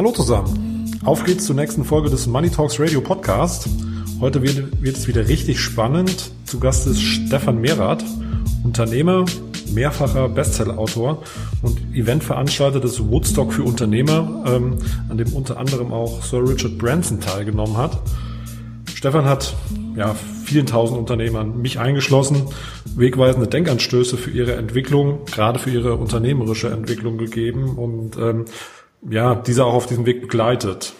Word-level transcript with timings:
Hallo 0.00 0.12
zusammen. 0.12 0.98
Auf 1.04 1.24
geht's 1.24 1.44
zur 1.44 1.56
nächsten 1.56 1.84
Folge 1.84 2.08
des 2.08 2.26
Money 2.26 2.48
Talks 2.48 2.80
Radio 2.80 3.02
Podcast. 3.02 3.68
Heute 4.18 4.40
wird, 4.40 4.96
es 4.96 5.06
wieder 5.06 5.28
richtig 5.28 5.60
spannend. 5.60 6.30
Zu 6.46 6.58
Gast 6.58 6.86
ist 6.86 7.02
Stefan 7.02 7.60
Mehrath, 7.60 8.02
Unternehmer, 8.64 9.26
mehrfacher 9.74 10.30
Bestsellerautor 10.30 11.22
und 11.60 11.78
Eventveranstalter 11.94 12.80
des 12.80 13.10
Woodstock 13.10 13.52
für 13.52 13.62
Unternehmer, 13.62 14.42
ähm, 14.46 14.78
an 15.10 15.18
dem 15.18 15.34
unter 15.34 15.58
anderem 15.58 15.92
auch 15.92 16.22
Sir 16.22 16.48
Richard 16.48 16.78
Branson 16.78 17.20
teilgenommen 17.20 17.76
hat. 17.76 18.00
Stefan 18.94 19.26
hat 19.26 19.54
ja, 19.96 20.14
vielen 20.44 20.64
tausend 20.64 20.98
Unternehmern, 20.98 21.60
mich 21.60 21.78
eingeschlossen, 21.78 22.46
wegweisende 22.96 23.48
Denkanstöße 23.48 24.16
für 24.16 24.30
ihre 24.30 24.54
Entwicklung, 24.54 25.26
gerade 25.26 25.58
für 25.58 25.68
ihre 25.68 25.96
unternehmerische 25.96 26.70
Entwicklung 26.70 27.18
gegeben 27.18 27.76
und 27.76 28.16
ähm, 28.16 28.46
ja, 29.08 29.34
diese 29.34 29.64
auch 29.64 29.74
auf 29.74 29.86
diesem 29.86 30.06
Weg 30.06 30.22
begleitet. 30.22 30.92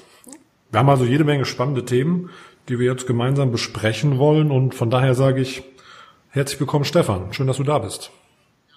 Wir 0.71 0.81
haben 0.81 0.89
also 0.89 1.05
jede 1.05 1.25
Menge 1.25 1.45
spannende 1.45 1.85
Themen, 1.85 2.31
die 2.69 2.79
wir 2.79 2.91
jetzt 2.91 3.07
gemeinsam 3.07 3.51
besprechen 3.51 4.19
wollen. 4.19 4.51
Und 4.51 4.75
von 4.75 4.91
daher 4.91 5.15
sage 5.15 5.41
ich 5.41 5.63
herzlich 6.29 6.61
willkommen, 6.61 6.85
Stefan. 6.85 7.33
Schön, 7.33 7.47
dass 7.47 7.57
du 7.57 7.65
da 7.65 7.79
bist. 7.79 8.11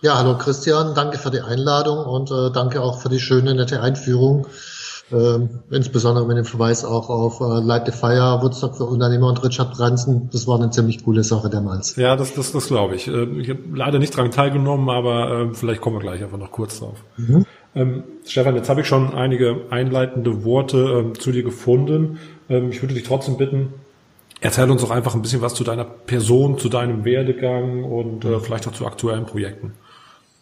Ja, 0.01 0.17
hallo 0.17 0.37
Christian, 0.37 0.95
danke 0.95 1.17
für 1.17 1.31
die 1.31 1.39
Einladung 1.39 1.99
und 2.05 2.29
äh, 2.29 2.51
danke 2.51 2.81
auch 2.81 2.99
für 2.99 3.07
die 3.07 3.21
schöne, 3.21 3.55
nette 3.55 3.81
Einführung. 3.81 4.47
Ähm, 5.11 5.59
insbesondere 5.69 6.25
mit 6.25 6.37
dem 6.37 6.45
Verweis 6.45 6.83
auch 6.83 7.09
auf 7.09 7.39
äh, 7.39 7.65
Light 7.65 7.85
the 7.85 7.91
Fire, 7.91 8.39
Woodstock 8.41 8.75
für 8.75 8.85
Unternehmer 8.85 9.27
und 9.27 9.43
Richard 9.43 9.77
Branson. 9.77 10.29
Das 10.31 10.47
war 10.47 10.57
eine 10.57 10.71
ziemlich 10.71 11.05
coole 11.05 11.23
Sache 11.23 11.49
damals. 11.49 11.95
Ja, 11.95 12.15
das, 12.15 12.33
das, 12.33 12.51
das 12.51 12.67
glaube 12.67 12.95
ich. 12.95 13.07
Äh, 13.07 13.23
ich 13.39 13.49
habe 13.49 13.59
leider 13.73 13.99
nicht 13.99 14.17
dran 14.17 14.31
teilgenommen, 14.31 14.89
aber 14.89 15.31
äh, 15.31 15.53
vielleicht 15.53 15.81
kommen 15.81 15.97
wir 15.97 16.01
gleich 16.01 16.23
einfach 16.23 16.37
noch 16.37 16.51
kurz 16.51 16.79
drauf. 16.79 16.97
Mhm. 17.17 17.45
Ähm, 17.75 18.03
Stefan, 18.25 18.55
jetzt 18.55 18.69
habe 18.69 18.81
ich 18.81 18.87
schon 18.87 19.13
einige 19.13 19.61
einleitende 19.69 20.43
Worte 20.43 20.77
ähm, 20.77 21.19
zu 21.19 21.31
dir 21.31 21.43
gefunden. 21.43 22.19
Ähm, 22.49 22.69
ich 22.69 22.81
würde 22.81 22.93
dich 22.93 23.03
trotzdem 23.03 23.37
bitten, 23.37 23.73
erzähl 24.41 24.69
uns 24.69 24.81
doch 24.81 24.91
einfach 24.91 25.15
ein 25.15 25.21
bisschen 25.21 25.41
was 25.41 25.53
zu 25.53 25.63
deiner 25.63 25.85
Person, 25.85 26.57
zu 26.57 26.69
deinem 26.69 27.05
Werdegang 27.05 27.83
und 27.83 28.25
äh, 28.25 28.39
vielleicht 28.39 28.67
auch 28.67 28.73
zu 28.73 28.85
aktuellen 28.85 29.25
Projekten. 29.25 29.73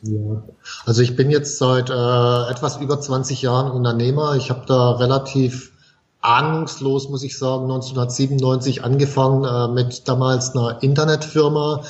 Ja. 0.04 0.44
Also 0.86 1.02
ich 1.02 1.16
bin 1.16 1.30
jetzt 1.30 1.58
seit 1.58 1.90
äh, 1.90 2.52
etwas 2.52 2.78
über 2.78 3.00
20 3.00 3.42
Jahren 3.44 3.72
Unternehmer. 3.72 4.36
Ich 4.36 4.50
habe 4.50 4.64
da 4.68 4.94
relativ 4.94 5.72
ahnungslos, 6.22 7.10
muss 7.10 7.24
ich 7.24 7.38
sagen, 7.38 7.64
1997 7.64 8.84
angefangen 8.84 9.44
äh, 9.44 9.74
mit 9.74 10.08
damals 10.08 10.56
einer 10.56 10.82
Internetfirma 10.82 11.84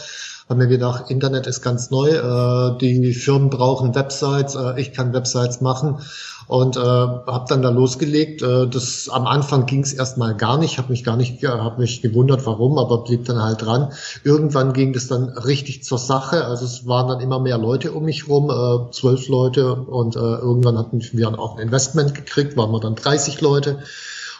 haben 0.50 0.58
mir 0.58 0.68
gedacht, 0.68 1.10
Internet 1.10 1.48
ist 1.48 1.62
ganz 1.62 1.92
neu, 1.92 2.10
äh, 2.10 2.78
die 2.80 3.14
Firmen 3.14 3.50
brauchen 3.50 3.96
Websites, 3.96 4.56
äh, 4.56 4.80
ich 4.80 4.94
kann 4.94 5.14
Websites 5.14 5.62
machen 5.62 6.00
und 6.48 6.76
äh, 6.76 6.80
habe 6.82 7.46
dann 7.48 7.62
da 7.62 7.70
losgelegt. 7.70 8.42
Äh, 8.42 8.68
das 8.68 9.08
am 9.10 9.26
Anfang 9.26 9.66
ging 9.66 9.84
es 9.84 9.94
erstmal 9.94 10.36
gar 10.36 10.58
nicht, 10.58 10.78
habe 10.78 10.90
mich 10.90 11.06
gar 11.06 11.16
nicht, 11.16 11.42
habe 11.44 11.80
mich 11.80 12.02
gewundert, 12.02 12.46
warum, 12.46 12.78
aber 12.78 13.06
blieb 13.06 13.24
dann 13.24 13.42
halt 13.42 13.62
dran. 13.62 13.94
Irgendwann 14.26 14.74
ging 14.74 14.92
das 14.92 15.08
dann 15.08 15.30
richtig 15.30 15.86
zur 15.86 15.98
Sache. 15.98 16.44
Also 16.46 16.66
es 16.66 16.86
waren 16.86 17.08
dann 17.08 17.22
immer 17.22 17.40
mehr 17.40 17.58
Leute 17.58 17.94
um 17.94 18.04
mich 18.04 18.28
rum, 18.28 18.50
äh, 18.50 18.92
zwölf 18.92 19.30
Leute 19.30 19.76
und 19.76 20.18
äh, 20.18 20.20
irgendwann 20.20 20.78
hatten 20.78 21.02
wir 21.14 21.40
auch 21.40 21.56
ein 21.56 21.62
Investment 21.62 22.16
gekriegt, 22.16 22.58
waren 22.58 22.72
wir 22.72 22.82
dann 22.82 22.96
30 22.96 23.40
Leute 23.40 23.80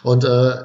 und 0.02 0.24
äh, 0.24 0.56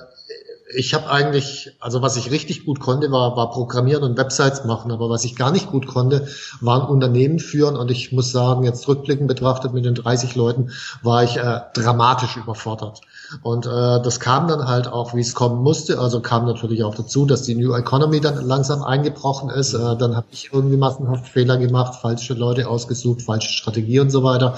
ich 0.70 0.94
habe 0.94 1.10
eigentlich, 1.10 1.72
also 1.80 2.02
was 2.02 2.18
ich 2.18 2.32
richtig 2.32 2.66
gut 2.66 2.80
konnte, 2.80 3.12
war, 3.12 3.38
war 3.38 3.52
Programmieren 3.52 4.04
und 4.04 4.18
Websites 4.18 4.66
machen, 4.66 4.92
aber 4.92 5.10
was 5.10 5.23
ich 5.23 5.36
gar 5.36 5.52
nicht 5.52 5.67
gut 5.67 5.88
konnte, 5.88 6.28
waren 6.60 6.88
Unternehmen 6.88 7.39
führen 7.39 7.78
und 7.78 7.89
ich 7.89 8.11
muss 8.11 8.32
sagen, 8.32 8.64
jetzt 8.64 8.88
rückblickend 8.88 9.27
betrachtet 9.27 9.73
mit 9.73 9.86
den 9.86 9.95
30 9.95 10.36
Leuten 10.36 10.72
war 11.02 11.23
ich 11.23 11.38
äh, 11.38 11.61
dramatisch 11.73 12.36
überfordert. 12.36 13.02
Und 13.42 13.65
äh, 13.65 13.70
das 13.70 14.20
kam 14.20 14.48
dann 14.48 14.67
halt 14.67 14.88
auch, 14.88 15.14
wie 15.14 15.21
es 15.21 15.33
kommen 15.33 15.61
musste. 15.61 15.99
Also 15.99 16.21
kam 16.21 16.45
natürlich 16.45 16.83
auch 16.83 16.95
dazu, 16.95 17.26
dass 17.26 17.43
die 17.43 17.55
New 17.55 17.73
Economy 17.73 18.21
dann 18.21 18.45
langsam 18.45 18.83
eingebrochen 18.83 19.49
ist. 19.49 19.73
Äh, 19.73 19.98
dann 19.98 20.15
habe 20.15 20.27
ich 20.32 20.49
irgendwie 20.54 20.77
massenhaft 20.77 21.27
Fehler 21.27 21.58
gemacht, 21.58 21.95
falsche 22.02 22.33
Leute 22.33 22.67
ausgesucht, 22.67 23.21
falsche 23.21 23.49
Strategie 23.49 23.99
und 23.99 24.11
so 24.11 24.23
weiter. 24.23 24.58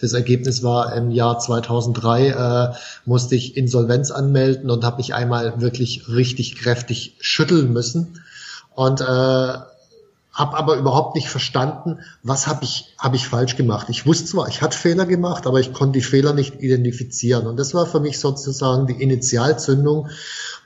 Das 0.00 0.12
Ergebnis 0.12 0.62
war 0.62 0.94
im 0.94 1.10
Jahr 1.10 1.38
2003 1.38 2.28
äh, 2.28 2.74
musste 3.04 3.34
ich 3.34 3.56
Insolvenz 3.56 4.10
anmelden 4.10 4.70
und 4.70 4.84
habe 4.84 4.98
mich 4.98 5.14
einmal 5.14 5.60
wirklich 5.60 6.08
richtig 6.08 6.56
kräftig 6.56 7.16
schütteln 7.20 7.72
müssen. 7.72 8.20
Und 8.74 9.00
äh, 9.00 9.54
habe 10.36 10.54
aber 10.58 10.76
überhaupt 10.76 11.14
nicht 11.14 11.30
verstanden, 11.30 12.00
was 12.22 12.46
habe 12.46 12.62
ich, 12.62 12.94
hab 12.98 13.14
ich 13.14 13.26
falsch 13.26 13.56
gemacht. 13.56 13.86
Ich 13.88 14.04
wusste 14.04 14.26
zwar, 14.26 14.48
ich 14.48 14.60
hatte 14.60 14.76
Fehler 14.76 15.06
gemacht, 15.06 15.46
aber 15.46 15.60
ich 15.60 15.72
konnte 15.72 15.98
die 15.98 16.04
Fehler 16.04 16.34
nicht 16.34 16.60
identifizieren. 16.60 17.46
Und 17.46 17.56
das 17.56 17.72
war 17.72 17.86
für 17.86 18.00
mich 18.00 18.20
sozusagen 18.20 18.86
die 18.86 19.02
Initialzündung, 19.02 20.10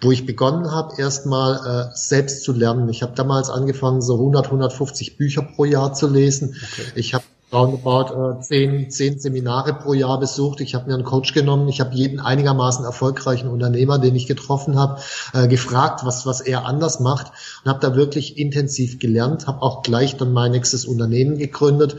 wo 0.01 0.11
ich 0.11 0.27
begonnen 0.27 0.73
habe, 0.73 1.01
erstmal 1.01 1.91
äh, 1.93 1.97
selbst 1.97 2.43
zu 2.43 2.53
lernen. 2.53 2.89
Ich 2.89 3.03
habe 3.03 3.13
damals 3.15 3.49
angefangen, 3.49 4.03
so 4.03 4.15
100, 4.15 4.47
150 4.47 5.17
Bücher 5.17 5.43
pro 5.43 5.65
Jahr 5.65 5.95
zu 5.95 6.09
lesen. 6.09 6.57
Okay. 6.57 6.93
Ich 6.97 7.15
habe 7.15 7.25
roundabout 7.53 8.39
äh, 8.39 8.41
zehn, 8.41 8.91
zehn 8.91 9.19
Seminare 9.19 9.75
pro 9.75 9.93
Jahr 9.93 10.21
besucht. 10.21 10.61
Ich 10.61 10.75
habe 10.75 10.87
mir 10.87 10.95
einen 10.95 11.05
Coach 11.05 11.35
genommen. 11.35 11.69
Ich 11.69 11.81
habe 11.81 11.95
jeden 11.95 12.21
einigermaßen 12.21 12.85
erfolgreichen 12.85 13.49
Unternehmer, 13.49 13.99
den 13.99 14.15
ich 14.15 14.27
getroffen 14.27 14.79
habe, 14.79 15.01
äh, 15.33 15.49
gefragt, 15.49 16.01
was, 16.05 16.27
was 16.27 16.41
er 16.41 16.67
anders 16.67 17.01
macht 17.01 17.33
und 17.65 17.71
habe 17.71 17.81
da 17.81 17.97
wirklich 17.97 18.39
intensiv 18.39 18.99
gelernt, 18.99 19.47
habe 19.47 19.63
auch 19.63 19.83
gleich 19.83 20.17
dann 20.17 20.33
mein 20.33 20.53
nächstes 20.53 20.85
Unternehmen 20.85 21.39
gegründet 21.39 21.97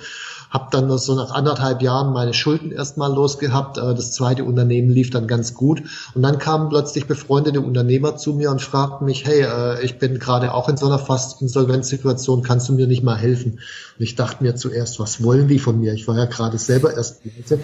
habe 0.51 0.67
dann 0.69 0.95
so 0.97 1.16
nach 1.16 1.31
anderthalb 1.31 1.81
Jahren 1.81 2.12
meine 2.12 2.34
Schulden 2.34 2.72
erstmal 2.72 3.12
losgehabt. 3.12 3.78
Das 3.78 4.12
zweite 4.12 4.44
Unternehmen 4.44 4.89
lief 4.89 5.09
dann 5.09 5.25
ganz 5.25 5.53
gut. 5.53 5.84
Und 6.13 6.22
dann 6.22 6.38
kamen 6.39 6.67
plötzlich 6.67 7.07
befreundete 7.07 7.62
Unternehmer 7.62 8.17
zu 8.17 8.34
mir 8.34 8.51
und 8.51 8.62
fragten 8.62 9.06
mich, 9.06 9.25
hey, 9.25 9.44
äh, 9.44 9.81
ich 9.84 9.97
bin 9.97 10.19
gerade 10.19 10.53
auch 10.53 10.67
in 10.67 10.75
so 10.75 10.88
einer 10.88 11.00
fast 11.00 11.41
Insolvenzsituation, 11.41 12.44
kannst 12.44 12.67
du 12.67 12.73
mir 12.73 12.85
nicht 12.85 13.01
mal 13.01 13.16
helfen? 13.16 13.53
Und 13.97 14.03
ich 14.03 14.16
dachte 14.16 14.44
mir 14.44 14.56
zuerst, 14.57 15.00
was 15.00 15.23
wollen 15.23 15.47
die 15.47 15.57
von 15.59 15.79
mir? 15.79 15.94
Ich 15.94 16.07
war 16.09 16.17
ja 16.17 16.25
gerade 16.25 16.57
selber 16.57 16.94
erst 16.94 17.22
Und 17.23 17.62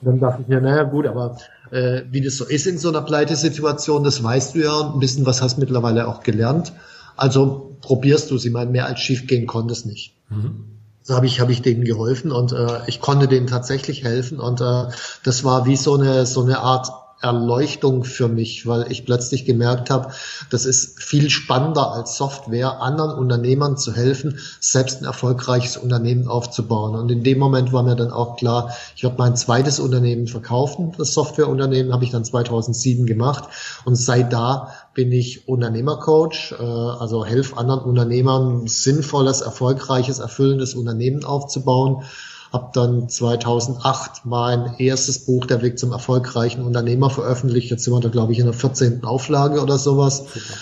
dann 0.00 0.20
dachte 0.20 0.42
ich 0.42 0.48
mir, 0.48 0.60
naja 0.60 0.84
gut, 0.84 1.08
aber 1.08 1.36
äh, 1.72 2.02
wie 2.12 2.20
das 2.20 2.36
so 2.36 2.44
ist 2.44 2.64
in 2.66 2.78
so 2.78 2.90
einer 2.90 3.02
Pleitesituation, 3.02 4.04
das 4.04 4.22
weißt 4.22 4.54
du 4.54 4.60
ja 4.60 4.76
und 4.76 4.94
ein 4.94 5.00
bisschen 5.00 5.26
was 5.26 5.42
hast 5.42 5.58
mittlerweile 5.58 6.06
auch 6.06 6.22
gelernt. 6.22 6.72
Also 7.16 7.76
probierst 7.80 8.30
du 8.30 8.38
sie 8.38 8.50
mal 8.50 8.66
mehr 8.66 8.86
als 8.86 9.00
schief 9.00 9.26
gehen 9.26 9.48
konntest 9.48 9.84
nicht. 9.84 10.14
Mhm 10.28 10.79
so 11.02 11.14
habe 11.14 11.26
ich, 11.26 11.40
habe 11.40 11.52
ich 11.52 11.62
denen 11.62 11.84
geholfen 11.84 12.30
und 12.30 12.52
äh, 12.52 12.80
ich 12.86 13.00
konnte 13.00 13.26
denen 13.26 13.46
tatsächlich 13.46 14.04
helfen 14.04 14.38
und 14.38 14.60
äh, 14.60 14.84
das 15.24 15.44
war 15.44 15.66
wie 15.66 15.76
so 15.76 15.94
eine, 15.94 16.26
so 16.26 16.42
eine 16.42 16.60
Art 16.60 16.99
Erleuchtung 17.22 18.04
für 18.04 18.28
mich, 18.28 18.66
weil 18.66 18.90
ich 18.90 19.04
plötzlich 19.04 19.44
gemerkt 19.44 19.90
habe, 19.90 20.12
das 20.48 20.64
ist 20.64 21.02
viel 21.02 21.28
spannender 21.28 21.92
als 21.92 22.16
Software, 22.16 22.80
anderen 22.80 23.10
Unternehmern 23.18 23.76
zu 23.76 23.94
helfen, 23.94 24.38
selbst 24.58 25.00
ein 25.00 25.04
erfolgreiches 25.04 25.76
Unternehmen 25.76 26.28
aufzubauen. 26.28 26.94
Und 26.94 27.10
in 27.10 27.22
dem 27.22 27.38
Moment 27.38 27.72
war 27.72 27.82
mir 27.82 27.96
dann 27.96 28.10
auch 28.10 28.36
klar, 28.36 28.74
ich 28.96 29.02
werde 29.02 29.16
mein 29.18 29.36
zweites 29.36 29.80
Unternehmen 29.80 30.28
verkaufen. 30.28 30.92
Das 30.96 31.12
Softwareunternehmen 31.12 31.92
habe 31.92 32.04
ich 32.04 32.10
dann 32.10 32.24
2007 32.24 33.04
gemacht 33.04 33.44
und 33.84 33.96
seit 33.96 34.32
da 34.32 34.72
bin 34.94 35.12
ich 35.12 35.46
Unternehmercoach, 35.46 36.54
äh, 36.58 36.62
also 36.62 37.24
helfe 37.24 37.56
anderen 37.58 37.80
Unternehmern, 37.80 38.66
sinnvolles, 38.66 39.42
erfolgreiches, 39.42 40.18
erfüllendes 40.18 40.74
Unternehmen 40.74 41.24
aufzubauen 41.24 42.04
habe 42.52 42.70
dann 42.72 43.08
2008 43.08 44.24
mein 44.24 44.74
erstes 44.78 45.24
Buch 45.24 45.46
Der 45.46 45.62
Weg 45.62 45.78
zum 45.78 45.92
erfolgreichen 45.92 46.64
Unternehmer 46.64 47.10
veröffentlicht. 47.10 47.70
Jetzt 47.70 47.84
sind 47.84 47.94
wir 47.94 48.00
da, 48.00 48.08
glaube 48.08 48.32
ich, 48.32 48.38
in 48.38 48.46
der 48.46 48.54
14. 48.54 49.04
Auflage 49.04 49.60
oder 49.62 49.78
sowas. 49.78 50.18
Super. 50.18 50.54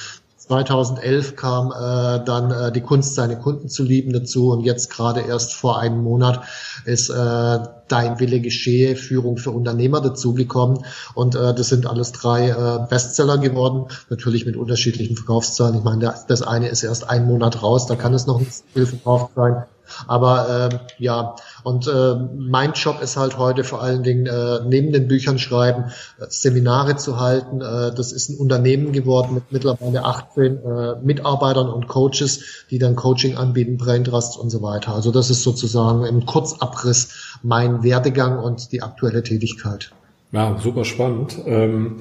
2011 0.49 1.37
kam 1.37 1.73
äh, 1.73 2.25
dann 2.25 2.51
äh, 2.51 2.73
die 2.73 2.81
Kunst, 2.81 3.15
seine 3.15 3.39
Kunden 3.39 3.69
zu 3.69 3.83
lieben 3.83 4.13
dazu 4.13 4.51
und 4.51 4.65
jetzt 4.65 4.91
gerade 4.91 5.21
erst 5.21 5.53
vor 5.53 5.79
einem 5.79 6.03
Monat 6.03 6.43
ist 6.85 7.11
äh, 7.11 7.59
Dein 7.89 8.21
Wille 8.21 8.41
geschehe, 8.41 8.97
Führung 8.97 9.39
für 9.39 9.51
Unternehmer 9.51 10.03
dazugekommen 10.03 10.85
und 11.15 11.35
äh, 11.35 11.55
das 11.55 11.69
sind 11.69 11.87
alles 11.87 12.13
drei 12.13 12.51
äh, 12.51 12.87
Bestseller 12.89 13.39
geworden, 13.39 13.87
natürlich 14.11 14.45
mit 14.45 14.57
unterschiedlichen 14.57 15.17
Verkaufszahlen. 15.17 15.77
Ich 15.77 15.85
meine, 15.85 16.15
das 16.29 16.43
eine 16.43 16.69
ist 16.69 16.83
erst 16.83 17.09
einen 17.09 17.27
Monat 17.27 17.63
raus, 17.63 17.87
da 17.87 17.97
kann 17.97 18.13
es 18.13 18.27
noch 18.27 18.41
nicht 18.41 18.53
viel 18.75 18.87
verkauft 18.87 19.33
sein. 19.37 19.65
Aber 20.07 20.71
äh, 20.71 20.79
ja, 21.03 21.37
und 21.63 21.87
äh, 21.87 22.15
mein 22.37 22.73
Job 22.73 23.01
ist 23.03 23.17
halt 23.17 23.39
heute 23.39 23.65
vor 23.65 23.83
allen 23.83 24.03
Dingen 24.03 24.27
äh, 24.27 24.61
neben 24.67 24.93
den 24.93 25.09
Büchern 25.09 25.39
schreiben, 25.39 25.85
äh, 26.21 26.27
Seminare 26.29 26.97
zu 26.97 27.19
halten. 27.21 27.61
Äh, 27.61 27.95
das 27.95 28.13
ist 28.13 28.29
ein 28.29 28.39
Unternehmen 28.39 28.93
geworden 28.93 29.35
mit 29.35 29.51
mittlerweile 29.51 30.05
18 30.05 30.45
äh, 30.45 30.95
Mitarbeitern 31.03 31.69
und 31.69 31.89
Coaches, 31.89 32.65
die 32.71 32.79
dann 32.79 32.97
Coaching 32.97 33.37
anbieten, 33.37 33.77
Brain 33.77 34.05
Trust 34.05 34.39
und 34.39 34.51
so 34.51 34.63
weiter. 34.63 34.95
Also 34.95 35.11
das 35.11 35.31
ist 35.31 35.43
sozusagen 35.43 36.05
im 36.05 36.27
Kurzabriss 36.27 37.37
mein 37.43 37.83
Werdegang 37.83 38.39
und 38.39 38.73
die 38.73 38.83
aktuelle 38.83 39.23
Tätigkeit. 39.23 39.91
Ja, 40.33 40.59
super 40.63 40.85
spannend. 40.85 41.39
Ähm 41.47 41.99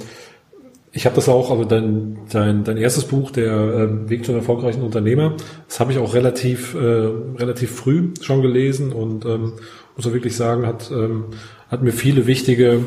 ich 0.92 1.06
habe 1.06 1.16
das 1.16 1.30
auch, 1.30 1.52
also 1.52 1.66
dein, 1.66 2.20
dein, 2.32 2.64
dein 2.64 2.78
erstes 2.78 3.06
Buch, 3.06 3.32
der 3.32 3.54
äh, 3.54 4.10
Weg 4.10 4.26
zu 4.26 4.32
einem 4.32 4.40
erfolgreichen 4.40 4.82
Unternehmer, 4.82 5.36
das 5.68 5.80
habe 5.80 5.92
ich 5.92 5.98
auch 5.98 6.14
relativ, 6.14 6.74
äh, 6.74 6.78
relativ 6.78 7.72
früh 7.72 8.14
schon 8.22 8.42
gelesen 8.42 8.92
und 8.92 9.26
ähm, 9.26 9.54
muss 9.96 10.08
auch 10.08 10.14
wirklich 10.14 10.36
sagen, 10.36 10.66
hat, 10.66 10.90
ähm, 10.92 11.26
hat 11.70 11.84
mir 11.84 11.92
viele 11.92 12.26
wichtige 12.28 12.82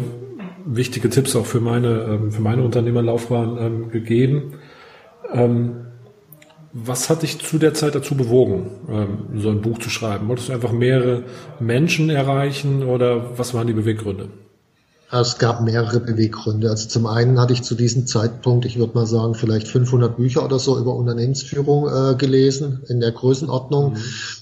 wichtige 0.65 1.11
Tipps 1.11 1.37
auch 1.37 1.47
für 1.47 1.61
meine, 1.61 2.03
ähm, 2.03 2.33
für 2.33 2.43
meine 2.43 2.63
Unternehmerlaufbahn 2.63 3.59
ähm, 3.59 3.91
gegeben. 3.91 4.55
Ähm, 5.33 5.87
was 6.73 7.11
hat 7.11 7.23
dich 7.23 7.39
zu 7.41 7.59
der 7.59 7.75
Zeit 7.75 7.95
dazu 7.95 8.17
bewogen, 8.17 8.71
ähm, 8.89 9.41
so 9.41 9.51
ein 9.51 9.61
Buch 9.61 9.79
zu 9.79 9.91
schreiben? 9.91 10.29
Wolltest 10.29 10.49
du 10.49 10.53
einfach 10.53 10.73
mehrere 10.73 11.25
Menschen 11.59 12.11
erreichen 12.11 12.85
oder 12.85 13.39
was 13.39 13.55
waren 13.55 13.67
die 13.67 13.73
Beweggründe? 13.73 14.29
Es 15.13 15.39
gab 15.39 15.61
mehrere 15.61 15.99
Beweggründe. 15.99 16.71
Also 16.71 16.89
zum 16.89 17.07
einen 17.07 17.41
hatte 17.41 17.53
ich 17.53 17.63
zu 17.65 17.75
diesem 17.75 18.07
Zeitpunkt, 18.07 18.65
ich 18.65 18.79
würde 18.79 18.95
mal 18.95 19.07
sagen, 19.07 19.35
vielleicht 19.35 19.67
500 19.67 20.17
Bücher 20.17 20.45
oder 20.45 20.61
so 20.61 20.79
über 20.79 20.95
Unternehmensführung 20.95 21.89
äh, 21.89 22.15
gelesen 22.15 22.85
in 22.87 23.01
der 23.01 23.11
Größenordnung. 23.11 23.95
Mhm. 23.95 23.97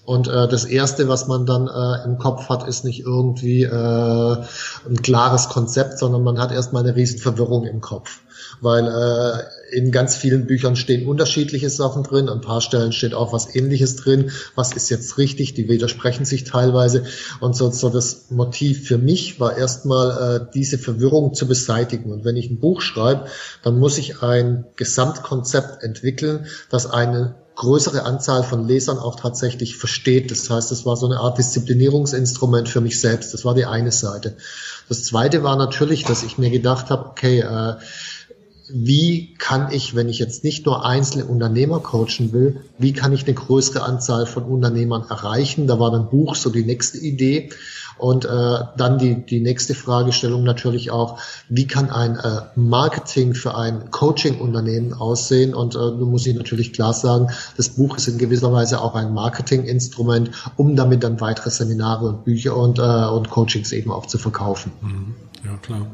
Und 0.05 0.29
äh, 0.29 0.47
das 0.47 0.67
erste, 0.67 1.09
was 1.09 1.26
man 1.26 1.47
dann 1.47 1.69
äh, 1.69 2.05
im 2.05 2.19
Kopf 2.19 2.50
hat, 2.50 2.69
ist 2.69 2.85
nicht 2.85 3.00
irgendwie 3.00 3.62
äh, 3.62 3.70
ein 3.70 5.03
klares 5.03 5.49
Konzept, 5.49 5.99
sondern 5.99 6.23
man 6.23 6.38
hat 6.38 6.53
erstmal 6.53 6.82
eine 6.82 6.94
riesen 6.94 7.19
Verwirrung 7.19 7.64
im 7.64 7.81
Kopf 7.81 8.21
weil 8.61 8.87
äh, 8.87 9.68
in 9.70 9.93
ganz 9.93 10.17
vielen 10.17 10.47
Büchern 10.47 10.76
stehen 10.76 11.06
unterschiedliche 11.06 11.70
Sachen 11.70 12.03
drin, 12.03 12.29
an 12.29 12.38
ein 12.38 12.41
paar 12.41 12.61
Stellen 12.61 12.93
steht 12.93 13.15
auch 13.15 13.32
was 13.32 13.55
ähnliches 13.55 13.97
drin, 13.97 14.31
was 14.55 14.73
ist 14.73 14.88
jetzt 14.88 15.19
richtig, 15.19 15.55
die 15.55 15.69
widersprechen 15.69 16.25
sich 16.25 16.44
teilweise 16.44 17.05
und 17.41 17.56
so, 17.56 17.70
so 17.70 17.88
das 17.91 18.31
Motiv 18.31 18.87
für 18.87 18.99
mich 18.99 19.41
war 19.41 19.56
erstmal 19.56 20.11
äh, 20.11 20.47
diese 20.55 20.79
Verwirrung 20.79 21.35
zu 21.35 21.47
beseitigen 21.47 22.12
und 22.12 22.25
wenn 22.25 22.37
ich 22.37 22.50
ein 22.50 22.61
Buch 22.61 22.81
schreibe, 22.81 23.26
dann 23.62 23.79
muss 23.79 23.99
ich 23.99 24.23
ein 24.23 24.65
Gesamtkonzept 24.76 25.82
entwickeln, 25.82 26.47
das 26.71 26.87
eine 26.87 27.35
größere 27.59 28.05
Anzahl 28.05 28.44
von 28.44 28.69
Lesern 28.69 28.99
auch 28.99 29.17
tatsächlich 29.17 29.76
versteht. 29.76 30.31
Das 30.31 30.49
heißt, 30.49 30.71
es 30.71 30.87
war 30.87 30.97
so 30.97 31.06
eine 31.06 31.19
Art 31.19 31.38
Disziplinierungsinstrument 31.38 32.69
für 32.69 32.81
mich 32.81 33.00
selbst. 33.00 33.35
Das 33.35 33.44
war 33.44 33.53
die 33.56 33.67
eine 33.67 33.91
Seite. 33.91 34.37
Das 34.88 35.03
zweite 35.03 35.43
war 35.43 35.56
natürlich, 35.56 36.05
dass 36.05 36.23
ich 36.23 36.38
mir 36.38 36.50
gedacht 36.50 36.88
habe, 36.88 37.06
okay, 37.06 37.41
äh, 37.41 37.75
wie 38.70 39.35
kann 39.35 39.73
ich, 39.73 39.94
wenn 39.94 40.09
ich 40.09 40.19
jetzt 40.19 40.44
nicht 40.44 40.67
nur 40.67 40.85
einzelne 40.85 41.25
Unternehmer 41.25 41.81
coachen 41.81 42.32
will, 42.32 42.61
wie 42.79 42.93
kann 42.93 43.12
ich 43.12 43.25
eine 43.25 43.35
größere 43.35 43.82
Anzahl 43.82 44.26
von 44.26 44.44
Unternehmern 44.44 45.05
erreichen? 45.09 45.67
Da 45.67 45.79
war 45.81 45.91
dann 45.91 46.11
Buch 46.11 46.35
so 46.35 46.50
die 46.50 46.65
nächste 46.65 46.99
Idee. 46.99 47.50
Und 47.97 48.25
äh, 48.25 48.59
dann 48.76 48.99
die, 48.99 49.26
die 49.26 49.41
nächste 49.41 49.75
Fragestellung 49.75 50.44
natürlich 50.44 50.93
auch, 50.93 51.19
wie 51.49 51.67
kann 51.67 51.91
ein 51.91 52.17
äh, 52.17 52.43
Marketing 52.55 53.35
für 53.35 53.56
ein 53.56 53.91
Coaching-Unternehmen 53.91 54.93
aussehen? 54.93 55.53
Und 55.53 55.75
äh, 55.75 55.79
nun 55.79 56.11
muss 56.12 56.25
ich 56.26 56.37
natürlich 56.37 56.73
klar 56.73 56.93
sagen, 56.93 57.29
das 57.56 57.71
Buch 57.71 57.97
ist 57.97 58.06
in 58.06 58.19
gewisser 58.19 58.53
Weise 58.53 58.81
auch 58.81 58.94
ein 58.94 59.12
Marketing-Instrument, 59.12 60.31
um 60.56 60.76
damit 60.76 61.03
dann 61.03 61.21
weitere 61.21 61.50
Seminare 61.50 62.06
und 62.06 62.25
Bücher 62.25 62.56
und, 62.56 62.79
äh, 62.79 62.82
und 62.82 63.31
Coachings 63.31 63.73
eben 63.73 63.91
auch 63.91 64.06
zu 64.06 64.19
verkaufen. 64.19 64.71
Mhm. 64.81 65.14
Ja, 65.44 65.56
klar. 65.56 65.87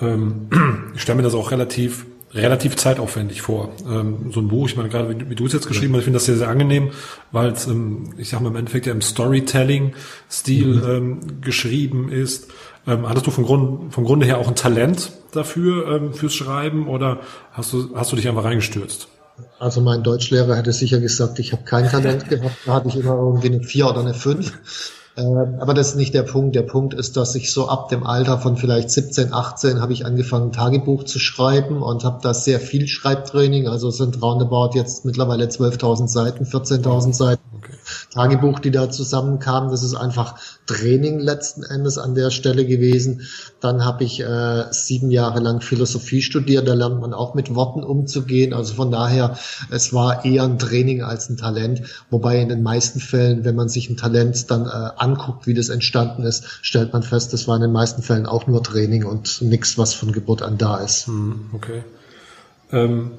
Ähm, 0.00 0.48
ich 0.94 1.02
stelle 1.02 1.16
mir 1.16 1.22
das 1.22 1.34
auch 1.34 1.50
relativ 1.50 2.06
relativ 2.32 2.76
zeitaufwendig 2.76 3.42
vor. 3.42 3.70
Ähm, 3.88 4.30
so 4.32 4.40
ein 4.40 4.48
Buch, 4.48 4.68
ich 4.68 4.76
meine, 4.76 4.88
gerade 4.88 5.10
wie, 5.10 5.30
wie 5.30 5.34
du 5.34 5.46
es 5.46 5.52
jetzt 5.52 5.66
geschrieben 5.66 5.94
ja. 5.94 5.96
hast, 5.96 6.02
ich 6.02 6.04
finde 6.04 6.18
das 6.18 6.26
sehr, 6.26 6.36
sehr 6.36 6.48
angenehm, 6.48 6.90
weil 7.32 7.50
es, 7.50 7.66
ähm, 7.66 8.14
ich 8.18 8.28
sag 8.28 8.40
mal, 8.40 8.50
im 8.50 8.56
Endeffekt 8.56 8.86
ja 8.86 8.92
im 8.92 9.02
Storytelling-Stil 9.02 10.66
mhm. 10.66 10.90
ähm, 10.90 11.40
geschrieben 11.40 12.10
ist. 12.10 12.48
Ähm, 12.86 13.08
hattest 13.08 13.26
du 13.26 13.30
vom, 13.30 13.44
Grund, 13.44 13.92
vom 13.92 14.04
Grunde 14.04 14.26
her 14.26 14.38
auch 14.38 14.48
ein 14.48 14.54
Talent 14.54 15.12
dafür, 15.32 15.88
ähm, 15.88 16.14
fürs 16.14 16.34
Schreiben, 16.34 16.88
oder 16.88 17.20
hast 17.52 17.72
du, 17.72 17.90
hast 17.94 18.12
du 18.12 18.16
dich 18.16 18.28
einfach 18.28 18.44
reingestürzt? 18.44 19.08
Also 19.58 19.80
mein 19.80 20.02
Deutschlehrer 20.02 20.56
hätte 20.56 20.72
sicher 20.72 21.00
gesagt, 21.00 21.38
ich 21.38 21.52
habe 21.52 21.64
kein 21.64 21.88
Talent 21.88 22.28
gehabt, 22.28 22.56
da 22.64 22.74
hatte 22.74 22.88
ich 22.88 22.96
immer 22.96 23.16
irgendwie 23.16 23.48
eine 23.48 23.62
4 23.62 23.86
oder 23.88 24.00
eine 24.00 24.14
5 24.14 24.52
aber 25.22 25.74
das 25.74 25.90
ist 25.90 25.96
nicht 25.96 26.14
der 26.14 26.22
Punkt. 26.22 26.54
Der 26.54 26.62
Punkt 26.62 26.94
ist, 26.94 27.16
dass 27.16 27.34
ich 27.34 27.52
so 27.52 27.68
ab 27.68 27.88
dem 27.88 28.04
Alter 28.04 28.38
von 28.38 28.56
vielleicht 28.56 28.90
17, 28.90 29.32
18 29.32 29.80
habe 29.80 29.92
ich 29.92 30.06
angefangen, 30.06 30.52
Tagebuch 30.52 31.04
zu 31.04 31.18
schreiben 31.18 31.82
und 31.82 32.04
habe 32.04 32.20
da 32.22 32.34
sehr 32.34 32.60
viel 32.60 32.86
Schreibtraining. 32.86 33.68
Also 33.68 33.90
sind 33.90 34.20
roundabout 34.22 34.70
jetzt 34.74 35.04
mittlerweile 35.04 35.46
12.000 35.46 36.08
Seiten, 36.08 36.44
14.000 36.44 37.14
Seiten 37.14 37.42
okay. 37.56 37.74
Tagebuch, 38.12 38.58
die 38.60 38.70
da 38.70 38.90
zusammenkamen. 38.90 39.70
Das 39.70 39.82
ist 39.82 39.94
einfach 39.94 40.36
Training 40.66 41.18
letzten 41.18 41.62
Endes 41.62 41.98
an 41.98 42.14
der 42.14 42.30
Stelle 42.30 42.64
gewesen. 42.64 43.22
Dann 43.60 43.84
habe 43.84 44.04
ich 44.04 44.20
äh, 44.20 44.64
sieben 44.70 45.10
Jahre 45.10 45.40
lang 45.40 45.60
Philosophie 45.60 46.22
studiert. 46.22 46.68
Da 46.68 46.74
lernt 46.74 47.00
man 47.00 47.12
auch 47.12 47.34
mit 47.34 47.54
Worten 47.54 47.82
umzugehen. 47.82 48.52
Also 48.52 48.74
von 48.74 48.90
daher, 48.90 49.36
es 49.70 49.92
war 49.92 50.24
eher 50.24 50.44
ein 50.44 50.58
Training 50.58 51.02
als 51.02 51.28
ein 51.28 51.36
Talent. 51.36 51.82
Wobei 52.10 52.40
in 52.40 52.48
den 52.48 52.62
meisten 52.62 53.00
Fällen, 53.00 53.44
wenn 53.44 53.56
man 53.56 53.68
sich 53.68 53.90
ein 53.90 53.96
Talent 53.96 54.50
dann 54.50 54.66
äh, 54.66 54.90
anguckt, 55.10 55.46
wie 55.46 55.54
das 55.54 55.68
entstanden 55.68 56.22
ist, 56.22 56.46
stellt 56.62 56.92
man 56.92 57.02
fest, 57.02 57.32
das 57.32 57.48
war 57.48 57.56
in 57.56 57.62
den 57.62 57.72
meisten 57.72 58.02
Fällen 58.02 58.26
auch 58.26 58.46
nur 58.46 58.62
Training 58.62 59.04
und 59.04 59.42
nichts, 59.42 59.78
was 59.78 59.94
von 59.94 60.12
Geburt 60.12 60.42
an 60.42 60.58
da 60.58 60.78
ist. 60.78 61.06
Hm, 61.06 61.50
okay. 61.52 61.82
Ähm, 62.72 63.12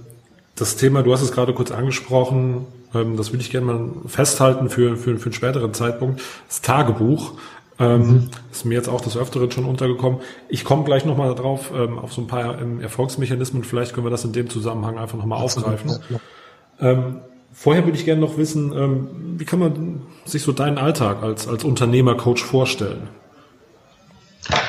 das 0.55 0.75
Thema, 0.75 1.03
du 1.03 1.13
hast 1.13 1.21
es 1.21 1.31
gerade 1.31 1.53
kurz 1.53 1.71
angesprochen, 1.71 2.65
ähm, 2.93 3.17
das 3.17 3.31
will 3.33 3.39
ich 3.39 3.49
gerne 3.49 3.65
mal 3.65 3.89
festhalten 4.07 4.69
für, 4.69 4.97
für, 4.97 5.17
für 5.17 5.25
einen 5.25 5.33
späteren 5.33 5.73
Zeitpunkt. 5.73 6.21
Das 6.47 6.61
Tagebuch. 6.61 7.33
Ähm, 7.79 7.99
mhm. 7.99 8.29
Ist 8.51 8.65
mir 8.65 8.75
jetzt 8.75 8.89
auch 8.89 9.01
des 9.01 9.17
Öfteren 9.17 9.49
schon 9.49 9.65
untergekommen. 9.65 10.19
Ich 10.49 10.65
komme 10.65 10.83
gleich 10.83 11.05
nochmal 11.05 11.33
drauf, 11.33 11.71
ähm, 11.73 11.97
auf 11.97 12.13
so 12.13 12.21
ein 12.21 12.27
paar 12.27 12.61
ähm, 12.61 12.79
Erfolgsmechanismen. 12.79 13.63
Vielleicht 13.63 13.93
können 13.93 14.05
wir 14.05 14.11
das 14.11 14.23
in 14.23 14.33
dem 14.33 14.49
Zusammenhang 14.49 14.99
einfach 14.99 15.17
nochmal 15.17 15.41
aufgreifen. 15.41 15.89
Ja, 15.89 15.97
ja. 16.09 16.91
Ähm, 16.91 17.21
vorher 17.53 17.85
würde 17.85 17.97
ich 17.97 18.05
gerne 18.05 18.21
noch 18.21 18.37
wissen, 18.37 18.73
ähm, 18.73 19.07
wie 19.37 19.45
kann 19.45 19.59
man 19.59 20.01
sich 20.25 20.43
so 20.43 20.51
deinen 20.51 20.77
Alltag 20.77 21.23
als, 21.23 21.47
als 21.47 21.63
Unternehmercoach 21.63 22.43
vorstellen? 22.43 23.09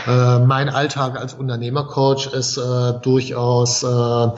Äh, 0.07 0.41
mein 0.41 0.69
Alltag 0.69 1.19
als 1.19 1.35
Unternehmercoach 1.35 2.33
ist 2.33 2.57
äh, 2.59 2.93
durchaus 3.03 3.83
äh, 3.83 4.29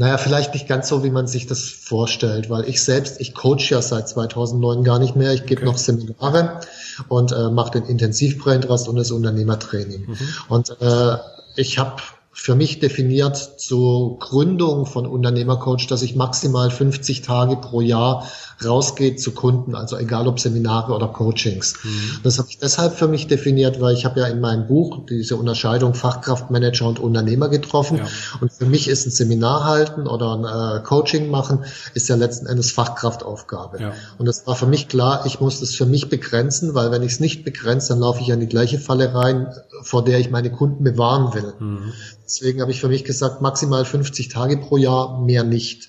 naja, 0.00 0.16
vielleicht 0.16 0.54
nicht 0.54 0.66
ganz 0.66 0.88
so, 0.88 1.04
wie 1.04 1.10
man 1.10 1.26
sich 1.26 1.46
das 1.46 1.68
vorstellt, 1.68 2.48
weil 2.48 2.66
ich 2.66 2.82
selbst, 2.82 3.20
ich 3.20 3.34
coach 3.34 3.70
ja 3.70 3.82
seit 3.82 4.08
2009 4.08 4.82
gar 4.82 4.98
nicht 4.98 5.14
mehr. 5.14 5.34
Ich 5.34 5.44
gebe 5.44 5.60
okay. 5.60 5.70
noch 5.70 5.76
Seminare 5.76 6.60
und 7.08 7.32
äh, 7.32 7.50
mache 7.50 7.72
den 7.72 7.84
Intensivbraintrust 7.84 8.88
und 8.88 8.96
das 8.96 9.10
Unternehmertraining. 9.10 10.06
Mhm. 10.06 10.18
Und 10.48 10.70
äh, 10.80 11.16
ich 11.56 11.78
habe 11.78 12.00
für 12.42 12.54
mich 12.54 12.78
definiert 12.78 13.36
zur 13.36 14.18
Gründung 14.18 14.86
von 14.86 15.06
Unternehmercoach, 15.06 15.86
dass 15.88 16.00
ich 16.00 16.16
maximal 16.16 16.70
50 16.70 17.20
Tage 17.20 17.56
pro 17.56 17.82
Jahr 17.82 18.26
rausgehe 18.64 19.16
zu 19.16 19.32
Kunden, 19.32 19.74
also 19.74 19.98
egal 19.98 20.26
ob 20.26 20.40
Seminare 20.40 20.94
oder 20.94 21.08
Coachings. 21.08 21.74
Mhm. 21.84 22.20
Das 22.22 22.38
habe 22.38 22.48
ich 22.48 22.56
deshalb 22.56 22.94
für 22.94 23.08
mich 23.08 23.26
definiert, 23.26 23.82
weil 23.82 23.94
ich 23.94 24.06
habe 24.06 24.20
ja 24.20 24.26
in 24.26 24.40
meinem 24.40 24.66
Buch 24.66 25.00
diese 25.06 25.36
Unterscheidung 25.36 25.92
Fachkraftmanager 25.92 26.86
und 26.86 26.98
Unternehmer 26.98 27.50
getroffen. 27.50 27.98
Ja. 27.98 28.06
Und 28.40 28.50
für 28.50 28.64
mich 28.64 28.88
ist 28.88 29.06
ein 29.06 29.10
Seminar 29.10 29.64
halten 29.64 30.06
oder 30.06 30.34
ein 30.34 30.80
äh, 30.80 30.82
Coaching 30.82 31.30
machen, 31.30 31.64
ist 31.92 32.08
ja 32.08 32.16
letzten 32.16 32.46
Endes 32.46 32.72
Fachkraftaufgabe. 32.72 33.82
Ja. 33.82 33.92
Und 34.16 34.26
es 34.28 34.46
war 34.46 34.56
für 34.56 34.66
mich 34.66 34.88
klar, 34.88 35.26
ich 35.26 35.40
muss 35.40 35.60
das 35.60 35.74
für 35.74 35.86
mich 35.86 36.08
begrenzen, 36.08 36.74
weil 36.74 36.90
wenn 36.90 37.02
ich 37.02 37.12
es 37.12 37.20
nicht 37.20 37.44
begrenze, 37.44 37.90
dann 37.90 38.00
laufe 38.00 38.22
ich 38.22 38.32
an 38.32 38.40
die 38.40 38.48
gleiche 38.48 38.78
Falle 38.78 39.14
rein, 39.14 39.48
vor 39.82 40.04
der 40.04 40.18
ich 40.18 40.30
meine 40.30 40.50
Kunden 40.50 40.84
bewahren 40.84 41.34
will. 41.34 41.52
Mhm. 41.58 41.92
Deswegen 42.30 42.60
habe 42.60 42.70
ich 42.70 42.80
für 42.80 42.86
mich 42.86 43.02
gesagt, 43.02 43.42
maximal 43.42 43.84
50 43.84 44.28
Tage 44.28 44.56
pro 44.56 44.76
Jahr, 44.76 45.20
mehr 45.20 45.42
nicht. 45.42 45.88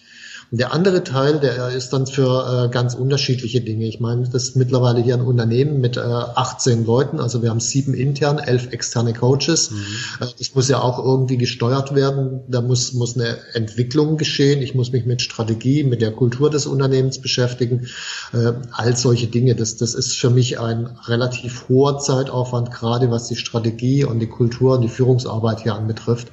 Und 0.52 0.60
der 0.60 0.74
andere 0.74 1.06
Teil, 1.06 1.40
der 1.40 1.70
ist 1.70 1.94
dann 1.94 2.06
für 2.08 2.66
äh, 2.66 2.74
ganz 2.74 2.94
unterschiedliche 2.94 3.62
Dinge. 3.62 3.88
Ich 3.88 4.02
meine, 4.02 4.28
das 4.28 4.50
ist 4.50 4.56
mittlerweile 4.58 5.02
hier 5.02 5.14
ein 5.14 5.22
Unternehmen 5.22 5.80
mit 5.80 5.96
äh, 5.96 6.02
18 6.02 6.86
Leuten. 6.86 7.22
Also 7.22 7.42
wir 7.42 7.50
haben 7.50 7.62
sieben 7.62 7.94
intern, 7.94 8.38
elf 8.38 8.74
externe 8.74 9.14
Coaches. 9.14 9.72
Mhm. 9.72 9.78
Äh, 10.20 10.28
das 10.38 10.54
muss 10.54 10.68
ja 10.68 10.82
auch 10.82 11.00
irgendwie 11.00 11.38
gesteuert 11.38 11.96
werden. 11.96 12.42
Da 12.50 12.60
muss, 12.60 12.92
muss 12.92 13.16
eine 13.16 13.38
Entwicklung 13.54 14.18
geschehen. 14.18 14.62
Ich 14.62 14.76
muss 14.76 14.92
mich 14.92 15.06
mit 15.06 15.22
Strategie, 15.22 15.86
mit 15.86 16.02
der 16.02 16.12
Kultur 16.12 16.50
des 16.50 16.66
Unternehmens 16.66 17.20
beschäftigen. 17.20 17.88
Äh, 18.34 18.52
all 18.74 18.98
solche 18.98 19.28
Dinge. 19.28 19.56
Das, 19.56 19.78
das 19.78 19.94
ist 19.94 20.18
für 20.18 20.30
mich 20.30 20.60
ein 20.60 20.98
relativ 21.06 21.70
hoher 21.70 22.00
Zeitaufwand, 22.00 22.72
gerade 22.72 23.10
was 23.10 23.28
die 23.30 23.38
Strategie 23.38 24.04
und 24.04 24.20
die 24.20 24.28
Kultur 24.28 24.76
und 24.76 24.82
die 24.82 24.90
Führungsarbeit 24.90 25.62
hier 25.62 25.76
anbetrifft. 25.76 26.28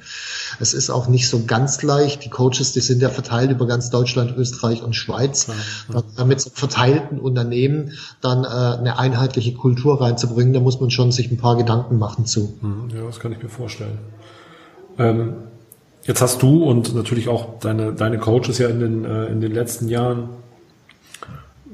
Es 0.59 0.73
ist 0.73 0.89
auch 0.89 1.07
nicht 1.07 1.29
so 1.29 1.45
ganz 1.45 1.81
leicht. 1.83 2.25
Die 2.25 2.29
Coaches, 2.29 2.73
die 2.73 2.81
sind 2.81 3.01
ja 3.01 3.09
verteilt 3.09 3.51
über 3.51 3.65
ganz 3.65 3.89
Deutschland, 3.89 4.35
Österreich 4.37 4.83
und 4.83 4.95
Schweiz. 4.95 5.47
Ja, 5.93 6.03
ja. 6.17 6.25
Mit 6.25 6.41
so 6.41 6.49
verteilten 6.53 7.19
Unternehmen 7.19 7.93
dann 8.21 8.43
äh, 8.43 8.47
eine 8.47 8.99
einheitliche 8.99 9.53
Kultur 9.53 10.01
reinzubringen, 10.01 10.53
da 10.53 10.59
muss 10.59 10.79
man 10.79 10.91
schon 10.91 11.11
sich 11.11 11.31
ein 11.31 11.37
paar 11.37 11.55
Gedanken 11.55 11.97
machen 11.97 12.25
zu. 12.25 12.57
Mhm, 12.61 12.89
ja, 12.95 13.05
das 13.05 13.19
kann 13.19 13.31
ich 13.31 13.41
mir 13.41 13.49
vorstellen. 13.49 13.97
Ähm, 14.97 15.33
jetzt 16.03 16.21
hast 16.21 16.41
du 16.41 16.63
und 16.63 16.93
natürlich 16.93 17.29
auch 17.29 17.59
deine, 17.59 17.93
deine 17.93 18.17
Coaches 18.17 18.57
ja 18.57 18.67
in 18.67 18.79
den, 18.79 19.05
äh, 19.05 19.25
in 19.27 19.41
den 19.41 19.53
letzten 19.53 19.87
Jahren 19.87 20.29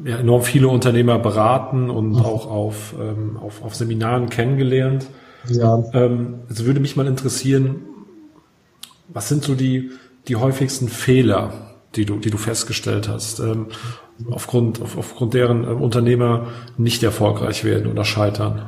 ja, 0.04 0.18
enorm 0.18 0.44
viele 0.44 0.68
Unternehmer 0.68 1.18
beraten 1.20 1.90
und 1.90 2.12
mhm. 2.12 2.18
auch 2.18 2.46
auf, 2.50 2.94
ähm, 3.00 3.38
auf, 3.38 3.64
auf 3.64 3.76
Seminaren 3.76 4.30
kennengelernt. 4.30 5.08
Ja. 5.48 5.84
Ähm, 5.94 6.36
jetzt 6.50 6.66
würde 6.66 6.80
mich 6.80 6.96
mal 6.96 7.08
interessieren, 7.08 7.78
was 9.08 9.30
sind 9.30 9.44
so 9.44 9.56
die, 9.56 9.92
die 10.28 10.36
häufigsten 10.36 10.90
Fehler, 10.90 11.76
die 11.96 12.06
du, 12.06 12.18
die 12.18 12.30
du 12.30 12.38
festgestellt 12.38 13.08
hast, 13.08 13.40
ähm, 13.40 13.68
aufgrund, 14.30 14.82
auf, 14.82 14.98
aufgrund 14.98 15.34
deren 15.34 15.64
äh, 15.64 15.68
Unternehmer 15.68 16.48
nicht 16.78 17.04
erfolgreich 17.04 17.64
werden 17.64 17.92
oder 17.92 18.06
scheitern? 18.06 18.66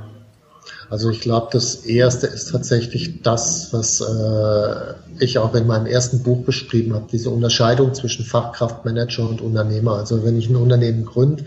Also 0.89 1.09
ich 1.09 1.19
glaube, 1.19 1.49
das 1.51 1.85
Erste 1.85 2.27
ist 2.27 2.51
tatsächlich 2.51 3.21
das, 3.21 3.73
was 3.73 3.99
äh, 3.99 4.93
ich 5.19 5.37
auch 5.37 5.53
in 5.53 5.67
meinem 5.67 5.85
ersten 5.85 6.23
Buch 6.23 6.45
beschrieben 6.45 6.93
habe, 6.93 7.07
diese 7.11 7.29
Unterscheidung 7.29 7.93
zwischen 7.93 8.23
Fachkraftmanager 8.23 9.29
und 9.29 9.41
Unternehmer. 9.41 9.97
Also 9.97 10.23
wenn 10.23 10.37
ich 10.37 10.49
ein 10.49 10.55
Unternehmen 10.55 11.03
gründe, 11.03 11.43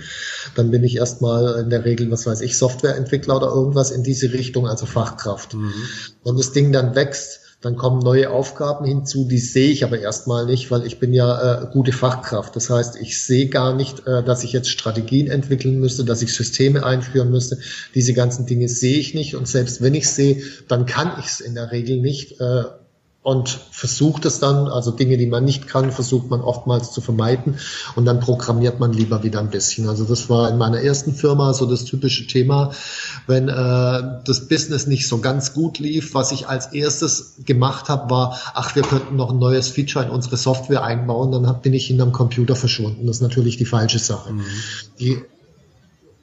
dann 0.57 0.71
bin 0.71 0.85
ich 0.85 0.97
erstmal 0.97 1.59
in 1.61 1.71
der 1.71 1.87
Regel, 1.87 2.11
was 2.11 2.27
weiß 2.27 2.43
ich, 2.43 2.59
Softwareentwickler 2.59 3.37
oder 3.37 3.49
irgendwas 3.49 3.91
in 3.91 4.03
diese 4.03 4.31
Richtung, 4.33 4.67
also 4.67 4.85
Fachkraft. 4.85 5.55
Mhm. 5.55 5.73
Wenn 6.23 6.37
das 6.37 6.53
Ding 6.53 6.71
dann 6.71 6.95
wächst, 6.95 7.41
dann 7.61 7.77
kommen 7.77 7.99
neue 7.99 8.31
Aufgaben 8.31 8.87
hinzu, 8.87 9.29
die 9.29 9.39
sehe 9.39 9.71
ich 9.71 9.85
aber 9.85 9.99
erstmal 9.99 10.47
nicht, 10.47 10.71
weil 10.71 10.87
ich 10.87 10.99
bin 10.99 11.13
ja 11.13 11.63
äh, 11.63 11.67
gute 11.71 11.93
Fachkraft. 11.93 12.57
Das 12.57 12.71
heißt, 12.71 12.97
ich 12.97 13.23
sehe 13.23 13.49
gar 13.49 13.75
nicht, 13.75 14.07
äh, 14.07 14.23
dass 14.23 14.45
ich 14.45 14.53
jetzt 14.53 14.71
Strategien 14.71 15.27
entwickeln 15.27 15.79
müsste, 15.79 16.05
dass 16.05 16.23
ich 16.23 16.35
Systeme 16.35 16.85
einführen 16.85 17.31
müsste. 17.31 17.59
Diese 17.95 18.15
ganzen 18.15 18.47
Dinge 18.47 18.69
sehe 18.69 18.97
ich 18.97 19.13
nicht. 19.13 19.35
Und 19.35 19.47
selbst 19.47 19.83
wenn 19.83 19.95
ich 19.95 20.09
sehe, 20.09 20.43
dann 20.69 20.87
kann 20.87 21.13
ich 21.19 21.27
es 21.27 21.41
in 21.41 21.55
der 21.55 21.71
Regel 21.71 22.01
nicht. 22.01 22.41
Äh, 22.41 22.65
und 23.23 23.49
versucht 23.49 24.25
es 24.25 24.41
dann, 24.41 24.67
also 24.69 24.93
Dinge, 24.93 25.19
die 25.19 25.27
man 25.27 25.45
nicht 25.45 25.67
kann, 25.67 25.93
versucht 25.93 26.31
man 26.31 26.41
oftmals 26.41 26.93
zu 26.93 27.03
vermeiden 27.03 27.59
und 27.95 28.07
dann 28.07 28.19
programmiert 28.19 28.81
man 28.81 28.95
lieber 28.95 29.23
wieder 29.23 29.41
ein 29.41 29.51
bisschen. 29.51 29.89
Also 29.91 30.05
das 30.05 30.31
war 30.31 30.49
in 30.49 30.57
meiner 30.57 30.81
ersten 30.81 31.13
Firma 31.13 31.53
so 31.53 31.67
das 31.67 31.85
typische 31.85 32.27
Thema, 32.27 32.73
wenn 33.27 33.49
äh, 33.49 34.03
das 34.25 34.49
Business 34.49 34.87
nicht 34.87 35.07
so 35.07 35.19
ganz 35.19 35.53
gut 35.53 35.79
lief, 35.79 36.15
was 36.15 36.33
ich 36.33 36.49
als 36.49 36.69
erstes 36.73 37.35
gemacht 37.45 37.91
habe, 37.91 38.09
war, 38.11 38.41
ach, 38.55 38.75
wir 38.75 38.83
könnten 38.83 39.17
noch 39.17 39.31
ein 39.31 39.39
neues 39.39 39.69
Feature 39.69 40.07
in 40.07 40.11
unsere 40.11 40.39
Software 40.39 40.83
einbauen, 40.83 41.31
dann 41.31 41.61
bin 41.61 41.75
ich 41.75 41.89
hinterm 41.89 42.13
Computer 42.13 42.57
verschwunden. 42.57 43.07
Das 43.07 43.17
ist 43.17 43.23
natürlich 43.23 43.59
die 43.59 43.67
falsche 43.67 43.99
Sache. 43.99 44.33
Mhm. 44.33 44.45
Die 44.99 45.23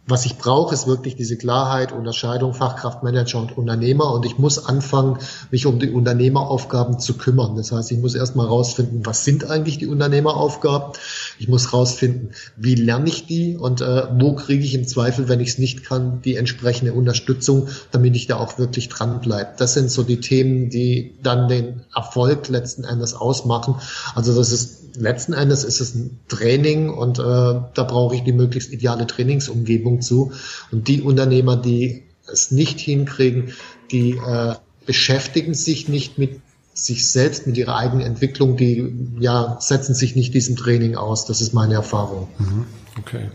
was 0.07 0.25
ich 0.25 0.37
brauche, 0.37 0.73
ist 0.73 0.87
wirklich 0.87 1.15
diese 1.15 1.37
Klarheit, 1.37 1.91
Unterscheidung 1.91 2.53
Fachkraftmanager 2.53 3.39
und 3.39 3.57
Unternehmer. 3.57 4.13
Und 4.13 4.25
ich 4.25 4.37
muss 4.37 4.65
anfangen, 4.65 5.17
mich 5.51 5.65
um 5.65 5.79
die 5.79 5.91
Unternehmeraufgaben 5.91 6.97
zu 6.99 7.15
kümmern. 7.17 7.57
Das 7.57 7.73
heißt, 7.73 7.91
ich 7.91 7.99
muss 7.99 8.15
erstmal 8.15 8.47
rausfinden, 8.47 9.05
was 9.05 9.25
sind 9.25 9.49
eigentlich 9.49 9.77
die 9.77 9.87
Unternehmeraufgaben. 9.87 10.93
Ich 11.39 11.49
muss 11.49 11.73
rausfinden, 11.73 12.31
wie 12.55 12.75
lerne 12.75 13.09
ich 13.09 13.25
die 13.25 13.57
und 13.57 13.81
äh, 13.81 14.07
wo 14.17 14.33
kriege 14.33 14.63
ich 14.63 14.73
im 14.75 14.87
Zweifel, 14.87 15.27
wenn 15.27 15.41
ich 15.41 15.49
es 15.49 15.57
nicht 15.57 15.83
kann, 15.83 16.21
die 16.21 16.37
entsprechende 16.37 16.93
Unterstützung, 16.93 17.67
damit 17.91 18.15
ich 18.15 18.27
da 18.27 18.37
auch 18.37 18.57
wirklich 18.57 18.87
dranbleibe. 18.87 19.55
Das 19.57 19.73
sind 19.73 19.91
so 19.91 20.03
die 20.03 20.21
Themen, 20.21 20.69
die 20.69 21.17
dann 21.21 21.49
den 21.49 21.81
Erfolg 21.93 22.47
letzten 22.47 22.85
Endes 22.85 23.13
ausmachen. 23.13 23.75
Also 24.15 24.33
das 24.33 24.53
ist 24.53 24.86
letzten 24.97 25.33
Endes 25.33 25.63
ist 25.63 25.79
es 25.79 25.95
ein 25.95 26.19
Training 26.27 26.89
und 26.89 27.19
äh, 27.19 27.21
da 27.21 27.83
brauche 27.83 28.15
ich 28.15 28.23
die 28.23 28.33
möglichst 28.33 28.71
ideale 28.71 29.07
Trainingsumgebung 29.07 30.01
zu. 30.01 30.31
Und 30.71 30.87
die 30.87 31.01
Unternehmer, 31.01 31.55
die 31.55 32.03
es 32.31 32.51
nicht 32.51 32.79
hinkriegen, 32.79 33.53
die 33.91 34.11
äh, 34.11 34.55
beschäftigen 34.85 35.53
sich 35.53 35.87
nicht 35.87 36.17
mit 36.17 36.41
sich 36.73 37.09
selbst, 37.09 37.47
mit 37.47 37.57
ihrer 37.57 37.75
eigenen 37.75 38.05
Entwicklung, 38.05 38.55
die 38.55 38.93
ja 39.19 39.57
setzen 39.59 39.95
sich 39.95 40.15
nicht 40.15 40.33
diesem 40.33 40.55
Training 40.55 40.95
aus. 40.95 41.25
Das 41.25 41.41
ist 41.41 41.53
meine 41.53 41.73
Erfahrung. 41.75 42.27
Mhm. 42.37 42.65
Okay. 42.99 43.29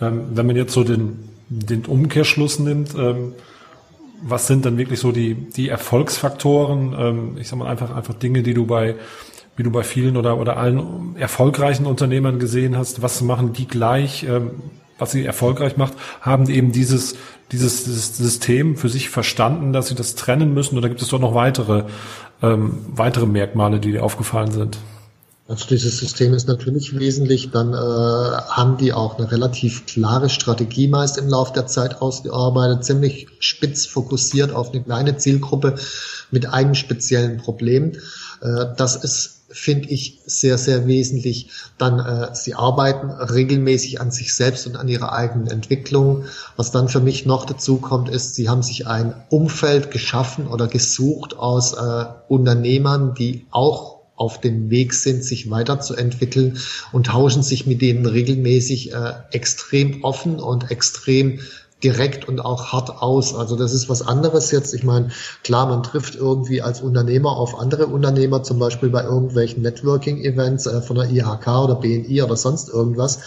Ähm, 0.00 0.24
wenn 0.34 0.46
man 0.46 0.56
jetzt 0.56 0.72
so 0.72 0.84
den, 0.84 1.28
den 1.48 1.86
Umkehrschluss 1.86 2.58
nimmt, 2.58 2.94
ähm, 2.94 3.32
was 4.22 4.46
sind 4.46 4.64
dann 4.64 4.78
wirklich 4.78 5.00
so 5.00 5.12
die, 5.12 5.34
die 5.34 5.68
Erfolgsfaktoren? 5.68 6.94
Ähm, 6.96 7.36
ich 7.38 7.48
sag 7.48 7.58
mal 7.58 7.68
einfach, 7.68 7.94
einfach 7.94 8.14
Dinge, 8.14 8.42
die 8.42 8.54
du 8.54 8.66
bei 8.66 8.96
wie 9.56 9.62
du 9.62 9.70
bei 9.70 9.82
vielen 9.82 10.16
oder, 10.16 10.38
oder 10.38 10.56
allen 10.56 11.16
erfolgreichen 11.16 11.86
Unternehmern 11.86 12.38
gesehen 12.38 12.76
hast, 12.76 13.02
was 13.02 13.20
machen 13.20 13.52
die 13.52 13.66
gleich, 13.66 14.24
ähm, 14.24 14.50
was 14.98 15.12
sie 15.12 15.24
erfolgreich 15.24 15.76
macht, 15.76 15.94
haben 16.20 16.48
eben 16.48 16.72
dieses, 16.72 17.16
dieses, 17.50 17.84
dieses 17.84 18.16
System 18.16 18.76
für 18.76 18.88
sich 18.88 19.10
verstanden, 19.10 19.72
dass 19.72 19.88
sie 19.88 19.94
das 19.94 20.14
trennen 20.14 20.54
müssen 20.54 20.78
oder 20.78 20.88
gibt 20.88 21.02
es 21.02 21.08
doch 21.08 21.20
noch 21.20 21.34
weitere, 21.34 21.84
ähm, 22.42 22.78
weitere 22.88 23.26
Merkmale, 23.26 23.80
die 23.80 23.92
dir 23.92 24.04
aufgefallen 24.04 24.52
sind? 24.52 24.78
Also 25.48 25.66
dieses 25.66 25.98
System 25.98 26.32
ist 26.32 26.48
natürlich 26.48 26.98
wesentlich. 26.98 27.50
Dann 27.50 27.74
äh, 27.74 27.76
haben 27.76 28.76
die 28.78 28.92
auch 28.92 29.18
eine 29.18 29.30
relativ 29.30 29.86
klare 29.86 30.30
Strategie 30.30 30.88
meist 30.88 31.18
im 31.18 31.28
Laufe 31.28 31.52
der 31.52 31.66
Zeit 31.66 32.00
ausgearbeitet, 32.00 32.84
ziemlich 32.84 33.26
spitz 33.40 33.84
fokussiert 33.84 34.52
auf 34.52 34.70
eine 34.70 34.82
kleine 34.82 35.16
Zielgruppe 35.16 35.74
mit 36.30 36.46
einem 36.46 36.74
speziellen 36.74 37.38
Problem. 37.38 37.92
Äh, 38.40 38.66
das 38.76 38.96
ist 38.96 39.41
finde 39.52 39.88
ich 39.88 40.20
sehr, 40.26 40.58
sehr 40.58 40.86
wesentlich. 40.86 41.50
Dann, 41.78 41.98
äh, 41.98 42.34
sie 42.34 42.54
arbeiten 42.54 43.10
regelmäßig 43.10 44.00
an 44.00 44.10
sich 44.10 44.34
selbst 44.34 44.66
und 44.66 44.76
an 44.76 44.88
ihrer 44.88 45.12
eigenen 45.12 45.46
Entwicklung. 45.46 46.24
Was 46.56 46.70
dann 46.70 46.88
für 46.88 47.00
mich 47.00 47.26
noch 47.26 47.44
dazu 47.44 47.76
kommt, 47.76 48.08
ist, 48.08 48.34
sie 48.34 48.48
haben 48.48 48.62
sich 48.62 48.86
ein 48.86 49.14
Umfeld 49.30 49.90
geschaffen 49.90 50.46
oder 50.46 50.66
gesucht 50.66 51.36
aus 51.36 51.74
äh, 51.74 52.04
Unternehmern, 52.28 53.14
die 53.14 53.46
auch 53.50 54.02
auf 54.16 54.40
dem 54.40 54.70
Weg 54.70 54.94
sind, 54.94 55.24
sich 55.24 55.50
weiterzuentwickeln 55.50 56.58
und 56.92 57.06
tauschen 57.06 57.42
sich 57.42 57.66
mit 57.66 57.82
denen 57.82 58.06
regelmäßig 58.06 58.92
äh, 58.92 59.14
extrem 59.32 60.04
offen 60.04 60.38
und 60.38 60.70
extrem 60.70 61.40
direkt 61.82 62.28
und 62.28 62.40
auch 62.40 62.72
hart 62.72 63.02
aus. 63.02 63.34
Also 63.34 63.56
das 63.56 63.72
ist 63.72 63.88
was 63.88 64.02
anderes 64.02 64.50
jetzt. 64.50 64.74
Ich 64.74 64.84
meine, 64.84 65.08
klar, 65.42 65.66
man 65.66 65.82
trifft 65.82 66.14
irgendwie 66.14 66.62
als 66.62 66.80
Unternehmer 66.80 67.36
auf 67.36 67.58
andere 67.58 67.86
Unternehmer, 67.86 68.42
zum 68.42 68.58
Beispiel 68.58 68.90
bei 68.90 69.02
irgendwelchen 69.02 69.62
Networking-Events 69.62 70.66
äh, 70.66 70.82
von 70.82 70.96
der 70.96 71.10
IHK 71.10 71.46
oder 71.48 71.74
BNI 71.76 72.22
oder 72.22 72.36
sonst 72.36 72.68
irgendwas. 72.68 73.20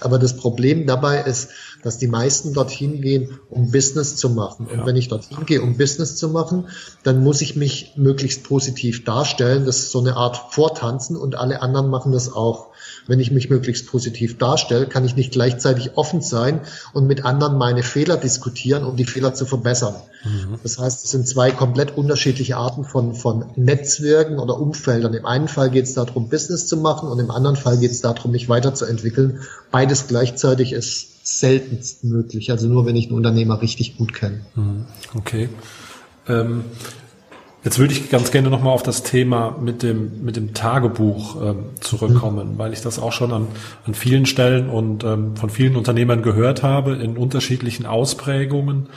Aber 0.00 0.18
das 0.18 0.36
Problem 0.36 0.86
dabei 0.86 1.22
ist, 1.22 1.50
dass 1.82 1.98
die 1.98 2.08
meisten 2.08 2.52
dorthin 2.52 3.00
gehen, 3.00 3.38
um 3.48 3.70
Business 3.70 4.16
zu 4.16 4.30
machen. 4.30 4.68
Ja. 4.70 4.80
Und 4.80 4.86
wenn 4.86 4.96
ich 4.96 5.08
dorthin 5.08 5.46
gehe, 5.46 5.62
um 5.62 5.76
Business 5.76 6.16
zu 6.16 6.28
machen, 6.28 6.68
dann 7.02 7.22
muss 7.22 7.40
ich 7.40 7.56
mich 7.56 7.94
möglichst 7.96 8.44
positiv 8.44 9.04
darstellen. 9.04 9.66
Das 9.66 9.78
ist 9.78 9.90
so 9.90 10.00
eine 10.00 10.16
Art 10.16 10.52
Vortanzen 10.52 11.16
und 11.16 11.36
alle 11.36 11.62
anderen 11.62 11.88
machen 11.88 12.12
das 12.12 12.32
auch. 12.32 12.69
Wenn 13.10 13.18
ich 13.18 13.32
mich 13.32 13.50
möglichst 13.50 13.88
positiv 13.88 14.38
darstelle, 14.38 14.86
kann 14.86 15.04
ich 15.04 15.16
nicht 15.16 15.32
gleichzeitig 15.32 15.96
offen 15.96 16.20
sein 16.20 16.60
und 16.92 17.08
mit 17.08 17.24
anderen 17.24 17.58
meine 17.58 17.82
Fehler 17.82 18.16
diskutieren, 18.16 18.84
um 18.84 18.94
die 18.94 19.04
Fehler 19.04 19.34
zu 19.34 19.46
verbessern. 19.46 19.96
Mhm. 20.22 20.60
Das 20.62 20.78
heißt, 20.78 21.04
es 21.04 21.10
sind 21.10 21.26
zwei 21.26 21.50
komplett 21.50 21.96
unterschiedliche 21.96 22.56
Arten 22.56 22.84
von, 22.84 23.14
von 23.14 23.46
Netzwerken 23.56 24.38
oder 24.38 24.60
Umfeldern. 24.60 25.12
Im 25.12 25.26
einen 25.26 25.48
Fall 25.48 25.70
geht 25.70 25.86
es 25.86 25.94
darum, 25.94 26.28
Business 26.28 26.68
zu 26.68 26.76
machen 26.76 27.08
und 27.08 27.18
im 27.18 27.32
anderen 27.32 27.56
Fall 27.56 27.78
geht 27.78 27.90
es 27.90 28.00
darum, 28.00 28.30
mich 28.30 28.48
weiterzuentwickeln. 28.48 29.40
Beides 29.72 30.06
gleichzeitig 30.06 30.72
ist 30.72 31.08
seltenst 31.24 32.04
möglich. 32.04 32.52
Also 32.52 32.68
nur, 32.68 32.86
wenn 32.86 32.94
ich 32.94 33.06
einen 33.06 33.16
Unternehmer 33.16 33.60
richtig 33.60 33.98
gut 33.98 34.14
kenne. 34.14 34.42
Mhm. 34.54 34.84
Okay. 35.16 35.48
Ähm, 36.28 36.62
jetzt 37.64 37.78
würde 37.78 37.92
ich 37.92 38.10
ganz 38.10 38.30
gerne 38.30 38.50
nochmal 38.50 38.72
auf 38.72 38.82
das 38.82 39.02
Thema 39.02 39.56
mit 39.60 39.82
dem, 39.82 40.24
mit 40.24 40.36
dem 40.36 40.54
Tagebuch 40.54 41.40
ähm, 41.42 41.64
zurückkommen, 41.80 42.54
mhm. 42.54 42.58
weil 42.58 42.72
ich 42.72 42.80
das 42.80 42.98
auch 42.98 43.12
schon 43.12 43.32
an, 43.32 43.48
an 43.86 43.94
vielen 43.94 44.26
Stellen 44.26 44.68
und 44.68 45.04
ähm, 45.04 45.36
von 45.36 45.50
vielen 45.50 45.76
Unternehmern 45.76 46.22
gehört 46.22 46.62
habe, 46.62 46.94
in 46.94 47.16
unterschiedlichen 47.16 47.86
Ausprägungen. 47.86 48.88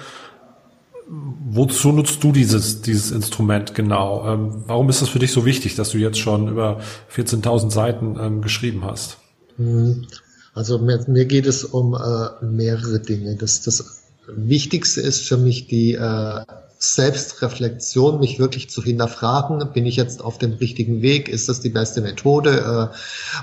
Wozu 1.07 1.91
nutzt 1.91 2.23
du 2.23 2.31
dieses, 2.31 2.81
dieses 2.81 3.11
Instrument 3.11 3.75
genau? 3.75 4.25
Ähm, 4.27 4.63
warum 4.67 4.89
ist 4.89 5.01
es 5.01 5.09
für 5.09 5.19
dich 5.19 5.31
so 5.31 5.45
wichtig, 5.45 5.75
dass 5.75 5.91
du 5.91 5.97
jetzt 5.97 6.17
schon 6.17 6.47
über 6.47 6.79
14.000 7.13 7.71
Seiten 7.71 8.17
ähm, 8.19 8.41
geschrieben 8.41 8.85
hast? 8.85 9.17
Mhm. 9.57 10.07
Also 10.53 10.79
mir, 10.79 11.03
mir 11.07 11.25
geht 11.25 11.45
es 11.45 11.63
um 11.63 11.95
äh, 11.95 12.45
mehrere 12.45 12.99
Dinge. 12.99 13.35
Das, 13.35 13.61
das 13.61 14.03
Wichtigste 14.27 15.01
ist 15.01 15.27
für 15.27 15.37
mich 15.37 15.67
die 15.67 15.93
äh, 15.93 16.45
Selbstreflexion, 16.83 18.19
mich 18.19 18.39
wirklich 18.39 18.69
zu 18.69 18.83
hinterfragen, 18.83 19.71
bin 19.71 19.85
ich 19.85 19.95
jetzt 19.95 20.21
auf 20.21 20.37
dem 20.37 20.53
richtigen 20.53 21.01
Weg, 21.01 21.29
ist 21.29 21.47
das 21.47 21.61
die 21.61 21.69
beste 21.69 22.01
Methode, 22.01 22.91
äh, 22.91 22.95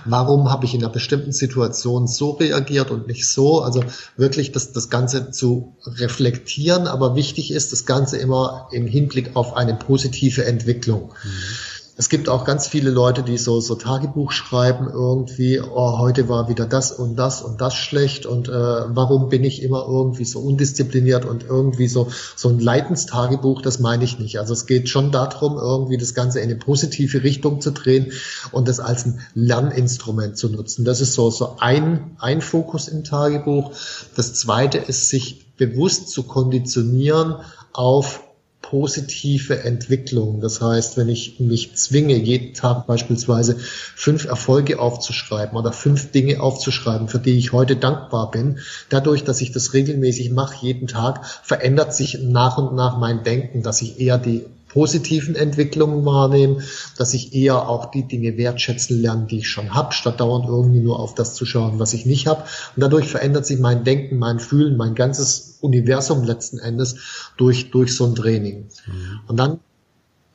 warum 0.05 0.51
habe 0.51 0.67
ich 0.67 0.75
in 0.75 0.83
einer 0.83 0.93
bestimmten 0.93 1.33
Situation 1.33 2.07
so 2.07 2.33
reagiert 2.33 2.91
und 2.91 3.07
nicht 3.07 3.27
so, 3.27 3.63
also 3.63 3.83
wirklich 4.17 4.53
das, 4.53 4.73
das 4.73 4.91
Ganze 4.91 5.31
zu 5.31 5.75
reflektieren, 5.87 6.87
aber 6.87 7.17
wichtig 7.17 7.51
ist 7.51 7.73
das 7.73 7.87
Ganze 7.87 8.19
immer 8.19 8.69
im 8.73 8.87
Hinblick 8.87 9.31
auf 9.35 9.57
eine 9.57 9.75
positive 9.75 10.45
Entwicklung. 10.45 11.15
Mhm. 11.25 11.31
Es 12.00 12.09
gibt 12.09 12.30
auch 12.30 12.47
ganz 12.47 12.66
viele 12.66 12.88
Leute, 12.88 13.23
die 13.23 13.37
so, 13.37 13.61
so 13.61 13.75
Tagebuch 13.75 14.33
schreiben 14.33 14.88
irgendwie, 14.90 15.61
oh, 15.61 15.99
heute 15.99 16.30
war 16.30 16.49
wieder 16.49 16.64
das 16.64 16.92
und 16.92 17.16
das 17.16 17.42
und 17.42 17.61
das 17.61 17.75
schlecht 17.75 18.25
und 18.25 18.49
äh, 18.49 18.52
warum 18.52 19.28
bin 19.28 19.45
ich 19.45 19.62
immer 19.62 19.85
irgendwie 19.87 20.25
so 20.25 20.40
undiszipliniert 20.40 21.26
und 21.26 21.45
irgendwie 21.45 21.88
so, 21.88 22.09
so 22.37 22.49
ein 22.49 22.59
Leidenstagebuch, 22.59 23.61
das 23.61 23.80
meine 23.80 24.02
ich 24.02 24.19
nicht. 24.19 24.38
Also 24.38 24.54
es 24.54 24.64
geht 24.64 24.88
schon 24.88 25.12
darum, 25.12 25.59
irgendwie 25.59 25.99
das 25.99 26.14
Ganze 26.14 26.40
in 26.40 26.49
eine 26.49 26.59
positive 26.59 27.23
Richtung 27.23 27.61
zu 27.61 27.71
drehen 27.71 28.12
und 28.50 28.66
das 28.66 28.80
als 28.80 29.04
ein 29.04 29.21
Lerninstrument 29.35 30.38
zu 30.38 30.49
nutzen. 30.49 30.87
Das 30.87 31.02
ist 31.02 31.12
so, 31.12 31.28
so 31.28 31.57
ein, 31.61 32.16
ein 32.19 32.40
Fokus 32.40 32.88
im 32.88 33.04
Tagebuch. 33.04 33.73
Das 34.16 34.33
zweite 34.33 34.78
ist, 34.78 35.11
sich 35.11 35.54
bewusst 35.59 36.09
zu 36.09 36.23
konditionieren 36.23 37.35
auf 37.75 38.23
positive 38.62 39.64
Entwicklung. 39.64 40.40
Das 40.40 40.61
heißt, 40.61 40.97
wenn 40.97 41.09
ich 41.09 41.40
mich 41.40 41.75
zwinge, 41.76 42.17
jeden 42.17 42.55
Tag 42.55 42.87
beispielsweise 42.87 43.57
fünf 43.59 44.26
Erfolge 44.26 44.79
aufzuschreiben 44.79 45.57
oder 45.57 45.73
fünf 45.73 46.12
Dinge 46.12 46.40
aufzuschreiben, 46.40 47.09
für 47.09 47.19
die 47.19 47.38
ich 47.38 47.52
heute 47.52 47.76
dankbar 47.76 48.31
bin, 48.31 48.59
dadurch, 48.88 49.25
dass 49.25 49.40
ich 49.40 49.52
das 49.52 49.73
regelmäßig 49.73 50.31
mache, 50.31 50.64
jeden 50.64 50.87
Tag, 50.87 51.25
verändert 51.43 51.95
sich 51.95 52.19
nach 52.23 52.59
und 52.59 52.75
nach 52.75 52.99
mein 52.99 53.23
Denken, 53.25 53.62
dass 53.62 53.83
ich 53.83 53.99
eher 53.99 54.19
die 54.19 54.45
positiven 54.73 55.35
Entwicklungen 55.35 56.05
wahrnehmen, 56.05 56.62
dass 56.97 57.15
ich 57.15 57.35
eher 57.35 57.69
auch 57.69 57.91
die 57.91 58.07
Dinge 58.07 58.37
wertschätzen 58.37 59.00
lerne, 59.00 59.27
die 59.27 59.39
ich 59.39 59.49
schon 59.49 59.75
habe, 59.75 59.93
statt 59.93 60.21
dauernd 60.21 60.47
irgendwie 60.47 60.81
nur 60.81 60.99
auf 60.99 61.15
das 61.15 61.35
zu 61.35 61.45
schauen, 61.45 61.79
was 61.79 61.93
ich 61.93 62.07
nicht 62.07 62.27
habe. 62.27 62.43
Und 62.77 62.83
dadurch 62.83 63.07
verändert 63.09 63.47
sich 63.47 63.59
mein 63.59 63.85
Denken, 63.85 64.19
mein 64.19 64.39
Fühlen, 64.39 64.77
mein 64.77 64.95
ganzes 64.95 65.59
Universum 65.61 66.25
letzten 66.25 66.59
Endes 66.59 66.97
durch, 67.37 67.71
durch 67.71 67.95
so 67.95 68.07
ein 68.07 68.15
Training. 68.15 68.69
Mhm. 68.87 69.21
Und 69.27 69.37
dann 69.37 69.61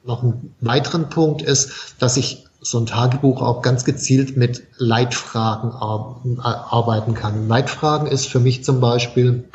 noch 0.04 0.22
ein 0.22 0.54
weiteren 0.62 1.10
Punkt 1.10 1.42
ist, 1.42 1.96
dass 2.00 2.18
ich 2.18 2.46
so 2.62 2.80
ein 2.80 2.86
Tagebuch 2.86 3.42
auch 3.42 3.62
ganz 3.62 3.86
gezielt 3.86 4.38
mit 4.38 4.64
Leitfragen 4.78 5.72
arbeiten 5.72 7.14
kann. 7.14 7.48
Leitfragen 7.48 8.08
ist 8.08 8.28
für 8.28 8.40
mich 8.40 8.64
zum 8.64 8.80
Beispiel, 8.80 9.46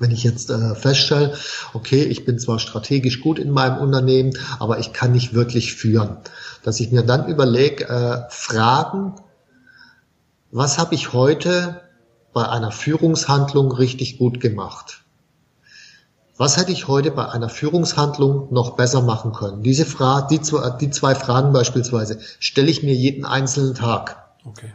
wenn 0.00 0.10
ich 0.10 0.24
jetzt 0.24 0.50
äh, 0.50 0.74
feststelle, 0.74 1.34
okay, 1.74 2.02
ich 2.02 2.24
bin 2.24 2.38
zwar 2.38 2.58
strategisch 2.58 3.20
gut 3.20 3.38
in 3.38 3.50
meinem 3.50 3.78
Unternehmen, 3.78 4.32
aber 4.58 4.78
ich 4.78 4.92
kann 4.92 5.12
nicht 5.12 5.34
wirklich 5.34 5.74
führen, 5.74 6.18
dass 6.62 6.80
ich 6.80 6.92
mir 6.92 7.02
dann 7.02 7.28
überlege, 7.28 7.88
äh, 7.88 8.30
Fragen, 8.30 9.14
was 10.50 10.78
habe 10.78 10.94
ich 10.94 11.12
heute 11.12 11.82
bei 12.32 12.48
einer 12.48 12.70
Führungshandlung 12.70 13.72
richtig 13.72 14.18
gut 14.18 14.40
gemacht? 14.40 15.04
Was 16.36 16.56
hätte 16.56 16.70
ich 16.70 16.86
heute 16.86 17.10
bei 17.10 17.28
einer 17.28 17.48
Führungshandlung 17.48 18.52
noch 18.52 18.76
besser 18.76 19.02
machen 19.02 19.32
können? 19.32 19.64
Diese 19.64 19.84
Frage, 19.84 20.28
die 20.30 20.40
zwei, 20.40 20.70
die 20.70 20.90
zwei 20.90 21.16
Fragen 21.16 21.52
beispielsweise 21.52 22.20
stelle 22.38 22.70
ich 22.70 22.84
mir 22.84 22.94
jeden 22.94 23.24
einzelnen 23.24 23.74
Tag. 23.74 24.24
Okay. 24.44 24.72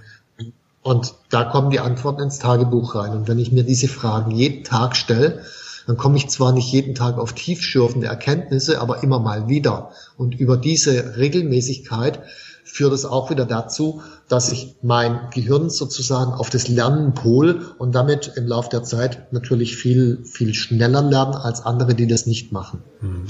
Und 0.83 1.13
da 1.29 1.45
kommen 1.45 1.71
die 1.71 1.79
Antworten 1.79 2.21
ins 2.21 2.39
Tagebuch 2.39 2.95
rein. 2.95 3.11
Und 3.11 3.27
wenn 3.27 3.39
ich 3.39 3.51
mir 3.51 3.63
diese 3.63 3.87
Fragen 3.87 4.31
jeden 4.31 4.63
Tag 4.63 4.95
stelle, 4.95 5.43
dann 5.87 5.97
komme 5.97 6.17
ich 6.17 6.29
zwar 6.29 6.51
nicht 6.51 6.71
jeden 6.71 6.95
Tag 6.95 7.17
auf 7.17 7.33
tiefschürfende 7.33 8.07
Erkenntnisse, 8.07 8.79
aber 8.81 9.03
immer 9.03 9.19
mal 9.19 9.47
wieder. 9.47 9.91
Und 10.17 10.35
über 10.35 10.57
diese 10.57 11.17
Regelmäßigkeit 11.17 12.21
führt 12.63 12.93
es 12.93 13.05
auch 13.05 13.29
wieder 13.29 13.45
dazu, 13.45 14.01
dass 14.27 14.51
ich 14.51 14.75
mein 14.81 15.29
Gehirn 15.31 15.69
sozusagen 15.69 16.33
auf 16.33 16.49
das 16.49 16.67
Lernen 16.67 17.13
pol 17.13 17.73
und 17.77 17.93
damit 17.93 18.33
im 18.35 18.47
Laufe 18.47 18.69
der 18.69 18.83
Zeit 18.83 19.31
natürlich 19.31 19.75
viel, 19.75 20.23
viel 20.25 20.53
schneller 20.53 21.01
lernen 21.01 21.35
als 21.35 21.65
andere, 21.65 21.93
die 21.93 22.07
das 22.07 22.25
nicht 22.25 22.51
machen. 22.51 22.81
Hm. 22.99 23.27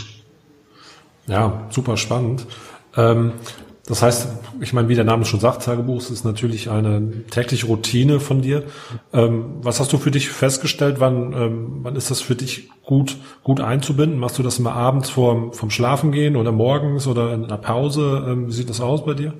Ja, 1.27 1.67
super 1.69 1.97
spannend. 1.97 2.45
Ähm, 2.95 3.33
das 3.85 4.01
heißt, 4.01 4.27
ich 4.61 4.71
meine, 4.71 4.87
wie 4.87 4.95
der 4.95 5.03
Name 5.03 5.25
schon 5.25 5.41
sagt, 5.41 5.63
Tagebuch 5.63 6.09
ist 6.09 6.23
natürlich 6.23 6.69
eine 6.69 7.25
tägliche 7.29 7.65
Routine 7.67 8.21
von 8.21 8.41
dir. 8.41 8.63
Ähm, 9.11 9.55
was 9.61 9.81
hast 9.81 9.91
du 9.91 9.97
für 9.97 10.11
dich 10.11 10.29
festgestellt? 10.29 11.01
Wann, 11.01 11.33
ähm, 11.33 11.79
wann 11.81 11.97
ist 11.97 12.09
das 12.09 12.21
für 12.21 12.35
dich 12.35 12.69
gut, 12.85 13.17
gut 13.43 13.59
einzubinden? 13.59 14.19
Machst 14.19 14.39
du 14.39 14.43
das 14.43 14.57
immer 14.57 14.73
abends 14.73 15.09
vorm, 15.09 15.51
vom 15.51 15.69
Schlafengehen 15.69 16.37
oder 16.37 16.53
morgens 16.53 17.07
oder 17.07 17.33
in 17.33 17.43
einer 17.43 17.57
Pause? 17.57 18.25
Ähm, 18.25 18.47
wie 18.47 18.53
sieht 18.53 18.69
das 18.69 18.79
aus 18.79 19.03
bei 19.03 19.15
dir? 19.15 19.33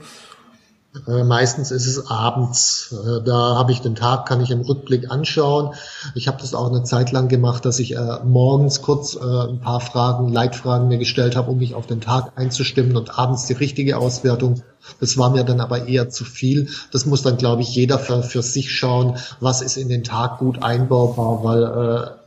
Äh, 1.08 1.24
meistens 1.24 1.72
ist 1.72 1.88
es 1.88 2.08
abends. 2.10 2.94
Äh, 2.94 3.24
da 3.24 3.56
habe 3.56 3.72
ich 3.72 3.82
den 3.82 3.96
Tag, 3.96 4.28
kann 4.28 4.42
ich 4.42 4.52
im 4.52 4.62
Rückblick 4.62 5.10
anschauen. 5.10 5.74
Ich 6.14 6.28
habe 6.28 6.40
das 6.40 6.54
auch 6.54 6.70
eine 6.70 6.84
Zeit 6.84 7.12
lang 7.12 7.30
gemacht, 7.30 7.66
dass 7.66 7.80
ich 7.80 7.96
äh, 7.96 8.20
morgens 8.24 8.82
kurz 8.82 9.18
ein 9.18 9.60
paar 9.60 9.80
Fragen, 9.80 10.30
Leitfragen 10.30 10.88
mir 10.88 10.98
gestellt 10.98 11.36
habe, 11.36 11.52
um 11.52 11.58
mich 11.58 11.76
auf 11.76 11.88
den 11.88 12.02
Tag 12.02 12.34
einzustimmen 12.36 12.96
und 12.96 13.18
abends 13.18 13.46
die 13.46 13.54
richtige 13.54 13.98
Auswertung. 13.98 14.62
Das 15.00 15.18
war 15.18 15.30
mir 15.30 15.44
dann 15.44 15.62
aber 15.62 15.88
eher 15.88 16.10
zu 16.10 16.26
viel. 16.26 16.70
Das 16.92 17.06
muss 17.06 17.22
dann, 17.22 17.38
glaube 17.38 17.62
ich, 17.62 17.74
jeder 17.74 18.00
für, 18.00 18.22
für 18.22 18.42
sich 18.42 18.72
schauen, 18.72 19.18
was 19.40 19.62
ist 19.62 19.78
in 19.78 19.90
den 19.90 20.04
Tag 20.04 20.40
gut 20.40 20.62
einbaubar, 20.62 21.44
weil 21.44 22.20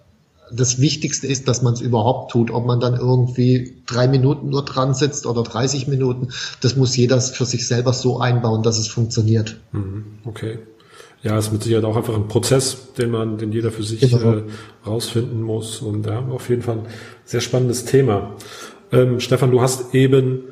das 0.51 0.81
Wichtigste 0.81 1.27
ist, 1.27 1.49
dass 1.49 1.63
man 1.63 1.75
es 1.75 1.81
überhaupt 1.81 2.31
tut. 2.31 2.51
Ob 2.51 2.67
man 2.67 2.81
dann 2.81 2.95
irgendwie 2.95 3.77
drei 3.87 4.09
Minuten 4.09 4.49
nur 4.49 4.65
dran 4.65 4.95
sitzt 4.95 5.27
oder 5.27 5.43
30 5.43 5.89
Minuten, 5.89 6.29
das 6.61 6.77
muss 6.77 6.97
jeder 6.97 7.21
für 7.21 7.45
sich 7.45 7.67
selber 7.67 7.93
so 7.93 8.21
einbauen, 8.21 8.63
dass 8.63 8.79
es 8.79 8.89
funktioniert. 8.89 9.57
Mhm, 9.73 10.05
okay. 10.25 10.59
Ja, 11.23 11.37
ist 11.39 11.53
mit 11.53 11.63
Sicherheit 11.63 11.85
auch 11.85 11.97
einfach 11.97 12.15
ein 12.15 12.29
Prozess, 12.29 12.93
den 12.97 13.11
man, 13.11 13.39
den 13.39 13.51
jeder 13.51 13.73
für 13.73 13.83
sich 13.83 14.01
genau. 14.01 14.35
äh, 14.35 14.43
rausfinden 14.87 15.43
muss. 15.43 15.81
Und 15.81 16.07
ja, 16.07 16.21
auf 16.21 16.49
jeden 16.49 16.63
Fall 16.63 16.79
ein 16.79 16.87
sehr 17.25 17.41
spannendes 17.41 17.85
Thema. 17.85 18.37
Ähm, 18.93 19.19
Stefan, 19.19 19.51
du 19.51 19.61
hast 19.61 19.95
eben 19.95 20.45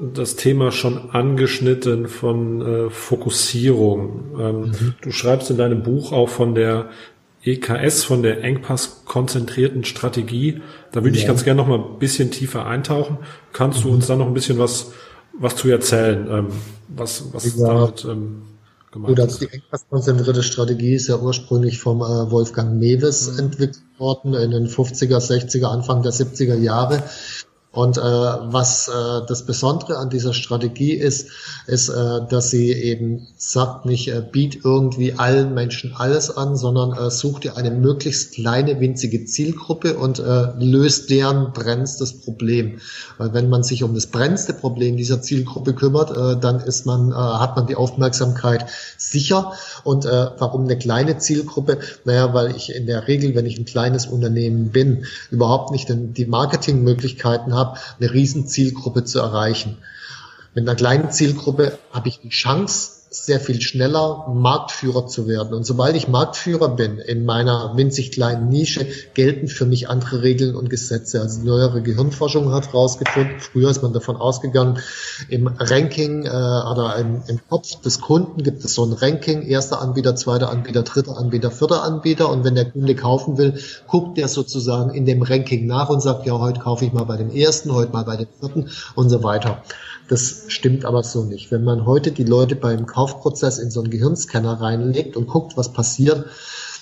das 0.00 0.36
Thema 0.36 0.72
schon 0.72 1.10
angeschnitten 1.10 2.08
von 2.08 2.60
äh, 2.60 2.90
Fokussierung. 2.90 4.36
Ähm, 4.38 4.60
mhm. 4.60 4.94
Du 5.00 5.10
schreibst 5.10 5.50
in 5.50 5.56
deinem 5.56 5.82
Buch 5.82 6.12
auch 6.12 6.28
von 6.28 6.54
der 6.54 6.90
EKS, 7.46 8.04
von 8.04 8.22
der 8.22 8.42
engpasskonzentrierten 8.42 9.84
Strategie. 9.84 10.60
Da 10.92 11.04
würde 11.04 11.16
ja. 11.16 11.22
ich 11.22 11.28
ganz 11.28 11.44
gerne 11.44 11.58
noch 11.62 11.68
mal 11.68 11.78
ein 11.78 11.98
bisschen 11.98 12.30
tiefer 12.30 12.66
eintauchen. 12.66 13.18
Kannst 13.52 13.80
mhm. 13.80 13.88
du 13.88 13.94
uns 13.94 14.06
da 14.06 14.16
noch 14.16 14.26
ein 14.26 14.34
bisschen 14.34 14.58
was, 14.58 14.92
was 15.38 15.56
zu 15.56 15.68
erzählen, 15.68 16.26
ähm, 16.30 16.46
was, 16.88 17.32
was 17.32 17.56
ja. 17.56 17.66
damit 17.66 18.04
ähm, 18.04 18.42
gemacht 18.90 19.08
Gut, 19.10 19.20
also 19.20 19.38
die 19.46 19.52
engpasskonzentrierte 19.52 20.42
Strategie 20.42 20.94
ist 20.94 21.08
ja 21.08 21.18
ursprünglich 21.18 21.78
vom 21.78 22.00
äh, 22.00 22.30
Wolfgang 22.30 22.78
Mewes 22.78 23.32
mhm. 23.32 23.38
entwickelt 23.38 23.82
worden 23.98 24.34
in 24.34 24.50
den 24.50 24.66
50er, 24.66 25.18
60er, 25.18 25.66
Anfang 25.66 26.02
der 26.02 26.12
70er 26.12 26.56
Jahre. 26.56 27.02
Und 27.76 27.98
äh, 27.98 28.00
was 28.00 28.88
äh, 28.88 28.92
das 29.28 29.44
Besondere 29.44 29.98
an 29.98 30.08
dieser 30.08 30.32
Strategie 30.32 30.94
ist, 30.94 31.28
ist, 31.66 31.90
äh, 31.90 32.20
dass 32.26 32.48
sie 32.48 32.72
eben 32.72 33.26
sagt, 33.36 33.84
nicht 33.84 34.08
äh, 34.08 34.22
biet 34.22 34.60
irgendwie 34.64 35.12
allen 35.12 35.52
Menschen 35.52 35.94
alles 35.94 36.34
an, 36.34 36.56
sondern 36.56 36.94
äh, 36.94 37.10
such 37.10 37.40
dir 37.40 37.58
eine 37.58 37.70
möglichst 37.70 38.32
kleine, 38.32 38.80
winzige 38.80 39.26
Zielgruppe 39.26 39.98
und 39.98 40.20
äh, 40.20 40.52
löst 40.58 41.10
deren 41.10 41.52
brennstes 41.52 42.22
Problem. 42.22 42.80
Weil 43.18 43.34
wenn 43.34 43.50
man 43.50 43.62
sich 43.62 43.82
um 43.82 43.94
das 43.94 44.06
brennendste 44.06 44.54
Problem 44.54 44.96
dieser 44.96 45.20
Zielgruppe 45.20 45.74
kümmert, 45.74 46.16
äh, 46.16 46.40
dann 46.40 46.60
ist 46.60 46.86
man, 46.86 47.10
äh, 47.10 47.14
hat 47.14 47.56
man 47.56 47.66
die 47.66 47.76
Aufmerksamkeit 47.76 48.64
sicher. 48.96 49.52
Und 49.84 50.06
äh, 50.06 50.30
warum 50.38 50.64
eine 50.64 50.78
kleine 50.78 51.18
Zielgruppe? 51.18 51.80
Naja, 52.06 52.32
weil 52.32 52.56
ich 52.56 52.74
in 52.74 52.86
der 52.86 53.06
Regel, 53.06 53.34
wenn 53.34 53.44
ich 53.44 53.58
ein 53.58 53.66
kleines 53.66 54.06
Unternehmen 54.06 54.70
bin, 54.70 55.04
überhaupt 55.30 55.72
nicht 55.72 55.88
die 55.90 56.24
Marketingmöglichkeiten 56.24 57.52
habe, 57.52 57.65
habe, 57.66 57.78
eine 58.00 58.12
riesen 58.12 58.46
Zielgruppe 58.46 59.04
zu 59.04 59.18
erreichen. 59.18 59.78
Mit 60.54 60.66
einer 60.66 60.76
kleinen 60.76 61.10
Zielgruppe 61.10 61.78
habe 61.92 62.08
ich 62.08 62.20
die 62.20 62.30
Chance, 62.30 62.95
sehr 63.24 63.40
viel 63.40 63.60
schneller 63.60 64.26
Marktführer 64.34 65.06
zu 65.06 65.26
werden. 65.26 65.54
Und 65.54 65.64
sobald 65.64 65.96
ich 65.96 66.08
Marktführer 66.08 66.68
bin 66.68 66.98
in 66.98 67.24
meiner 67.24 67.76
winzig 67.76 68.12
kleinen 68.12 68.48
Nische, 68.48 68.86
gelten 69.14 69.48
für 69.48 69.66
mich 69.66 69.88
andere 69.88 70.22
Regeln 70.22 70.54
und 70.54 70.70
Gesetze. 70.70 71.20
Also 71.20 71.42
neuere 71.42 71.82
Gehirnforschung 71.82 72.52
hat 72.52 72.68
herausgefunden, 72.68 73.40
früher 73.40 73.70
ist 73.70 73.82
man 73.82 73.92
davon 73.92 74.16
ausgegangen, 74.16 74.78
im 75.28 75.46
Ranking 75.46 76.24
äh, 76.24 76.28
oder 76.28 76.96
im, 76.98 77.22
im 77.26 77.40
Kopf 77.48 77.80
des 77.80 78.00
Kunden 78.00 78.42
gibt 78.42 78.64
es 78.64 78.74
so 78.74 78.84
ein 78.84 78.92
Ranking, 78.92 79.42
erster 79.42 79.80
Anbieter, 79.80 80.14
zweiter 80.16 80.50
Anbieter, 80.50 80.82
dritter 80.82 81.16
Anbieter, 81.16 81.50
vierter 81.50 81.82
Anbieter. 81.82 82.30
Und 82.30 82.44
wenn 82.44 82.54
der 82.54 82.70
Kunde 82.70 82.94
kaufen 82.94 83.38
will, 83.38 83.58
guckt 83.86 84.18
der 84.18 84.28
sozusagen 84.28 84.90
in 84.94 85.06
dem 85.06 85.22
Ranking 85.22 85.66
nach 85.66 85.88
und 85.88 86.00
sagt, 86.00 86.26
ja, 86.26 86.38
heute 86.38 86.60
kaufe 86.60 86.84
ich 86.84 86.92
mal 86.92 87.04
bei 87.04 87.16
dem 87.16 87.30
ersten, 87.30 87.72
heute 87.72 87.92
mal 87.92 88.04
bei 88.04 88.16
dem 88.16 88.28
vierten 88.40 88.70
und 88.94 89.08
so 89.08 89.22
weiter. 89.22 89.62
Das 90.08 90.44
stimmt 90.48 90.84
aber 90.84 91.02
so 91.02 91.24
nicht. 91.24 91.50
Wenn 91.50 91.64
man 91.64 91.84
heute 91.84 92.12
die 92.12 92.24
Leute 92.24 92.54
beim 92.54 92.86
Kaufprozess 92.86 93.58
in 93.58 93.70
so 93.70 93.80
einen 93.80 93.90
Gehirnscanner 93.90 94.60
reinlegt 94.60 95.16
und 95.16 95.26
guckt, 95.26 95.56
was 95.56 95.72
passiert, 95.72 96.26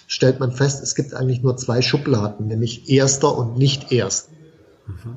stellt 0.07 0.41
man 0.41 0.53
fest, 0.53 0.83
es 0.83 0.95
gibt 0.95 1.15
eigentlich 1.15 1.43
nur 1.43 1.57
zwei 1.57 1.81
Schubladen, 1.81 2.47
nämlich 2.47 2.91
erster 2.91 3.37
und 3.37 3.57
nicht 3.57 3.93
erst. 3.93 4.29
Mhm. 4.87 5.17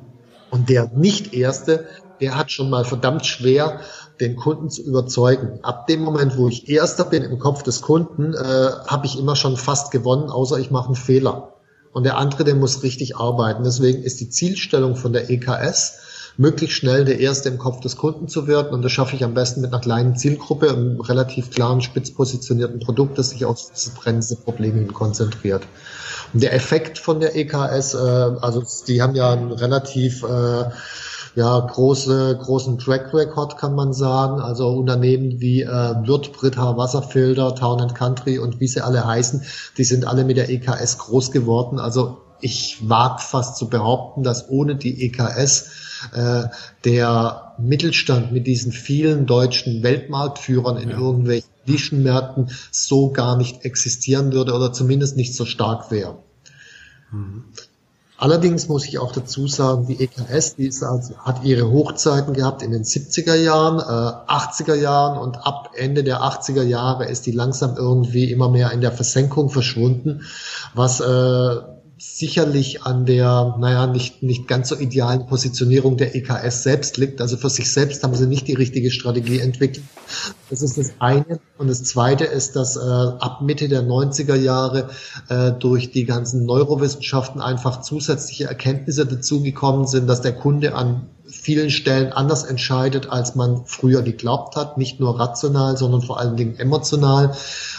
Und 0.50 0.70
der 0.70 0.90
nicht 0.94 1.34
erste, 1.34 1.86
der 2.20 2.36
hat 2.36 2.50
schon 2.50 2.70
mal 2.70 2.84
verdammt 2.84 3.26
schwer, 3.26 3.80
den 4.20 4.36
Kunden 4.36 4.70
zu 4.70 4.82
überzeugen. 4.82 5.60
Ab 5.62 5.86
dem 5.86 6.00
Moment, 6.00 6.36
wo 6.36 6.48
ich 6.48 6.68
erster 6.68 7.04
bin 7.04 7.22
im 7.22 7.38
Kopf 7.38 7.62
des 7.62 7.82
Kunden, 7.82 8.34
äh, 8.34 8.38
habe 8.86 9.06
ich 9.06 9.18
immer 9.18 9.36
schon 9.36 9.56
fast 9.56 9.90
gewonnen, 9.90 10.30
außer 10.30 10.58
ich 10.58 10.70
mache 10.70 10.86
einen 10.86 10.96
Fehler. 10.96 11.52
Und 11.92 12.04
der 12.04 12.16
andere, 12.16 12.44
der 12.44 12.54
muss 12.54 12.82
richtig 12.82 13.16
arbeiten. 13.16 13.64
Deswegen 13.64 14.02
ist 14.02 14.20
die 14.20 14.30
Zielstellung 14.30 14.96
von 14.96 15.12
der 15.12 15.30
EKS, 15.30 16.00
möglichst 16.38 16.76
schnell 16.76 17.04
der 17.04 17.18
Erste 17.18 17.48
im 17.48 17.58
Kopf 17.58 17.80
des 17.80 17.96
Kunden 17.96 18.28
zu 18.28 18.46
werden. 18.46 18.72
Und 18.72 18.82
das 18.82 18.92
schaffe 18.92 19.16
ich 19.16 19.24
am 19.24 19.34
besten 19.34 19.60
mit 19.60 19.72
einer 19.72 19.82
kleinen 19.82 20.16
Zielgruppe, 20.16 20.70
einem 20.70 21.00
relativ 21.00 21.50
klaren, 21.50 21.82
spitz 21.82 22.12
positionierten 22.12 22.78
Produkt, 22.78 23.18
das 23.18 23.30
sich 23.30 23.44
auf 23.44 23.58
diese 23.74 23.90
brennende 23.90 24.36
konzentriert. 24.92 25.64
Und 26.32 26.42
der 26.42 26.54
Effekt 26.54 26.98
von 26.98 27.20
der 27.20 27.34
EKS, 27.34 27.94
äh, 27.94 27.98
also 27.98 28.62
die 28.86 29.02
haben 29.02 29.16
ja 29.16 29.32
einen 29.32 29.50
relativ 29.50 30.22
äh, 30.22 30.64
ja, 31.34 31.58
große, 31.58 32.38
großen 32.40 32.78
Track 32.78 33.12
Record 33.12 33.58
kann 33.58 33.74
man 33.74 33.92
sagen. 33.92 34.40
Also 34.40 34.68
Unternehmen 34.68 35.40
wie 35.40 35.62
äh, 35.62 35.66
Würth, 35.66 36.32
Britta, 36.32 36.76
Wasserfilter, 36.76 37.56
Town 37.56 37.80
and 37.80 37.96
Country 37.96 38.38
und 38.38 38.60
wie 38.60 38.68
sie 38.68 38.80
alle 38.80 39.04
heißen, 39.04 39.42
die 39.76 39.84
sind 39.84 40.06
alle 40.06 40.24
mit 40.24 40.36
der 40.36 40.50
EKS 40.50 40.98
groß 40.98 41.32
geworden. 41.32 41.80
Also 41.80 42.18
ich 42.40 42.88
wage 42.88 43.22
fast 43.22 43.56
zu 43.56 43.68
behaupten, 43.68 44.22
dass 44.22 44.48
ohne 44.48 44.76
die 44.76 45.04
EKS 45.04 45.87
äh, 46.12 46.44
der 46.84 47.54
Mittelstand 47.58 48.32
mit 48.32 48.46
diesen 48.46 48.72
vielen 48.72 49.26
deutschen 49.26 49.82
Weltmarktführern 49.82 50.76
in 50.76 50.90
ja. 50.90 50.98
irgendwelchen 50.98 51.50
Nischenmärkten 51.66 52.50
so 52.70 53.10
gar 53.10 53.36
nicht 53.36 53.64
existieren 53.64 54.32
würde 54.32 54.54
oder 54.54 54.72
zumindest 54.72 55.16
nicht 55.16 55.34
so 55.34 55.44
stark 55.44 55.90
wäre. 55.90 56.16
Mhm. 57.10 57.44
Allerdings 58.20 58.66
muss 58.66 58.84
ich 58.84 58.98
auch 58.98 59.12
dazu 59.12 59.46
sagen, 59.46 59.86
die 59.86 60.02
EKS, 60.02 60.56
die 60.56 60.66
ist, 60.66 60.82
also, 60.82 61.16
hat 61.18 61.44
ihre 61.44 61.70
Hochzeiten 61.70 62.34
gehabt 62.34 62.62
in 62.62 62.72
den 62.72 62.82
70er 62.82 63.36
Jahren, 63.36 63.78
äh, 63.78 64.32
80er 64.32 64.74
Jahren 64.74 65.18
und 65.18 65.36
ab 65.36 65.70
Ende 65.76 66.02
der 66.02 66.22
80er 66.22 66.64
Jahre 66.64 67.06
ist 67.06 67.26
die 67.26 67.30
langsam 67.30 67.76
irgendwie 67.76 68.32
immer 68.32 68.48
mehr 68.48 68.72
in 68.72 68.80
der 68.80 68.90
Versenkung 68.90 69.50
verschwunden, 69.50 70.22
was 70.74 70.98
äh, 70.98 71.56
sicherlich 71.98 72.84
an 72.84 73.06
der, 73.06 73.56
naja, 73.58 73.86
nicht, 73.86 74.22
nicht 74.22 74.46
ganz 74.46 74.68
so 74.68 74.76
idealen 74.76 75.26
Positionierung 75.26 75.96
der 75.96 76.14
EKS 76.14 76.62
selbst 76.62 76.96
liegt. 76.96 77.20
Also 77.20 77.36
für 77.36 77.50
sich 77.50 77.72
selbst 77.72 78.04
haben 78.04 78.14
sie 78.14 78.26
nicht 78.26 78.46
die 78.46 78.54
richtige 78.54 78.90
Strategie 78.90 79.40
entwickelt. 79.40 79.84
Das 80.48 80.62
ist 80.62 80.78
das 80.78 80.92
eine. 81.00 81.40
Und 81.58 81.68
das 81.68 81.82
zweite 81.82 82.24
ist, 82.24 82.54
dass 82.54 82.76
äh, 82.76 82.80
ab 82.80 83.42
Mitte 83.42 83.68
der 83.68 83.82
90er 83.82 84.36
Jahre 84.36 84.90
äh, 85.28 85.52
durch 85.52 85.90
die 85.90 86.04
ganzen 86.04 86.46
Neurowissenschaften 86.46 87.40
einfach 87.40 87.80
zusätzliche 87.80 88.44
Erkenntnisse 88.44 89.04
dazugekommen 89.04 89.86
sind, 89.86 90.06
dass 90.06 90.20
der 90.20 90.34
Kunde 90.34 90.74
an 90.74 91.08
vielen 91.28 91.70
Stellen 91.70 92.12
anders 92.12 92.44
entscheidet, 92.44 93.08
als 93.08 93.34
man 93.34 93.64
früher 93.66 94.02
geglaubt 94.02 94.56
hat, 94.56 94.78
nicht 94.78 95.00
nur 95.00 95.18
rational, 95.18 95.76
sondern 95.76 96.02
vor 96.02 96.18
allen 96.18 96.36
Dingen 96.36 96.58
emotional. 96.58 97.36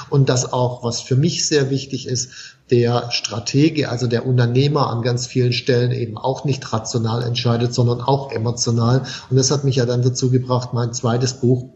Und 0.10 0.30
das 0.30 0.52
auch, 0.54 0.84
was 0.84 1.02
für 1.02 1.16
mich 1.16 1.48
sehr 1.48 1.70
wichtig 1.70 2.08
ist, 2.08 2.30
der 2.70 3.12
Stratege, 3.12 3.90
also 3.90 4.08
der 4.08 4.26
Unternehmer 4.26 4.90
an 4.90 5.02
ganz 5.02 5.26
vielen 5.26 5.54
Stellen 5.54 5.92
eben 5.92 6.18
auch 6.18 6.46
nicht 6.46 6.72
rational 6.72 7.24
entscheidet, 7.24 7.74
sondern 7.74 8.02
auch 8.02 8.32
emotional. 8.32 9.04
Und 9.30 9.38
das 9.38 9.52
hat 9.52 9.64
mich 9.64 9.78
ja 9.78 9.86
dann 9.86 10.04
dazu 10.04 10.30
gebracht, 10.30 10.74
mein 10.74 10.94
zweites 10.94 11.34
Buch 11.36 11.70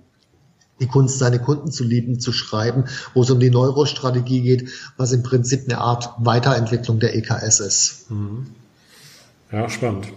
die 0.79 0.87
Kunst, 0.87 1.19
seine 1.19 1.39
Kunden 1.39 1.71
zu 1.71 1.83
lieben, 1.83 2.19
zu 2.19 2.31
schreiben, 2.31 2.85
wo 3.13 3.21
es 3.21 3.29
um 3.29 3.39
die 3.39 3.51
Neurostrategie 3.51 4.41
geht, 4.41 4.69
was 4.97 5.11
im 5.11 5.23
Prinzip 5.23 5.63
eine 5.65 5.79
Art 5.79 6.09
Weiterentwicklung 6.17 6.99
der 6.99 7.15
EKS 7.15 7.59
ist. 7.59 8.11
Mhm. 8.11 8.47
Ja, 9.51 9.69
spannend. 9.69 10.07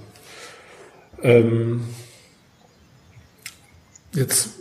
Ähm, 1.23 1.83
jetzt 4.13 4.57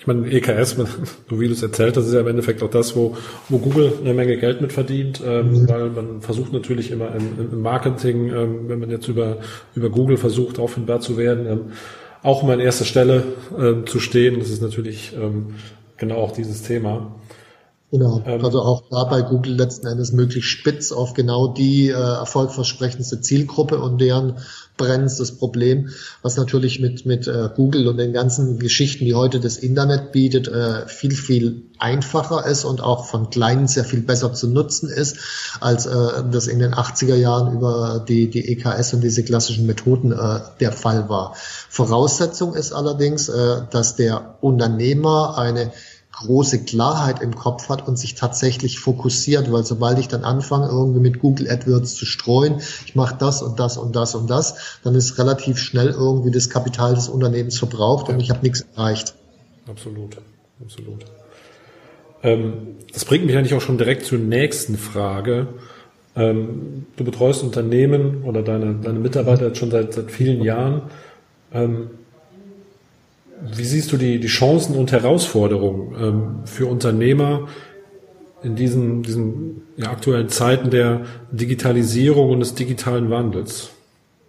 ich 0.00 0.06
meine, 0.06 0.30
EKS, 0.30 0.70
so 1.28 1.40
wie 1.40 1.46
du 1.46 1.52
es 1.52 1.62
erzählt 1.62 1.96
hast, 1.96 2.06
ist 2.06 2.14
ja 2.14 2.20
im 2.20 2.26
Endeffekt 2.26 2.62
auch 2.62 2.70
das, 2.70 2.96
wo, 2.96 3.16
wo 3.50 3.58
Google 3.58 3.92
eine 4.00 4.14
Menge 4.14 4.38
Geld 4.38 4.62
mit 4.62 4.72
verdient, 4.72 5.20
ähm, 5.24 5.52
mhm. 5.52 5.68
weil 5.68 5.90
man 5.90 6.22
versucht 6.22 6.54
natürlich 6.54 6.90
immer 6.90 7.14
im, 7.14 7.52
im 7.52 7.60
Marketing, 7.60 8.32
ähm, 8.32 8.68
wenn 8.68 8.80
man 8.80 8.90
jetzt 8.90 9.08
über, 9.08 9.38
über 9.74 9.90
Google 9.90 10.16
versucht, 10.16 10.58
auffindbar 10.58 11.00
zu 11.00 11.18
werden, 11.18 11.46
ähm, 11.46 11.60
auch 12.22 12.42
mal 12.42 12.54
an 12.54 12.60
erster 12.60 12.86
Stelle 12.86 13.24
ähm, 13.58 13.86
zu 13.86 14.00
stehen. 14.00 14.38
Das 14.40 14.48
ist 14.48 14.62
natürlich 14.62 15.14
ähm, 15.14 15.54
genau 15.98 16.16
auch 16.16 16.32
dieses 16.32 16.62
Thema. 16.62 17.14
Genau, 17.90 18.22
ähm, 18.24 18.44
also 18.44 18.62
auch 18.62 18.84
da 18.88 19.02
bei 19.04 19.22
Google 19.22 19.54
letzten 19.54 19.88
Endes 19.88 20.12
möglichst 20.12 20.48
spitz 20.48 20.92
auf 20.92 21.14
genau 21.14 21.48
die 21.48 21.88
äh, 21.88 21.92
erfolgversprechendste 21.92 23.20
Zielgruppe 23.20 23.80
und 23.80 24.00
deren 24.00 24.36
brennendstes 24.76 25.36
Problem, 25.36 25.90
was 26.22 26.36
natürlich 26.36 26.80
mit, 26.80 27.04
mit 27.04 27.26
äh, 27.26 27.50
Google 27.54 27.88
und 27.88 27.96
den 27.98 28.12
ganzen 28.12 28.60
Geschichten, 28.60 29.04
die 29.04 29.14
heute 29.14 29.40
das 29.40 29.56
Internet 29.56 30.12
bietet, 30.12 30.46
äh, 30.46 30.86
viel, 30.86 31.10
viel 31.12 31.64
einfacher 31.78 32.46
ist 32.46 32.64
und 32.64 32.80
auch 32.80 33.06
von 33.06 33.28
Kleinen 33.28 33.66
sehr 33.66 33.84
viel 33.84 34.00
besser 34.00 34.32
zu 34.32 34.48
nutzen 34.48 34.88
ist, 34.88 35.18
als 35.60 35.86
äh, 35.86 36.22
das 36.30 36.46
in 36.46 36.60
den 36.60 36.72
80er 36.72 37.16
Jahren 37.16 37.52
über 37.56 38.04
die, 38.06 38.30
die 38.30 38.52
EKS 38.52 38.94
und 38.94 39.02
diese 39.02 39.24
klassischen 39.24 39.66
Methoden 39.66 40.12
äh, 40.12 40.40
der 40.60 40.72
Fall 40.72 41.08
war. 41.08 41.34
Voraussetzung 41.68 42.54
ist 42.54 42.72
allerdings, 42.72 43.28
äh, 43.28 43.62
dass 43.70 43.96
der 43.96 44.36
Unternehmer 44.40 45.36
eine 45.36 45.72
große 46.12 46.64
Klarheit 46.64 47.22
im 47.22 47.34
Kopf 47.34 47.68
hat 47.68 47.86
und 47.86 47.98
sich 47.98 48.14
tatsächlich 48.14 48.78
fokussiert, 48.78 49.50
weil 49.52 49.64
sobald 49.64 49.98
ich 49.98 50.08
dann 50.08 50.24
anfange, 50.24 50.68
irgendwie 50.68 51.00
mit 51.00 51.20
Google 51.20 51.48
AdWords 51.48 51.94
zu 51.94 52.04
streuen, 52.04 52.60
ich 52.84 52.94
mache 52.94 53.16
das 53.18 53.42
und 53.42 53.60
das 53.60 53.76
und 53.76 53.96
das 53.96 54.14
und 54.14 54.28
das, 54.28 54.78
dann 54.82 54.94
ist 54.94 55.18
relativ 55.18 55.58
schnell 55.58 55.88
irgendwie 55.88 56.30
das 56.30 56.50
Kapital 56.50 56.94
des 56.94 57.08
Unternehmens 57.08 57.58
verbraucht 57.58 58.08
ja. 58.08 58.14
und 58.14 58.20
ich 58.20 58.30
habe 58.30 58.40
nichts 58.42 58.66
erreicht. 58.74 59.14
Absolut, 59.66 60.16
absolut. 60.62 61.04
Ähm, 62.22 62.76
das 62.92 63.04
bringt 63.04 63.24
mich 63.26 63.36
eigentlich 63.36 63.54
auch 63.54 63.60
schon 63.60 63.78
direkt 63.78 64.04
zur 64.04 64.18
nächsten 64.18 64.76
Frage. 64.76 65.48
Ähm, 66.16 66.86
du 66.96 67.04
betreust 67.04 67.42
Unternehmen 67.42 68.24
oder 68.24 68.42
deine, 68.42 68.74
deine 68.74 68.98
Mitarbeiter 68.98 69.46
jetzt 69.48 69.58
schon 69.58 69.70
seit, 69.70 69.94
seit 69.94 70.10
vielen 70.10 70.42
Jahren. 70.42 70.82
Ähm, 71.52 71.90
wie 73.42 73.64
siehst 73.64 73.92
du 73.92 73.96
die, 73.96 74.20
die 74.20 74.28
Chancen 74.28 74.76
und 74.76 74.92
Herausforderungen 74.92 75.94
ähm, 75.98 76.46
für 76.46 76.66
Unternehmer 76.66 77.48
in 78.42 78.56
diesen, 78.56 79.02
diesen 79.02 79.62
ja, 79.76 79.90
aktuellen 79.90 80.28
Zeiten 80.28 80.70
der 80.70 81.04
Digitalisierung 81.30 82.30
und 82.30 82.40
des 82.40 82.54
digitalen 82.54 83.10
Wandels? 83.10 83.70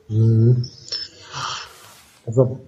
Mhm. 0.07 0.67
Also 2.25 2.59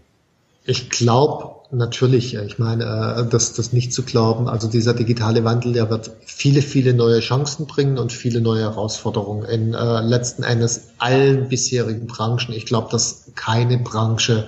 ich 0.66 0.90
glaube 0.90 1.54
natürlich, 1.72 2.36
ich 2.36 2.60
meine, 2.60 2.84
äh, 3.18 3.30
das, 3.30 3.54
das 3.54 3.74
nicht 3.74 3.94
zu 3.94 4.04
glauben, 4.04 4.48
also 4.48 4.68
dieser 4.68 4.94
digitale 4.94 5.44
Wandel, 5.44 5.74
der 5.74 5.90
wird 5.90 6.12
viele, 6.26 6.62
viele 6.62 6.94
neue 6.94 7.20
Chancen 7.20 7.66
bringen 7.66 7.98
und 7.98 8.12
viele 8.12 8.42
neue 8.42 8.62
Herausforderungen 8.62 9.46
in 9.46 9.74
äh, 9.74 10.02
letzten 10.02 10.44
Endes 10.44 10.90
allen 11.00 11.50
bisherigen 11.50 12.08
Branchen. 12.08 12.54
Ich 12.54 12.66
glaube, 12.66 12.90
dass 12.92 13.32
keine 13.36 13.78
Branche 13.78 14.48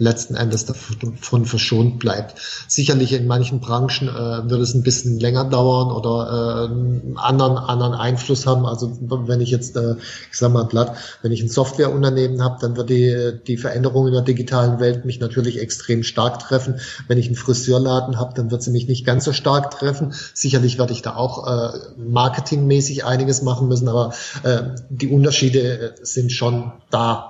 letzten 0.00 0.34
Endes 0.34 0.64
davon 0.64 1.44
verschont 1.44 1.98
bleibt. 1.98 2.40
Sicherlich 2.66 3.12
in 3.12 3.26
manchen 3.26 3.60
Branchen 3.60 4.08
äh, 4.08 4.50
wird 4.50 4.60
es 4.60 4.74
ein 4.74 4.82
bisschen 4.82 5.20
länger 5.20 5.44
dauern 5.44 5.92
oder 5.92 6.70
äh, 6.70 7.18
anderen, 7.18 7.58
anderen 7.58 7.92
Einfluss 7.92 8.46
haben. 8.46 8.64
Also 8.64 8.96
wenn 9.00 9.42
ich 9.42 9.50
jetzt, 9.50 9.76
äh, 9.76 9.96
ich 10.30 10.38
sag 10.38 10.52
mal 10.52 10.64
platt, 10.64 10.96
wenn 11.20 11.32
ich 11.32 11.42
ein 11.42 11.50
Softwareunternehmen 11.50 12.42
habe, 12.42 12.56
dann 12.60 12.76
wird 12.76 12.88
die, 12.88 13.38
die 13.46 13.58
Veränderung 13.58 14.06
in 14.06 14.14
der 14.14 14.22
digitalen 14.22 14.80
Welt 14.80 15.04
mich 15.04 15.20
natürlich 15.20 15.60
extrem 15.60 16.02
stark 16.02 16.38
treffen. 16.38 16.80
Wenn 17.06 17.18
ich 17.18 17.26
einen 17.26 17.36
Friseurladen 17.36 18.18
habe, 18.18 18.32
dann 18.34 18.50
wird 18.50 18.62
sie 18.62 18.70
mich 18.70 18.88
nicht 18.88 19.04
ganz 19.04 19.26
so 19.26 19.34
stark 19.34 19.70
treffen. 19.70 20.14
Sicherlich 20.32 20.78
werde 20.78 20.94
ich 20.94 21.02
da 21.02 21.14
auch 21.14 21.46
äh, 21.46 21.78
marketingmäßig 21.98 23.04
einiges 23.04 23.42
machen 23.42 23.68
müssen, 23.68 23.88
aber 23.88 24.14
äh, 24.44 24.62
die 24.88 25.08
Unterschiede 25.08 25.94
sind 26.00 26.32
schon 26.32 26.72
da. 26.90 27.29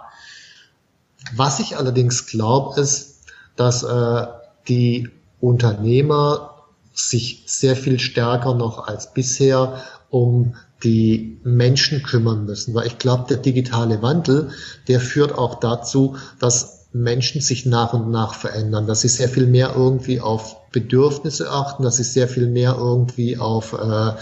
Was 1.35 1.61
ich 1.61 1.76
allerdings 1.76 2.26
glaube, 2.26 2.80
ist, 2.80 3.20
dass 3.56 3.83
äh, 3.83 4.26
die 4.68 5.11
Unternehmer 5.40 6.54
sich 6.92 7.44
sehr 7.46 7.76
viel 7.76 7.98
stärker 7.98 8.54
noch 8.54 8.87
als 8.87 9.12
bisher 9.12 9.83
um 10.11 10.54
die 10.83 11.38
Menschen 11.44 12.02
kümmern 12.02 12.46
müssen, 12.46 12.74
weil 12.74 12.87
ich 12.87 12.98
glaube, 12.98 13.26
der 13.28 13.37
digitale 13.37 14.02
Wandel, 14.02 14.50
der 14.88 15.00
führt 15.00 15.37
auch 15.37 15.61
dazu, 15.61 16.16
dass 16.38 16.79
Menschen 16.92 17.40
sich 17.40 17.66
nach 17.66 17.92
und 17.92 18.11
nach 18.11 18.35
verändern, 18.35 18.87
dass 18.87 19.03
sie 19.03 19.09
sehr 19.09 19.29
viel 19.29 19.46
mehr 19.46 19.74
irgendwie 19.76 20.20
auf 20.20 20.57
Bedürfnisse 20.72 21.50
achten, 21.50 21.83
dass 21.83 21.96
sie 21.96 22.05
sehr 22.05 22.29
viel 22.29 22.46
mehr 22.46 22.76
irgendwie 22.79 23.38
auf 23.38 23.72
äh, 23.72 24.12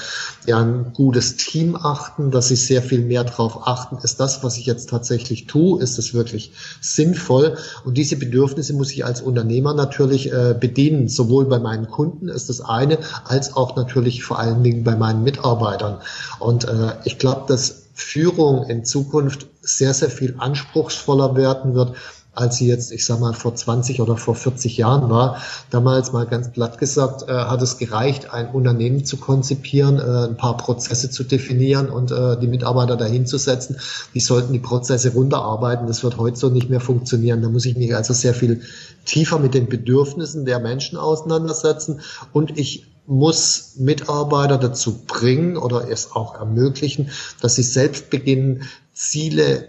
ja, 0.46 0.58
ein 0.58 0.92
gutes 0.94 1.36
Team 1.36 1.76
achten, 1.76 2.30
dass 2.30 2.48
sie 2.48 2.56
sehr 2.56 2.82
viel 2.82 3.02
mehr 3.02 3.24
darauf 3.24 3.66
achten, 3.66 3.98
ist 4.02 4.18
das, 4.20 4.42
was 4.42 4.56
ich 4.56 4.66
jetzt 4.66 4.88
tatsächlich 4.88 5.46
tue, 5.46 5.82
ist 5.82 5.98
es 5.98 6.14
wirklich 6.14 6.52
sinnvoll? 6.80 7.56
Und 7.84 7.98
diese 7.98 8.16
Bedürfnisse 8.16 8.72
muss 8.72 8.92
ich 8.92 9.04
als 9.04 9.20
Unternehmer 9.20 9.74
natürlich 9.74 10.32
äh, 10.32 10.54
bedienen, 10.58 11.08
sowohl 11.08 11.46
bei 11.46 11.58
meinen 11.58 11.88
Kunden 11.88 12.28
ist 12.28 12.48
das 12.48 12.62
eine, 12.62 12.98
als 13.24 13.54
auch 13.54 13.76
natürlich 13.76 14.24
vor 14.24 14.38
allen 14.38 14.62
Dingen 14.62 14.84
bei 14.84 14.96
meinen 14.96 15.22
Mitarbeitern. 15.22 16.00
Und 16.38 16.64
äh, 16.64 16.92
ich 17.04 17.18
glaube, 17.18 17.44
dass 17.46 17.88
Führung 17.94 18.64
in 18.66 18.84
Zukunft 18.84 19.48
sehr, 19.60 19.92
sehr 19.92 20.08
viel 20.08 20.36
anspruchsvoller 20.38 21.36
werden 21.36 21.74
wird, 21.74 21.94
als 22.34 22.56
sie 22.56 22.68
jetzt, 22.68 22.92
ich 22.92 23.04
sag 23.04 23.20
mal, 23.20 23.32
vor 23.32 23.54
20 23.54 24.00
oder 24.00 24.16
vor 24.16 24.34
40 24.34 24.76
Jahren 24.76 25.10
war. 25.10 25.42
Damals 25.70 26.12
mal 26.12 26.26
ganz 26.26 26.52
platt 26.52 26.78
gesagt, 26.78 27.28
äh, 27.28 27.32
hat 27.32 27.60
es 27.62 27.78
gereicht, 27.78 28.32
ein 28.32 28.50
Unternehmen 28.50 29.04
zu 29.04 29.16
konzipieren, 29.16 29.98
äh, 29.98 30.28
ein 30.28 30.36
paar 30.36 30.56
Prozesse 30.56 31.10
zu 31.10 31.24
definieren 31.24 31.90
und 31.90 32.12
äh, 32.12 32.38
die 32.38 32.46
Mitarbeiter 32.46 32.96
dahin 32.96 33.26
zu 33.26 33.38
setzen. 33.38 33.76
Die 34.14 34.20
sollten 34.20 34.52
die 34.52 34.60
Prozesse 34.60 35.12
runterarbeiten. 35.12 35.86
Das 35.86 36.04
wird 36.04 36.16
heute 36.16 36.38
so 36.38 36.48
nicht 36.48 36.70
mehr 36.70 36.80
funktionieren. 36.80 37.42
Da 37.42 37.48
muss 37.48 37.66
ich 37.66 37.76
mich 37.76 37.94
also 37.94 38.14
sehr 38.14 38.34
viel 38.34 38.62
tiefer 39.04 39.38
mit 39.38 39.54
den 39.54 39.68
Bedürfnissen 39.68 40.44
der 40.44 40.60
Menschen 40.60 40.98
auseinandersetzen 40.98 42.00
und 42.32 42.58
ich 42.58 42.86
muss 43.06 43.72
Mitarbeiter 43.76 44.58
dazu 44.58 44.98
bringen 45.06 45.56
oder 45.56 45.90
es 45.90 46.12
auch 46.12 46.34
ermöglichen, 46.34 47.10
dass 47.40 47.54
sie 47.54 47.62
selbst 47.62 48.10
beginnen, 48.10 48.64
Ziele 48.92 49.68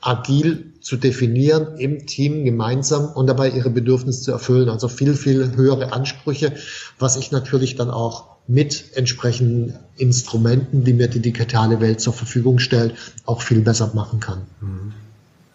agil 0.00 0.69
zu 0.80 0.96
definieren 0.96 1.78
im 1.78 2.06
Team 2.06 2.44
gemeinsam 2.44 3.10
und 3.12 3.26
dabei 3.26 3.50
ihre 3.50 3.70
Bedürfnisse 3.70 4.22
zu 4.22 4.32
erfüllen. 4.32 4.68
Also 4.68 4.88
viel, 4.88 5.14
viel 5.14 5.56
höhere 5.56 5.92
Ansprüche, 5.92 6.54
was 6.98 7.16
ich 7.16 7.30
natürlich 7.30 7.76
dann 7.76 7.90
auch 7.90 8.30
mit 8.46 8.96
entsprechenden 8.96 9.78
Instrumenten, 9.96 10.82
die 10.84 10.92
mir 10.92 11.08
die 11.08 11.20
digitale 11.20 11.80
Welt 11.80 12.00
zur 12.00 12.12
Verfügung 12.12 12.58
stellt, 12.58 12.94
auch 13.24 13.42
viel 13.42 13.60
besser 13.60 13.92
machen 13.94 14.18
kann. 14.18 14.42
Mhm. 14.60 14.92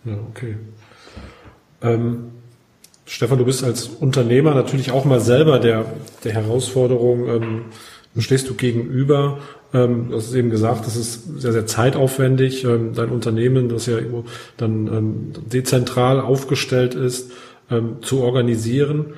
Ja, 0.06 0.18
okay. 0.30 0.56
Ähm, 1.82 2.32
Stefan, 3.06 3.38
du 3.38 3.46
bist 3.46 3.64
als 3.64 3.88
Unternehmer 3.88 4.56
natürlich 4.56 4.92
auch 4.92 5.06
mal 5.06 5.20
selber 5.20 5.60
der, 5.60 5.86
der 6.24 6.34
Herausforderung, 6.34 7.28
ähm, 7.28 7.66
stehst 8.22 8.50
du 8.50 8.54
gegenüber 8.54 9.40
ähm, 9.76 10.10
du 10.10 10.16
hast 10.16 10.34
eben 10.34 10.50
gesagt, 10.50 10.86
das 10.86 10.96
ist 10.96 11.42
sehr, 11.42 11.52
sehr 11.52 11.66
zeitaufwendig. 11.66 12.64
Ähm, 12.64 12.94
dein 12.94 13.10
Unternehmen, 13.10 13.68
das 13.68 13.88
ja 13.88 13.98
dann 14.58 14.88
ähm, 14.88 15.34
dezentral 15.52 16.22
aufgestellt 16.22 16.96
ist, 16.96 17.32
ähm, 17.70 17.98
zu 18.02 18.22
organisieren. 18.22 19.14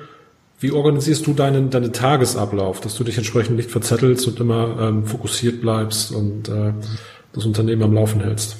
Wie 0.58 0.72
organisierst 0.72 1.26
du 1.26 1.32
deinen, 1.32 1.70
deinen 1.70 1.92
Tagesablauf, 1.92 2.80
dass 2.80 2.96
du 2.96 3.04
dich 3.04 3.16
entsprechend 3.16 3.56
nicht 3.56 3.70
verzettelst 3.70 4.26
und 4.26 4.40
immer 4.40 4.76
ähm, 4.80 5.04
fokussiert 5.04 5.60
bleibst 5.60 6.10
und 6.10 6.48
äh, 6.48 6.72
das 7.32 7.44
Unternehmen 7.44 7.82
am 7.82 7.94
Laufen 7.94 8.20
hältst? 8.20 8.56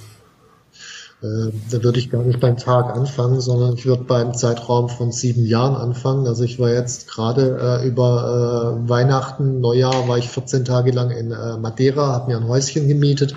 Äh, 1.20 1.50
da 1.72 1.82
würde 1.82 1.98
ich 1.98 2.10
gar 2.10 2.22
nicht 2.22 2.38
beim 2.38 2.56
Tag 2.56 2.94
anfangen, 2.94 3.40
sondern 3.40 3.74
ich 3.74 3.86
würde 3.86 4.04
beim 4.04 4.34
Zeitraum 4.34 4.88
von 4.88 5.10
sieben 5.10 5.44
Jahren 5.44 5.74
anfangen. 5.74 6.28
Also 6.28 6.44
ich 6.44 6.60
war 6.60 6.70
jetzt 6.70 7.08
gerade 7.08 7.80
äh, 7.82 7.88
über 7.88 8.76
äh, 8.86 8.88
Weihnachten, 8.88 9.60
Neujahr 9.60 10.06
war 10.06 10.16
ich 10.16 10.28
14 10.28 10.64
Tage 10.64 10.92
lang 10.92 11.10
in 11.10 11.32
äh, 11.32 11.56
Madeira, 11.56 12.12
habe 12.12 12.30
mir 12.30 12.36
ein 12.36 12.46
Häuschen 12.46 12.86
gemietet 12.86 13.34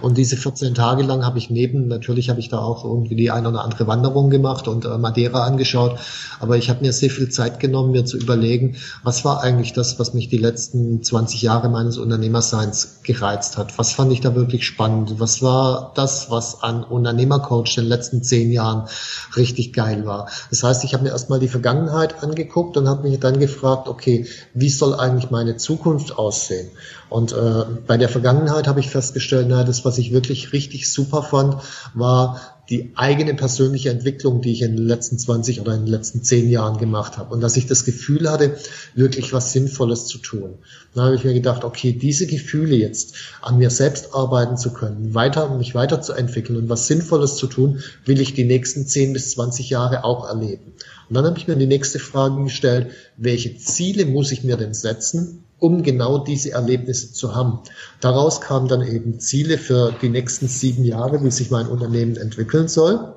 und 0.00 0.16
diese 0.16 0.38
14 0.38 0.74
Tage 0.74 1.02
lang 1.02 1.22
habe 1.22 1.36
ich 1.36 1.50
neben, 1.50 1.86
natürlich 1.86 2.30
habe 2.30 2.40
ich 2.40 2.48
da 2.48 2.60
auch 2.60 2.82
irgendwie 2.82 3.14
die 3.16 3.30
eine 3.30 3.50
oder 3.50 3.62
andere 3.62 3.86
Wanderung 3.86 4.30
gemacht 4.30 4.66
und 4.66 4.86
äh, 4.86 4.96
Madeira 4.96 5.44
angeschaut, 5.44 5.98
aber 6.40 6.56
ich 6.56 6.70
habe 6.70 6.80
mir 6.80 6.94
sehr 6.94 7.10
viel 7.10 7.28
Zeit 7.28 7.60
genommen, 7.60 7.90
mir 7.90 8.06
zu 8.06 8.16
überlegen, 8.16 8.76
was 9.02 9.26
war 9.26 9.42
eigentlich 9.42 9.74
das, 9.74 9.98
was 9.98 10.14
mich 10.14 10.30
die 10.30 10.38
letzten 10.38 11.02
20 11.02 11.42
Jahre 11.42 11.68
meines 11.68 11.98
Unternehmerseins 11.98 13.00
gereizt 13.02 13.58
hat? 13.58 13.76
Was 13.76 13.92
fand 13.92 14.12
ich 14.14 14.22
da 14.22 14.34
wirklich 14.34 14.64
spannend? 14.64 15.20
Was 15.20 15.42
war 15.42 15.92
das, 15.94 16.30
was 16.30 16.62
an 16.62 16.84
Unternehmen 16.84 17.17
Unternehmercoach 17.18 17.76
in 17.78 17.84
den 17.84 17.88
letzten 17.88 18.22
zehn 18.22 18.52
Jahren 18.52 18.88
richtig 19.36 19.72
geil 19.72 20.06
war. 20.06 20.28
Das 20.50 20.62
heißt, 20.62 20.84
ich 20.84 20.94
habe 20.94 21.04
mir 21.04 21.10
erstmal 21.10 21.40
die 21.40 21.48
Vergangenheit 21.48 22.22
angeguckt 22.22 22.76
und 22.76 22.88
habe 22.88 23.08
mich 23.08 23.18
dann 23.18 23.38
gefragt, 23.38 23.88
okay, 23.88 24.26
wie 24.54 24.70
soll 24.70 24.94
eigentlich 24.94 25.30
meine 25.30 25.56
Zukunft 25.56 26.16
aussehen? 26.16 26.68
Und 27.08 27.32
äh, 27.32 27.64
bei 27.86 27.96
der 27.96 28.08
Vergangenheit 28.08 28.68
habe 28.68 28.80
ich 28.80 28.90
festgestellt, 28.90 29.46
na, 29.48 29.64
das, 29.64 29.84
was 29.84 29.98
ich 29.98 30.12
wirklich 30.12 30.52
richtig 30.52 30.92
super 30.92 31.22
fand, 31.22 31.56
war 31.94 32.57
die 32.70 32.90
eigene 32.96 33.34
persönliche 33.34 33.88
Entwicklung, 33.90 34.42
die 34.42 34.52
ich 34.52 34.62
in 34.62 34.76
den 34.76 34.86
letzten 34.86 35.18
20 35.18 35.60
oder 35.60 35.74
in 35.74 35.86
den 35.86 35.92
letzten 35.92 36.22
10 36.22 36.50
Jahren 36.50 36.78
gemacht 36.78 37.16
habe. 37.16 37.32
Und 37.32 37.40
dass 37.40 37.56
ich 37.56 37.66
das 37.66 37.84
Gefühl 37.84 38.30
hatte, 38.30 38.56
wirklich 38.94 39.32
was 39.32 39.52
Sinnvolles 39.52 40.06
zu 40.06 40.18
tun. 40.18 40.54
Dann 40.94 41.04
habe 41.04 41.16
ich 41.16 41.24
mir 41.24 41.32
gedacht, 41.32 41.64
okay, 41.64 41.92
diese 41.92 42.26
Gefühle 42.26 42.76
jetzt 42.76 43.14
an 43.40 43.58
mir 43.58 43.70
selbst 43.70 44.14
arbeiten 44.14 44.56
zu 44.58 44.72
können, 44.72 45.14
weiter, 45.14 45.56
mich 45.56 45.74
weiterzuentwickeln 45.74 46.58
und 46.58 46.68
was 46.68 46.86
Sinnvolles 46.86 47.36
zu 47.36 47.46
tun, 47.46 47.80
will 48.04 48.20
ich 48.20 48.34
die 48.34 48.44
nächsten 48.44 48.86
10 48.86 49.14
bis 49.14 49.30
20 49.30 49.70
Jahre 49.70 50.04
auch 50.04 50.28
erleben. 50.28 50.74
Und 51.08 51.14
dann 51.14 51.24
habe 51.24 51.38
ich 51.38 51.48
mir 51.48 51.56
die 51.56 51.66
nächste 51.66 51.98
Frage 51.98 52.44
gestellt, 52.44 52.88
welche 53.16 53.56
Ziele 53.56 54.04
muss 54.04 54.30
ich 54.30 54.44
mir 54.44 54.58
denn 54.58 54.74
setzen, 54.74 55.44
um 55.58 55.82
genau 55.82 56.18
diese 56.18 56.52
Erlebnisse 56.52 57.12
zu 57.12 57.34
haben. 57.34 57.60
Daraus 58.00 58.40
kamen 58.40 58.68
dann 58.68 58.82
eben 58.82 59.20
Ziele 59.20 59.58
für 59.58 59.92
die 60.00 60.08
nächsten 60.08 60.48
sieben 60.48 60.84
Jahre, 60.84 61.22
wie 61.24 61.30
sich 61.30 61.50
mein 61.50 61.66
Unternehmen 61.66 62.16
entwickeln 62.16 62.68
soll, 62.68 63.14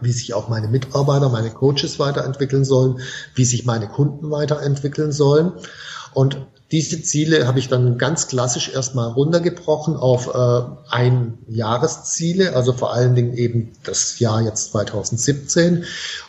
wie 0.00 0.12
sich 0.12 0.34
auch 0.34 0.48
meine 0.48 0.68
Mitarbeiter, 0.68 1.28
meine 1.28 1.50
Coaches 1.50 1.98
weiterentwickeln 1.98 2.64
sollen, 2.64 3.00
wie 3.34 3.44
sich 3.44 3.66
meine 3.66 3.88
Kunden 3.88 4.30
weiterentwickeln 4.30 5.12
sollen. 5.12 5.52
Und 6.14 6.38
diese 6.72 7.02
Ziele 7.02 7.48
habe 7.48 7.58
ich 7.58 7.68
dann 7.68 7.98
ganz 7.98 8.28
klassisch 8.28 8.72
erstmal 8.72 9.10
runtergebrochen 9.10 9.96
auf 9.96 10.32
äh, 10.32 10.62
ein 10.88 11.38
Jahresziele, 11.48 12.54
also 12.54 12.72
vor 12.72 12.92
allen 12.92 13.16
Dingen 13.16 13.34
eben 13.34 13.72
das 13.82 14.20
Jahr 14.20 14.40
jetzt 14.42 14.70
2017. 14.70 15.84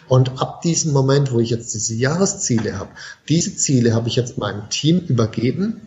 Und 0.08 0.42
ab 0.42 0.62
diesem 0.62 0.94
Moment, 0.94 1.32
wo 1.32 1.40
ich 1.40 1.52
jetzt 1.52 1.76
diese 1.76 1.94
Jahresziele 1.94 2.80
habe, 2.80 2.90
diese 3.30 3.56
Ziele 3.56 3.94
habe 3.94 4.08
ich 4.08 4.16
jetzt 4.16 4.40
meinem 4.40 4.68
Team 4.70 5.00
übergeben 5.00 5.82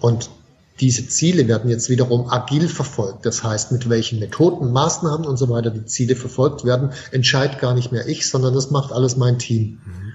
und 0.00 0.30
diese 0.78 1.08
Ziele 1.08 1.48
werden 1.48 1.70
jetzt 1.70 1.88
wiederum 1.88 2.28
agil 2.30 2.68
verfolgt. 2.68 3.26
Das 3.26 3.42
heißt, 3.42 3.72
mit 3.72 3.88
welchen 3.88 4.18
Methoden, 4.18 4.72
Maßnahmen 4.72 5.26
und 5.26 5.36
so 5.36 5.48
weiter 5.48 5.70
die 5.70 5.86
Ziele 5.86 6.14
verfolgt 6.16 6.64
werden, 6.64 6.90
entscheidet 7.10 7.58
gar 7.58 7.74
nicht 7.74 7.92
mehr 7.92 8.06
ich, 8.06 8.28
sondern 8.28 8.54
das 8.54 8.70
macht 8.70 8.92
alles 8.92 9.16
mein 9.16 9.38
Team. 9.38 9.80
Mhm. 9.84 10.05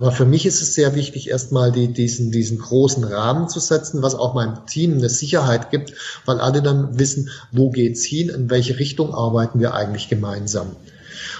Aber 0.00 0.12
für 0.12 0.24
mich 0.24 0.46
ist 0.46 0.62
es 0.62 0.74
sehr 0.74 0.94
wichtig, 0.94 1.28
erstmal 1.28 1.72
die, 1.72 1.88
diesen, 1.88 2.32
diesen 2.32 2.58
großen 2.58 3.04
Rahmen 3.04 3.50
zu 3.50 3.60
setzen, 3.60 4.02
was 4.02 4.14
auch 4.14 4.32
meinem 4.32 4.64
Team 4.66 4.94
eine 4.94 5.10
Sicherheit 5.10 5.70
gibt, 5.70 5.92
weil 6.24 6.40
alle 6.40 6.62
dann 6.62 6.98
wissen, 6.98 7.28
wo 7.52 7.68
geht's 7.68 8.02
hin, 8.02 8.30
in 8.30 8.48
welche 8.48 8.78
Richtung 8.78 9.14
arbeiten 9.14 9.60
wir 9.60 9.74
eigentlich 9.74 10.08
gemeinsam. 10.08 10.74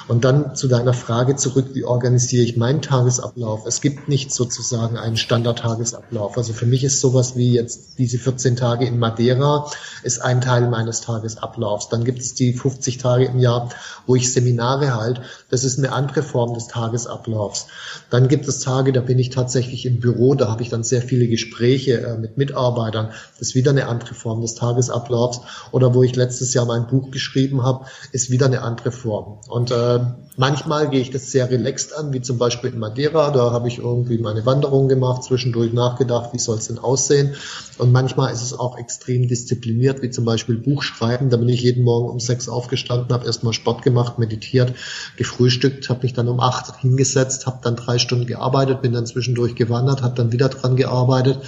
Und 0.09 0.25
dann 0.25 0.55
zu 0.55 0.69
deiner 0.69 0.95
Frage 0.95 1.37
zurück, 1.37 1.71
wie 1.75 1.85
organisiere 1.85 2.45
ich 2.45 2.57
meinen 2.57 2.83
Tagesablauf? 2.83 3.67
Es 3.67 3.81
gibt 3.81 4.09
nicht 4.09 4.33
sozusagen 4.33 4.97
einen 4.97 5.17
Standardtagesablauf. 5.17 6.37
Also 6.37 6.53
für 6.53 6.67
mich 6.67 6.85
ist 6.85 7.01
sowas 7.01 7.37
wie 7.37 7.53
jetzt 7.53 7.99
diese 7.99 8.19
14 8.19 8.57
Tage 8.57 8.87
in 8.87 8.99
Madeira 8.99 9.71
ist 10.03 10.23
ein 10.23 10.41
Teil 10.41 10.69
meines 10.69 11.01
Tagesablaufs. 11.01 11.89
Dann 11.89 12.05
gibt 12.05 12.21
es 12.21 12.35
die 12.35 12.53
50 12.53 12.99
Tage 12.99 13.27
im 13.27 13.39
Jahr, 13.39 13.69
wo 14.07 14.17
ich 14.17 14.33
Seminare 14.33 14.95
halte. 14.95 15.23
Das 15.51 15.65
ist 15.65 15.79
eine 15.79 15.93
andere 15.93 16.23
Form 16.23 16.55
des 16.55 16.69
Tagesablaufs. 16.69 17.67
Dann 18.09 18.29
gibt 18.29 18.49
es 18.49 18.61
Tage, 18.61 18.93
da 18.93 19.01
bin 19.01 19.19
ich 19.19 19.31
tatsächlich 19.31 19.87
im 19.87 20.01
Büro, 20.01 20.35
da 20.35 20.49
habe 20.49 20.63
ich 20.63 20.69
dann 20.69 20.83
sehr 20.83 21.03
viele 21.03 21.29
Gespräche 21.29 22.01
äh, 22.01 22.17
mit 22.17 22.39
Mitarbeitern. 22.39 23.11
Das 23.39 23.49
ist 23.49 23.55
wieder 23.55 23.71
eine 23.71 23.87
andere 23.87 24.15
Form 24.15 24.41
des 24.41 24.55
Tagesablaufs. 24.55 25.41
Oder 25.73 25.95
wo 25.95 26.03
ich 26.03 26.17
letztes 26.17 26.55
Jahr 26.55 26.67
mein 26.67 26.87
Buch 26.87 27.11
geschrieben 27.11 27.63
habe, 27.63 27.87
ist 28.13 28.31
wieder 28.31 28.47
eine 28.47 28.63
andere 28.63 28.93
Form. 28.93 29.39
Und 29.49 29.71
äh, 29.71 29.90
manchmal 30.37 30.89
gehe 30.89 31.01
ich 31.01 31.11
das 31.11 31.31
sehr 31.31 31.51
relaxed 31.51 31.95
an, 31.95 32.13
wie 32.13 32.23
zum 32.23 32.39
Beispiel 32.39 32.73
in 32.73 32.79
Madeira. 32.79 33.31
Da 33.31 33.53
habe 33.53 33.69
ich 33.69 33.79
irgendwie 33.79 34.19
meine 34.19 34.47
Wanderung 34.47 34.89
gemacht, 34.89 35.23
zwischendurch 35.23 35.73
nachgedacht, 35.73 36.31
wie 36.33 36.39
soll 36.39 36.59
es 36.59 36.69
denn 36.69 36.79
aussehen. 36.79 37.35
Und 37.79 37.93
manchmal 37.93 38.33
ist 38.33 38.43
es 38.43 38.59
auch 38.59 38.79
extrem 38.79 39.29
diszipliniert, 39.29 40.03
wie 40.03 40.11
zum 40.11 40.25
Beispiel 40.25 40.57
Buchschreiben. 40.57 41.31
Da 41.31 41.37
bin 41.37 41.49
ich 41.49 41.63
jeden 41.63 41.85
Morgen 41.85 42.09
um 42.09 42.21
sechs 42.21 42.49
aufgestanden, 42.49 43.13
habe 43.13 43.27
erstmal 43.27 43.53
Sport 43.53 43.83
gemacht, 43.83 44.19
meditiert, 44.19 44.73
gefrühstückt, 45.17 45.89
habe 45.89 46.03
mich 46.03 46.15
dann 46.15 46.29
um 46.29 46.41
acht 46.41 46.77
hingesetzt, 46.81 47.47
habe 47.47 47.61
dann 47.63 47.77
drei 47.77 47.99
Stunden 47.99 48.27
gearbeitet, 48.27 48.83
bin 48.83 48.93
dann 48.93 49.07
zwischendurch 49.07 49.55
gewandert, 49.55 50.03
habe 50.03 50.15
dann 50.15 50.33
wieder 50.33 50.49
dran 50.49 50.77
gearbeitet, 50.77 51.39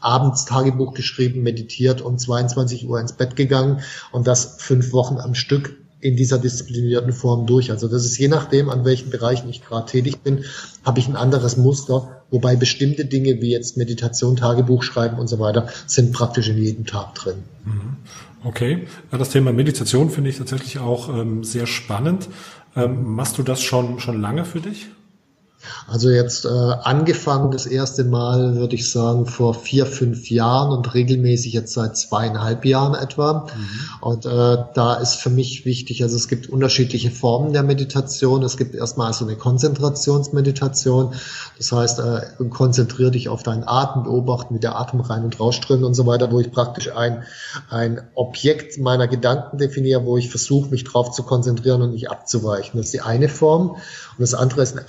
abends 0.00 0.44
Tagebuch 0.44 0.94
geschrieben, 0.94 1.42
meditiert, 1.42 2.02
um 2.02 2.18
22 2.18 2.88
Uhr 2.88 3.00
ins 3.00 3.12
Bett 3.12 3.36
gegangen 3.36 3.80
und 4.12 4.26
das 4.26 4.56
fünf 4.58 4.92
Wochen 4.92 5.18
am 5.18 5.34
Stück 5.34 5.79
in 6.00 6.16
dieser 6.16 6.38
disziplinierten 6.38 7.12
Form 7.12 7.46
durch. 7.46 7.70
Also 7.70 7.88
das 7.88 8.04
ist 8.04 8.18
je 8.18 8.28
nachdem, 8.28 8.70
an 8.70 8.84
welchen 8.84 9.10
Bereichen 9.10 9.48
ich 9.48 9.62
gerade 9.62 9.90
tätig 9.90 10.18
bin, 10.18 10.44
habe 10.84 10.98
ich 10.98 11.08
ein 11.08 11.16
anderes 11.16 11.56
Muster, 11.56 12.22
wobei 12.30 12.56
bestimmte 12.56 13.04
Dinge 13.04 13.40
wie 13.40 13.50
jetzt 13.50 13.76
Meditation, 13.76 14.36
Tagebuch 14.36 14.82
schreiben 14.82 15.18
und 15.18 15.28
so 15.28 15.38
weiter 15.38 15.68
sind 15.86 16.12
praktisch 16.12 16.48
in 16.48 16.58
jedem 16.58 16.86
Tag 16.86 17.14
drin. 17.14 17.36
Mhm. 17.64 17.96
Okay, 18.42 18.86
das 19.10 19.28
Thema 19.28 19.52
Meditation 19.52 20.08
finde 20.08 20.30
ich 20.30 20.38
tatsächlich 20.38 20.78
auch 20.78 21.14
ähm, 21.14 21.44
sehr 21.44 21.66
spannend. 21.66 22.28
Ähm, 22.74 23.04
machst 23.14 23.36
du 23.36 23.42
das 23.42 23.60
schon 23.60 24.00
schon 24.00 24.20
lange 24.20 24.44
für 24.44 24.60
dich? 24.60 24.86
Also 25.86 26.10
jetzt 26.10 26.44
äh, 26.44 26.48
angefangen 26.48 27.50
das 27.50 27.66
erste 27.66 28.04
Mal, 28.04 28.56
würde 28.56 28.74
ich 28.76 28.90
sagen, 28.90 29.26
vor 29.26 29.54
vier, 29.54 29.86
fünf 29.86 30.30
Jahren 30.30 30.72
und 30.72 30.94
regelmäßig 30.94 31.52
jetzt 31.52 31.74
seit 31.74 31.96
zweieinhalb 31.96 32.64
Jahren 32.64 32.94
etwa. 32.94 33.46
Mhm. 33.54 33.68
Und 34.00 34.26
äh, 34.26 34.56
da 34.74 34.94
ist 34.94 35.16
für 35.16 35.30
mich 35.30 35.64
wichtig, 35.64 36.02
also 36.02 36.16
es 36.16 36.28
gibt 36.28 36.48
unterschiedliche 36.48 37.10
Formen 37.10 37.52
der 37.52 37.62
Meditation. 37.62 38.42
Es 38.42 38.56
gibt 38.56 38.74
erstmal 38.74 39.12
so 39.12 39.24
eine 39.24 39.36
Konzentrationsmeditation. 39.36 41.14
Das 41.58 41.72
heißt, 41.72 41.98
äh, 41.98 42.20
konzentriere 42.48 43.10
dich 43.10 43.28
auf 43.28 43.42
deinen 43.42 43.64
Atem, 43.66 44.04
beobachten, 44.04 44.54
wie 44.54 44.60
der 44.60 44.76
Atem 44.76 45.00
rein 45.00 45.24
und 45.24 45.38
rausströmt 45.38 45.84
und 45.84 45.94
so 45.94 46.06
weiter, 46.06 46.30
wo 46.30 46.40
ich 46.40 46.50
praktisch 46.50 46.90
ein, 46.94 47.24
ein 47.68 48.00
Objekt 48.14 48.78
meiner 48.78 49.08
Gedanken 49.08 49.58
definiere, 49.58 50.04
wo 50.04 50.16
ich 50.16 50.30
versuche, 50.30 50.70
mich 50.70 50.84
drauf 50.84 51.10
zu 51.10 51.22
konzentrieren 51.22 51.82
und 51.82 51.92
nicht 51.92 52.10
abzuweichen. 52.10 52.78
Das 52.78 52.86
ist 52.86 52.94
die 52.94 53.00
eine 53.00 53.28
Form. 53.28 53.70
Und 53.70 54.24
das 54.24 54.34
andere 54.34 54.62
ist 54.62 54.76
eine 54.76 54.86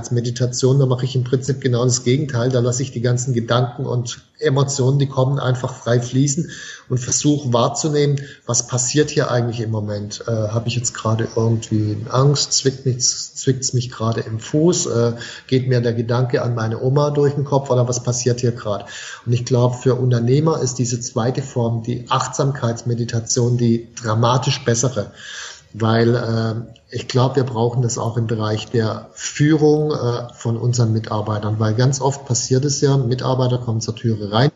Achtsamkeitsmeditation. 0.00 0.78
Da 0.78 0.86
mache 0.86 1.04
ich 1.04 1.14
im 1.14 1.24
Prinzip 1.24 1.60
genau 1.60 1.84
das 1.84 2.04
Gegenteil. 2.04 2.50
Da 2.50 2.60
lasse 2.60 2.82
ich 2.82 2.90
die 2.90 3.00
ganzen 3.00 3.34
Gedanken 3.34 3.86
und 3.86 4.20
Emotionen, 4.38 4.98
die 4.98 5.06
kommen, 5.06 5.38
einfach 5.38 5.74
frei 5.74 6.00
fließen 6.00 6.50
und 6.88 6.98
versuche 6.98 7.52
wahrzunehmen, 7.52 8.20
was 8.46 8.66
passiert 8.66 9.10
hier 9.10 9.30
eigentlich 9.30 9.60
im 9.60 9.70
Moment. 9.70 10.24
Äh, 10.26 10.30
Habe 10.30 10.68
ich 10.68 10.76
jetzt 10.76 10.94
gerade 10.94 11.28
irgendwie 11.36 11.98
Angst? 12.08 12.54
Zwickt 12.54 12.86
mich, 12.86 13.06
zwickt's 13.06 13.74
mich 13.74 13.90
gerade 13.90 14.22
im 14.22 14.40
Fuß? 14.40 14.86
Äh, 14.86 15.12
geht 15.46 15.68
mir 15.68 15.82
der 15.82 15.92
Gedanke 15.92 16.42
an 16.42 16.54
meine 16.54 16.80
Oma 16.80 17.10
durch 17.10 17.34
den 17.34 17.44
Kopf 17.44 17.70
oder 17.70 17.86
was 17.86 18.02
passiert 18.02 18.40
hier 18.40 18.52
gerade? 18.52 18.86
Und 19.26 19.32
ich 19.32 19.44
glaube, 19.44 19.76
für 19.76 19.94
Unternehmer 19.96 20.60
ist 20.62 20.76
diese 20.76 21.00
zweite 21.00 21.42
Form, 21.42 21.82
die 21.82 22.06
Achtsamkeitsmeditation, 22.08 23.58
die 23.58 23.88
dramatisch 24.02 24.64
bessere. 24.64 25.12
Weil 25.72 26.14
äh, 26.14 26.94
ich 26.94 27.08
glaube, 27.08 27.36
wir 27.36 27.44
brauchen 27.44 27.82
das 27.82 27.98
auch 27.98 28.16
im 28.16 28.26
Bereich 28.26 28.66
der 28.70 29.10
Führung 29.12 29.92
äh, 29.92 30.32
von 30.34 30.56
unseren 30.56 30.92
Mitarbeitern, 30.92 31.58
weil 31.58 31.74
ganz 31.74 32.00
oft 32.00 32.26
passiert 32.26 32.64
es 32.64 32.80
ja, 32.80 32.96
Mitarbeiter 32.96 33.58
kommen 33.58 33.80
zur 33.80 33.94
Türe 33.94 34.32
rein, 34.32 34.50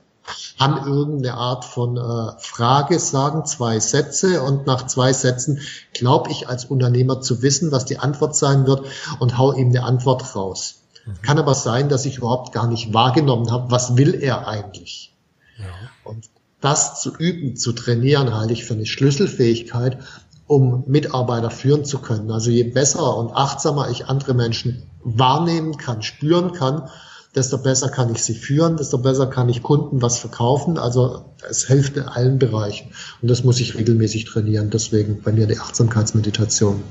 haben 0.58 0.86
irgendeine 0.86 1.34
Art 1.34 1.64
von 1.64 1.96
äh, 1.96 2.32
Frage, 2.38 2.98
sagen 2.98 3.44
zwei 3.44 3.78
Sätze 3.80 4.42
und 4.42 4.66
nach 4.66 4.86
zwei 4.86 5.12
Sätzen 5.12 5.60
glaube 5.92 6.30
ich 6.30 6.48
als 6.48 6.64
Unternehmer 6.64 7.20
zu 7.20 7.42
wissen, 7.42 7.70
was 7.70 7.84
die 7.84 7.98
Antwort 7.98 8.34
sein 8.34 8.66
wird 8.66 8.86
und 9.20 9.38
hau 9.38 9.52
ihm 9.52 9.68
eine 9.68 9.84
Antwort 9.84 10.34
raus. 10.34 10.82
Mhm. 11.06 11.22
Kann 11.22 11.38
aber 11.38 11.54
sein, 11.54 11.88
dass 11.88 12.06
ich 12.06 12.18
überhaupt 12.18 12.52
gar 12.52 12.66
nicht 12.66 12.92
wahrgenommen 12.92 13.50
habe, 13.50 13.70
was 13.70 13.96
will 13.96 14.14
er 14.14 14.48
eigentlich. 14.48 15.14
Ja. 15.58 15.66
Und 16.04 16.28
das 16.60 17.00
zu 17.00 17.14
üben, 17.14 17.56
zu 17.56 17.72
trainieren, 17.72 18.34
halte 18.34 18.54
ich 18.54 18.64
für 18.64 18.72
eine 18.72 18.86
Schlüsselfähigkeit, 18.86 19.98
um 20.46 20.84
Mitarbeiter 20.86 21.50
führen 21.50 21.84
zu 21.84 21.98
können. 21.98 22.30
Also 22.30 22.50
je 22.50 22.64
besser 22.64 23.16
und 23.16 23.32
achtsamer 23.32 23.90
ich 23.90 24.06
andere 24.06 24.34
Menschen 24.34 24.82
wahrnehmen 25.02 25.76
kann, 25.76 26.02
spüren 26.02 26.52
kann, 26.52 26.88
desto 27.34 27.58
besser 27.58 27.88
kann 27.88 28.12
ich 28.12 28.22
sie 28.22 28.34
führen, 28.34 28.76
desto 28.76 28.98
besser 28.98 29.26
kann 29.26 29.48
ich 29.48 29.62
Kunden 29.62 30.02
was 30.02 30.18
verkaufen. 30.18 30.78
Also 30.78 31.24
es 31.48 31.66
hilft 31.66 31.96
in 31.96 32.04
allen 32.04 32.38
Bereichen. 32.38 32.90
Und 33.22 33.30
das 33.30 33.42
muss 33.42 33.60
ich 33.60 33.74
regelmäßig 33.76 34.26
trainieren. 34.26 34.70
Deswegen 34.70 35.20
bei 35.22 35.32
mir 35.32 35.46
die 35.46 35.58
Achtsamkeitsmeditation. 35.58 36.82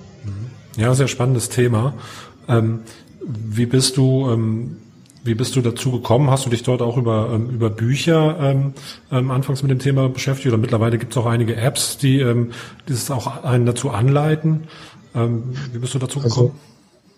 Ja, 0.76 0.94
sehr 0.96 1.08
spannendes 1.08 1.50
Thema. 1.50 1.94
Ähm, 2.48 2.82
wie 3.26 3.66
bist 3.66 3.98
du 3.98 4.30
ähm, 4.30 4.78
wie 5.24 5.36
bist 5.36 5.56
du 5.56 5.62
dazu 5.62 5.92
gekommen? 5.92 6.30
Hast 6.30 6.46
du 6.46 6.50
dich 6.50 6.64
dort 6.64 6.82
auch 6.82 6.98
über, 6.98 7.30
ähm, 7.34 7.50
über 7.50 7.70
Bücher 7.70 8.38
ähm, 8.40 8.74
ähm, 9.12 9.32
anfangs 9.32 9.62
mit 9.62 9.72
dem 9.72 9.80
Thema 9.80 10.10
beschäftigt? 10.10 10.48
Oder 10.48 10.58
mittlerweile 10.58 10.98
gibt 10.98 11.14
es 11.14 11.18
auch 11.18 11.26
einige 11.26 11.56
Apps, 11.56 11.98
die 11.98 12.20
ähm, 12.20 12.52
dieses 12.88 13.10
auch 13.10 13.44
einen 13.44 13.66
dazu 13.66 13.90
anleiten. 13.90 14.68
Ähm, 15.16 15.56
wie 15.72 15.80
bist 15.80 15.94
du 15.94 16.00
dazu 16.00 16.20
also, 16.20 16.30
gekommen? 16.30 16.60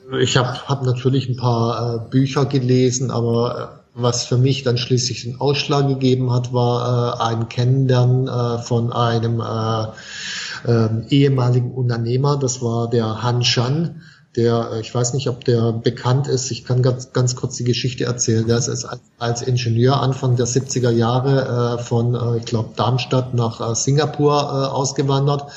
Also, 0.06 0.18
ich 0.20 0.38
habe 0.38 0.68
hab 0.68 0.84
natürlich 0.84 1.28
ein 1.30 1.36
paar 1.36 1.96
äh, 1.96 2.10
Bücher 2.10 2.46
gelesen, 2.46 3.10
aber 3.10 3.80
äh, 3.96 4.00
was 4.02 4.26
für 4.26 4.38
mich 4.38 4.62
dann 4.64 4.78
schließlich 4.78 5.24
den 5.24 5.40
Ausschlag 5.40 5.88
gegeben 5.88 6.32
hat, 6.32 6.54
war 6.54 7.20
äh, 7.20 7.24
ein 7.24 7.50
Kennenlernen 7.50 8.28
äh, 8.28 8.60
von 8.60 8.94
einem 8.94 9.42
äh, 9.42 10.70
äh, 10.70 10.90
ehemaligen 11.10 11.72
Unternehmer. 11.72 12.38
Das 12.38 12.62
war 12.62 12.90
der 12.90 13.24
Han 13.24 13.44
Shan 13.44 14.02
der, 14.36 14.72
äh, 14.74 14.80
ich 14.82 14.94
weiß 14.94 15.14
nicht, 15.14 15.30
ob 15.30 15.44
der 15.46 15.72
bekannt 15.72 16.28
ist, 16.28 16.52
ich 16.52 16.66
kann 16.66 16.82
ganz, 16.82 17.14
ganz 17.14 17.36
kurz 17.36 17.56
die 17.56 17.64
Geschichte 17.64 18.06
erzählen. 18.06 18.46
Der 18.48 18.58
ist 18.58 18.70
als, 18.70 18.88
als 19.18 19.42
Ingenieur 19.42 20.02
Anfang 20.02 20.36
der 20.36 20.48
70er 20.48 20.92
Jahre 20.92 21.78
äh, 21.80 21.84
von, 21.84 22.16
äh, 22.16 22.38
ich 22.38 22.46
glaube, 22.46 22.70
Darmstadt 22.76 23.34
nach 23.34 23.62
äh, 23.62 23.76
Singapur 23.76 24.34
äh, 24.34 24.68
ausgewandert, 24.68 25.52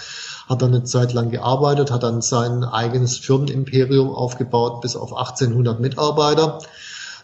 hat 0.48 0.62
dann 0.62 0.74
eine 0.74 0.84
Zeit 0.84 1.12
lang 1.12 1.30
gearbeitet, 1.30 1.90
hat 1.90 2.02
dann 2.02 2.22
sein 2.22 2.64
eigenes 2.64 3.18
Firmenimperium 3.18 4.10
aufgebaut 4.10 4.80
bis 4.80 4.96
auf 4.96 5.14
1800 5.14 5.78
Mitarbeiter. 5.78 6.60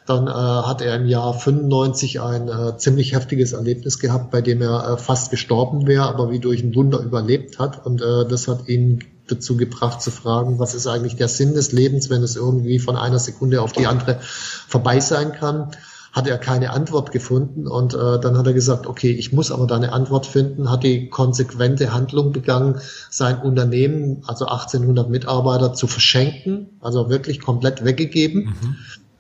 Dann 0.07 0.27
äh, 0.27 0.31
hat 0.31 0.83
er 0.83 0.97
im 0.97 1.07
Jahr 1.07 1.33
95 1.33 2.21
ein 2.21 2.51
ziemlich 2.77 3.15
heftiges 3.15 3.55
Erlebnis 3.55 3.99
gehabt, 3.99 4.31
bei 4.31 4.43
dem 4.43 4.61
er 4.61 4.99
fast 4.99 5.31
gestorben 5.31 5.87
wäre, 5.87 6.05
aber 6.05 6.31
wie 6.31 6.41
durch 6.41 6.63
ein 6.63 6.75
Wunder 6.75 6.99
überlebt 6.99 7.59
hat. 7.59 7.87
Und 7.87 8.03
das 8.03 8.47
hat 8.47 8.69
ihn 8.69 9.03
dazu 9.29 9.57
gebracht 9.57 10.03
zu 10.03 10.11
fragen, 10.11 10.59
was 10.59 10.75
ist 10.75 10.87
eigentlich 10.87 11.17
der 11.17 11.29
Sinn 11.29 11.55
des 11.55 11.73
Lebens, 11.73 12.11
wenn 12.11 12.23
es 12.23 12.37
irgendwie 12.37 12.79
von 12.79 12.97
einer 12.97 13.19
Sekunde 13.19 13.63
auf 13.63 13.73
die 13.73 13.87
andere 13.87 14.19
vorbei 14.21 15.01
sein 15.01 15.33
kann. 15.33 15.71
Hat 16.13 16.29
er 16.29 16.39
keine 16.39 16.71
Antwort 16.71 17.11
gefunden 17.11 17.67
und 17.67 17.95
äh, 17.95 18.21
dann 18.21 18.39
hat 18.39 18.47
er 18.47 18.53
gesagt, 18.53 18.87
okay, 18.87 19.11
ich 19.11 19.33
muss 19.33 19.51
aber 19.51 19.67
da 19.67 19.75
eine 19.75 19.93
Antwort 19.93 20.27
finden, 20.27 20.71
hat 20.71 20.85
die 20.85 21.09
konsequente 21.09 21.93
Handlung 21.93 22.31
begangen, 22.31 22.81
sein 23.11 23.41
Unternehmen, 23.41 24.23
also 24.27 24.47
1800 24.47 25.11
Mitarbeiter, 25.11 25.73
zu 25.73 25.89
verschenken, 25.89 26.79
also 26.81 27.11
wirklich 27.11 27.41
komplett 27.41 27.85
weggegeben. 27.85 28.45
Mhm. 28.45 28.77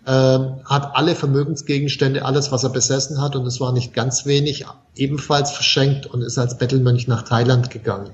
Ähm, 0.07 0.61
hat 0.67 0.95
alle 0.95 1.15
Vermögensgegenstände, 1.15 2.27
alles, 2.27 2.53
was 2.53 2.63
er 2.63 2.71
besessen 2.71 3.23
hat, 3.23 3.37
und 3.37 3.47
es 3.47 3.59
war 3.59 3.73
nicht 3.73 3.95
ganz 3.95 4.27
wenig, 4.27 4.67
ebenfalls 4.95 5.51
verschenkt 5.51 6.07
und 6.07 6.21
ist 6.21 6.39
als 6.39 6.59
Bettelmönch 6.59 7.09
nach 7.09 7.23
Thailand 7.23 7.71
gegangen. 7.71 8.11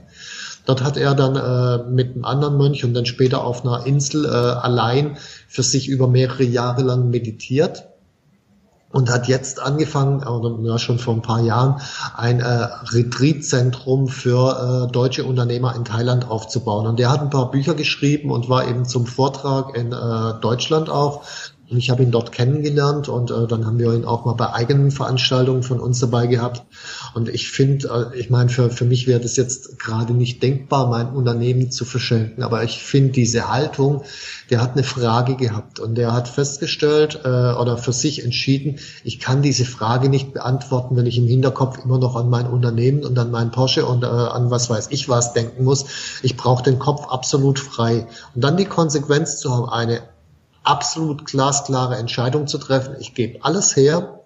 Dort 0.70 0.84
hat 0.84 0.96
er 0.96 1.16
dann 1.16 1.34
äh, 1.34 1.90
mit 1.90 2.14
einem 2.14 2.24
anderen 2.24 2.56
Mönch 2.56 2.84
und 2.84 2.94
dann 2.94 3.04
später 3.04 3.42
auf 3.42 3.66
einer 3.66 3.86
Insel 3.86 4.24
äh, 4.24 4.28
allein 4.28 5.16
für 5.48 5.64
sich 5.64 5.88
über 5.88 6.06
mehrere 6.06 6.44
Jahre 6.44 6.82
lang 6.82 7.10
meditiert 7.10 7.88
und 8.92 9.10
hat 9.10 9.26
jetzt 9.26 9.58
angefangen, 9.58 10.22
oder 10.22 10.56
ja, 10.62 10.78
schon 10.78 11.00
vor 11.00 11.14
ein 11.14 11.22
paar 11.22 11.40
Jahren, 11.40 11.80
ein 12.16 12.38
äh, 12.38 12.68
Retreat-Zentrum 12.92 14.06
für 14.06 14.86
äh, 14.86 14.92
deutsche 14.92 15.24
Unternehmer 15.24 15.74
in 15.74 15.84
Thailand 15.84 16.30
aufzubauen. 16.30 16.86
Und 16.86 17.00
der 17.00 17.10
hat 17.10 17.20
ein 17.20 17.30
paar 17.30 17.50
Bücher 17.50 17.74
geschrieben 17.74 18.30
und 18.30 18.48
war 18.48 18.68
eben 18.68 18.84
zum 18.84 19.06
Vortrag 19.06 19.76
in 19.76 19.90
äh, 19.90 20.40
Deutschland 20.40 20.88
auch 20.88 21.24
ich 21.78 21.90
habe 21.90 22.02
ihn 22.02 22.10
dort 22.10 22.32
kennengelernt 22.32 23.08
und 23.08 23.30
äh, 23.30 23.46
dann 23.46 23.64
haben 23.64 23.78
wir 23.78 23.94
ihn 23.94 24.04
auch 24.04 24.24
mal 24.24 24.32
bei 24.32 24.52
eigenen 24.52 24.90
Veranstaltungen 24.90 25.62
von 25.62 25.78
uns 25.78 26.00
dabei 26.00 26.26
gehabt. 26.26 26.64
Und 27.14 27.28
ich 27.28 27.48
finde, 27.48 28.10
äh, 28.12 28.18
ich 28.18 28.28
meine, 28.28 28.48
für, 28.48 28.70
für 28.70 28.84
mich 28.84 29.06
wäre 29.06 29.20
das 29.20 29.36
jetzt 29.36 29.78
gerade 29.78 30.12
nicht 30.12 30.42
denkbar, 30.42 30.88
mein 30.88 31.10
Unternehmen 31.10 31.70
zu 31.70 31.84
verschenken. 31.84 32.42
Aber 32.42 32.64
ich 32.64 32.82
finde 32.82 33.12
diese 33.12 33.48
Haltung, 33.48 34.02
der 34.50 34.60
hat 34.60 34.72
eine 34.72 34.82
Frage 34.82 35.36
gehabt 35.36 35.78
und 35.78 35.94
der 35.94 36.12
hat 36.12 36.28
festgestellt 36.28 37.20
äh, 37.24 37.28
oder 37.28 37.78
für 37.78 37.92
sich 37.92 38.24
entschieden, 38.24 38.80
ich 39.04 39.20
kann 39.20 39.40
diese 39.40 39.64
Frage 39.64 40.08
nicht 40.08 40.32
beantworten, 40.32 40.96
wenn 40.96 41.06
ich 41.06 41.18
im 41.18 41.28
Hinterkopf 41.28 41.78
immer 41.84 41.98
noch 41.98 42.16
an 42.16 42.28
mein 42.28 42.46
Unternehmen 42.46 43.04
und 43.04 43.16
an 43.16 43.30
meinen 43.30 43.52
Porsche 43.52 43.86
und 43.86 44.02
äh, 44.02 44.06
an 44.06 44.50
was 44.50 44.70
weiß 44.70 44.88
ich 44.90 45.08
was 45.08 45.34
denken 45.34 45.62
muss. 45.62 45.84
Ich 46.22 46.36
brauche 46.36 46.64
den 46.64 46.80
Kopf 46.80 47.06
absolut 47.08 47.60
frei. 47.60 48.08
Und 48.34 48.42
dann 48.42 48.56
die 48.56 48.64
Konsequenz 48.64 49.38
zu 49.38 49.54
haben, 49.54 49.68
eine 49.68 50.00
absolut 50.62 51.24
glasklare 51.24 51.96
Entscheidung 51.96 52.46
zu 52.46 52.58
treffen. 52.58 52.96
Ich 53.00 53.14
gebe 53.14 53.44
alles 53.44 53.76
her 53.76 54.20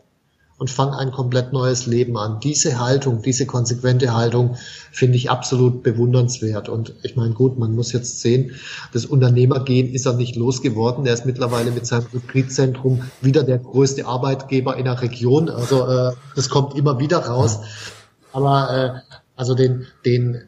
und 0.56 0.70
fange 0.70 0.96
ein 0.96 1.10
komplett 1.10 1.52
neues 1.52 1.86
Leben 1.86 2.16
an. 2.16 2.38
Diese 2.40 2.78
Haltung, 2.78 3.22
diese 3.22 3.44
konsequente 3.44 4.14
Haltung 4.14 4.56
finde 4.92 5.16
ich 5.16 5.30
absolut 5.30 5.82
bewundernswert. 5.82 6.68
Und 6.68 6.94
ich 7.02 7.16
meine, 7.16 7.34
gut, 7.34 7.58
man 7.58 7.74
muss 7.74 7.92
jetzt 7.92 8.20
sehen, 8.20 8.52
das 8.92 9.04
Unternehmergehen 9.04 9.92
ist 9.92 10.06
er 10.06 10.12
nicht 10.12 10.36
losgeworden. 10.36 11.06
Er 11.06 11.14
ist 11.14 11.26
mittlerweile 11.26 11.72
mit 11.72 11.86
seinem 11.86 12.06
Retreatzentrum 12.14 13.02
wieder 13.20 13.42
der 13.42 13.58
größte 13.58 14.06
Arbeitgeber 14.06 14.76
in 14.76 14.84
der 14.84 15.00
Region. 15.02 15.50
Also 15.50 15.86
äh, 15.86 16.12
das 16.36 16.48
kommt 16.48 16.76
immer 16.76 17.00
wieder 17.00 17.18
raus. 17.18 17.60
Aber 18.32 19.02
äh, 19.04 19.14
also 19.36 19.54
den, 19.54 19.86
den 20.04 20.44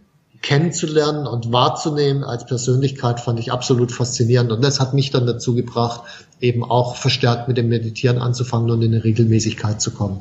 kennenzulernen 0.47 1.27
und 1.27 1.53
wahrzunehmen 1.53 2.23
als 2.23 2.47
Persönlichkeit 2.47 3.19
fand 3.19 3.41
ich 3.41 3.51
absolut 3.51 3.91
faszinierend. 3.91 4.53
Und 4.53 4.63
das 4.63 4.79
hat 4.79 4.95
mich 4.95 5.11
dann 5.11 5.27
dazu 5.27 5.57
gebracht, 5.57 6.03
eben 6.41 6.63
auch 6.63 6.95
verstärkt 6.95 7.49
mit 7.49 7.57
dem 7.57 7.69
Meditieren 7.69 8.19
anzufangen 8.19 8.71
und 8.71 8.81
in 8.81 8.95
eine 8.95 9.03
Regelmäßigkeit 9.03 9.81
zu 9.81 9.91
kommen. 9.91 10.21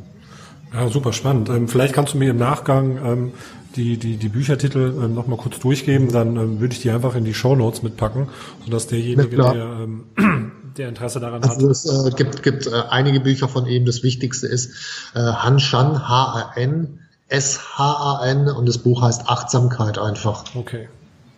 Ja, 0.73 0.89
super 0.89 1.13
spannend. 1.13 1.49
Ähm, 1.49 1.67
vielleicht 1.67 1.93
kannst 1.93 2.15
du 2.15 2.17
mir 2.17 2.31
im 2.31 2.37
Nachgang 2.37 2.97
ähm, 3.05 3.31
die, 3.75 3.97
die, 3.97 4.17
die 4.17 4.29
Büchertitel 4.29 4.95
ähm, 4.99 5.13
nochmal 5.13 5.37
kurz 5.37 5.59
durchgeben, 5.59 6.11
dann 6.11 6.59
würde 6.59 6.73
ich 6.73 6.81
die 6.81 6.89
einfach 6.89 7.13
in 7.13 7.23
die 7.23 7.35
Show 7.35 7.55
Notes 7.55 7.83
mitpacken, 7.83 8.29
sodass 8.65 8.87
derjenige, 8.87 9.35
der, 9.35 9.87
der 10.77 10.89
Interesse 10.89 11.19
daran 11.19 11.43
also 11.43 11.67
hat. 11.67 11.71
Es 11.71 11.85
äh, 11.85 12.09
gibt, 12.15 12.41
gibt 12.41 12.65
äh, 12.65 12.71
einige 12.89 13.19
Bücher 13.19 13.47
von 13.47 13.67
ihm. 13.67 13.85
Das 13.85 14.01
Wichtigste 14.01 14.47
ist 14.47 14.71
äh, 15.13 15.19
Han 15.19 15.59
Shan, 15.59 16.09
H-A-N, 16.09 16.99
S-H-A-N 17.27 18.49
und 18.49 18.67
das 18.67 18.77
Buch 18.77 19.01
heißt 19.01 19.27
Achtsamkeit 19.27 19.97
einfach. 19.97 20.43
Okay, 20.55 20.87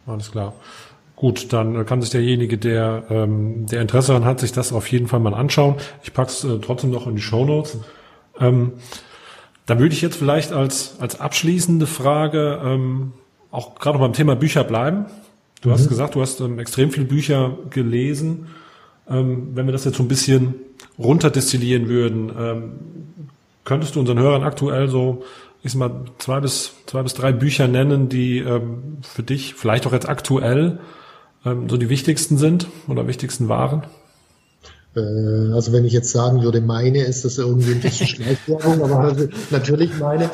alles 0.05 0.31
klar. 0.31 0.53
Gut, 1.15 1.51
dann 1.51 1.83
kann 1.85 2.01
sich 2.01 2.11
derjenige, 2.11 2.57
der, 2.57 3.05
ähm, 3.09 3.65
der 3.65 3.81
Interesse 3.81 4.09
daran 4.09 4.25
hat, 4.25 4.39
sich 4.39 4.51
das 4.51 4.71
auf 4.71 4.91
jeden 4.91 5.07
Fall 5.07 5.19
mal 5.19 5.33
anschauen. 5.33 5.75
Ich 6.03 6.13
pack's 6.13 6.43
äh, 6.43 6.59
trotzdem 6.59 6.91
noch 6.91 7.07
in 7.07 7.15
die 7.15 7.21
Show 7.21 7.43
Notes. 7.43 7.79
Ähm, 8.39 8.73
da 9.65 9.79
würde 9.79 9.95
ich 9.95 10.01
jetzt 10.01 10.17
vielleicht 10.17 10.53
als, 10.53 10.95
als 10.99 11.19
abschließende 11.19 11.87
Frage 11.87 12.61
ähm, 12.63 13.13
auch 13.49 13.75
gerade 13.75 13.97
beim 13.97 14.13
Thema 14.13 14.35
Bücher 14.35 14.63
bleiben. 14.63 15.05
Du 15.61 15.69
mhm. 15.69 15.73
hast 15.73 15.89
gesagt, 15.89 16.15
du 16.15 16.21
hast 16.21 16.39
ähm, 16.39 16.59
extrem 16.59 16.91
viele 16.91 17.05
Bücher 17.05 17.57
gelesen. 17.71 18.47
Ähm, 19.09 19.55
wenn 19.55 19.65
wir 19.65 19.73
das 19.73 19.85
jetzt 19.85 19.97
so 19.97 20.03
ein 20.03 20.07
bisschen 20.07 20.53
runterdestillieren 20.99 21.89
würden, 21.89 22.31
ähm, 22.37 22.71
könntest 23.63 23.95
du 23.95 23.99
unseren 23.99 24.19
Hörern 24.19 24.43
aktuell 24.43 24.87
so 24.87 25.23
ich 25.67 25.73
sag 25.73 25.79
mal, 25.79 26.05
zwei 26.17 26.39
bis, 26.39 26.71
zwei 26.85 27.03
bis 27.03 27.13
drei 27.13 27.33
Bücher 27.33 27.67
nennen, 27.67 28.07
die 28.07 28.39
ähm, 28.39 28.99
für 29.01 29.21
dich 29.21 29.53
vielleicht 29.53 29.85
auch 29.85 29.91
jetzt 29.91 30.07
aktuell 30.07 30.79
ähm, 31.45 31.67
so 31.69 31.75
die 31.75 31.89
wichtigsten 31.89 32.37
sind 32.37 32.67
oder 32.87 33.05
wichtigsten 33.05 33.49
waren? 33.49 33.83
Äh, 34.95 35.01
also 35.53 35.73
wenn 35.73 35.83
ich 35.83 35.91
jetzt 35.91 36.11
sagen 36.11 36.41
würde, 36.41 36.61
meine, 36.61 37.03
ist 37.03 37.25
das 37.25 37.37
irgendwie 37.37 37.73
ein 37.73 37.81
bisschen 37.81 38.07
Schleichwerbung, 38.15 38.81
aber 38.81 39.13
natürlich 39.51 39.99
meine. 39.99 40.31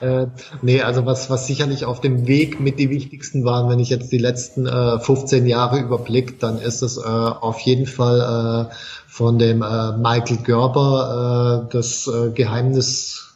Äh, 0.00 0.26
nee, 0.60 0.82
also 0.82 1.06
was, 1.06 1.30
was 1.30 1.46
sicherlich 1.46 1.86
auf 1.86 2.02
dem 2.02 2.26
Weg 2.26 2.60
mit 2.60 2.78
die 2.78 2.90
wichtigsten 2.90 3.46
waren, 3.46 3.70
wenn 3.70 3.80
ich 3.80 3.88
jetzt 3.88 4.12
die 4.12 4.18
letzten 4.18 4.66
äh, 4.66 4.98
15 4.98 5.46
Jahre 5.46 5.80
überblickt, 5.80 6.42
dann 6.42 6.58
ist 6.58 6.82
es 6.82 6.98
äh, 6.98 7.00
auf 7.00 7.58
jeden 7.60 7.86
Fall 7.86 8.68
äh, 8.70 8.74
von 9.08 9.38
dem 9.38 9.62
äh, 9.62 9.96
Michael 9.96 10.42
Gerber 10.44 11.68
äh, 11.70 11.72
das 11.72 12.06
äh, 12.06 12.32
Geheimnis 12.32 13.33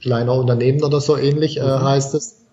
kleiner 0.00 0.34
Unternehmen 0.34 0.82
oder 0.82 1.00
so 1.00 1.16
ähnlich 1.16 1.58
äh, 1.58 1.62
mhm. 1.62 1.82
heißt 1.82 2.14
es. 2.14 2.44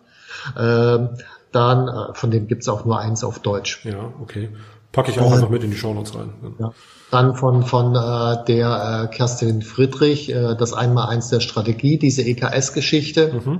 Ähm, 0.57 1.09
dann, 1.51 1.87
äh, 1.87 2.13
von 2.13 2.31
dem 2.31 2.47
gibt's 2.47 2.69
auch 2.69 2.85
nur 2.85 2.99
eins 2.99 3.23
auf 3.23 3.39
Deutsch. 3.39 3.85
Ja, 3.85 4.13
okay. 4.21 4.49
Packe 4.91 5.11
ich 5.11 5.19
auch 5.19 5.31
einfach 5.31 5.49
mit 5.49 5.63
in 5.63 5.71
die 5.71 5.77
Shownotes 5.77 6.15
rein. 6.15 6.29
Ja. 6.59 6.73
Dann 7.11 7.35
von, 7.35 7.63
von 7.63 7.95
äh, 7.95 8.43
der 8.45 9.09
äh, 9.11 9.15
Kerstin 9.15 9.61
Friedrich, 9.61 10.33
äh, 10.33 10.55
das 10.55 10.73
Einmal-Eins 10.73 11.29
der 11.29 11.39
Strategie, 11.39 11.97
diese 11.97 12.23
EKS-Geschichte. 12.23 13.33
Mhm. 13.33 13.59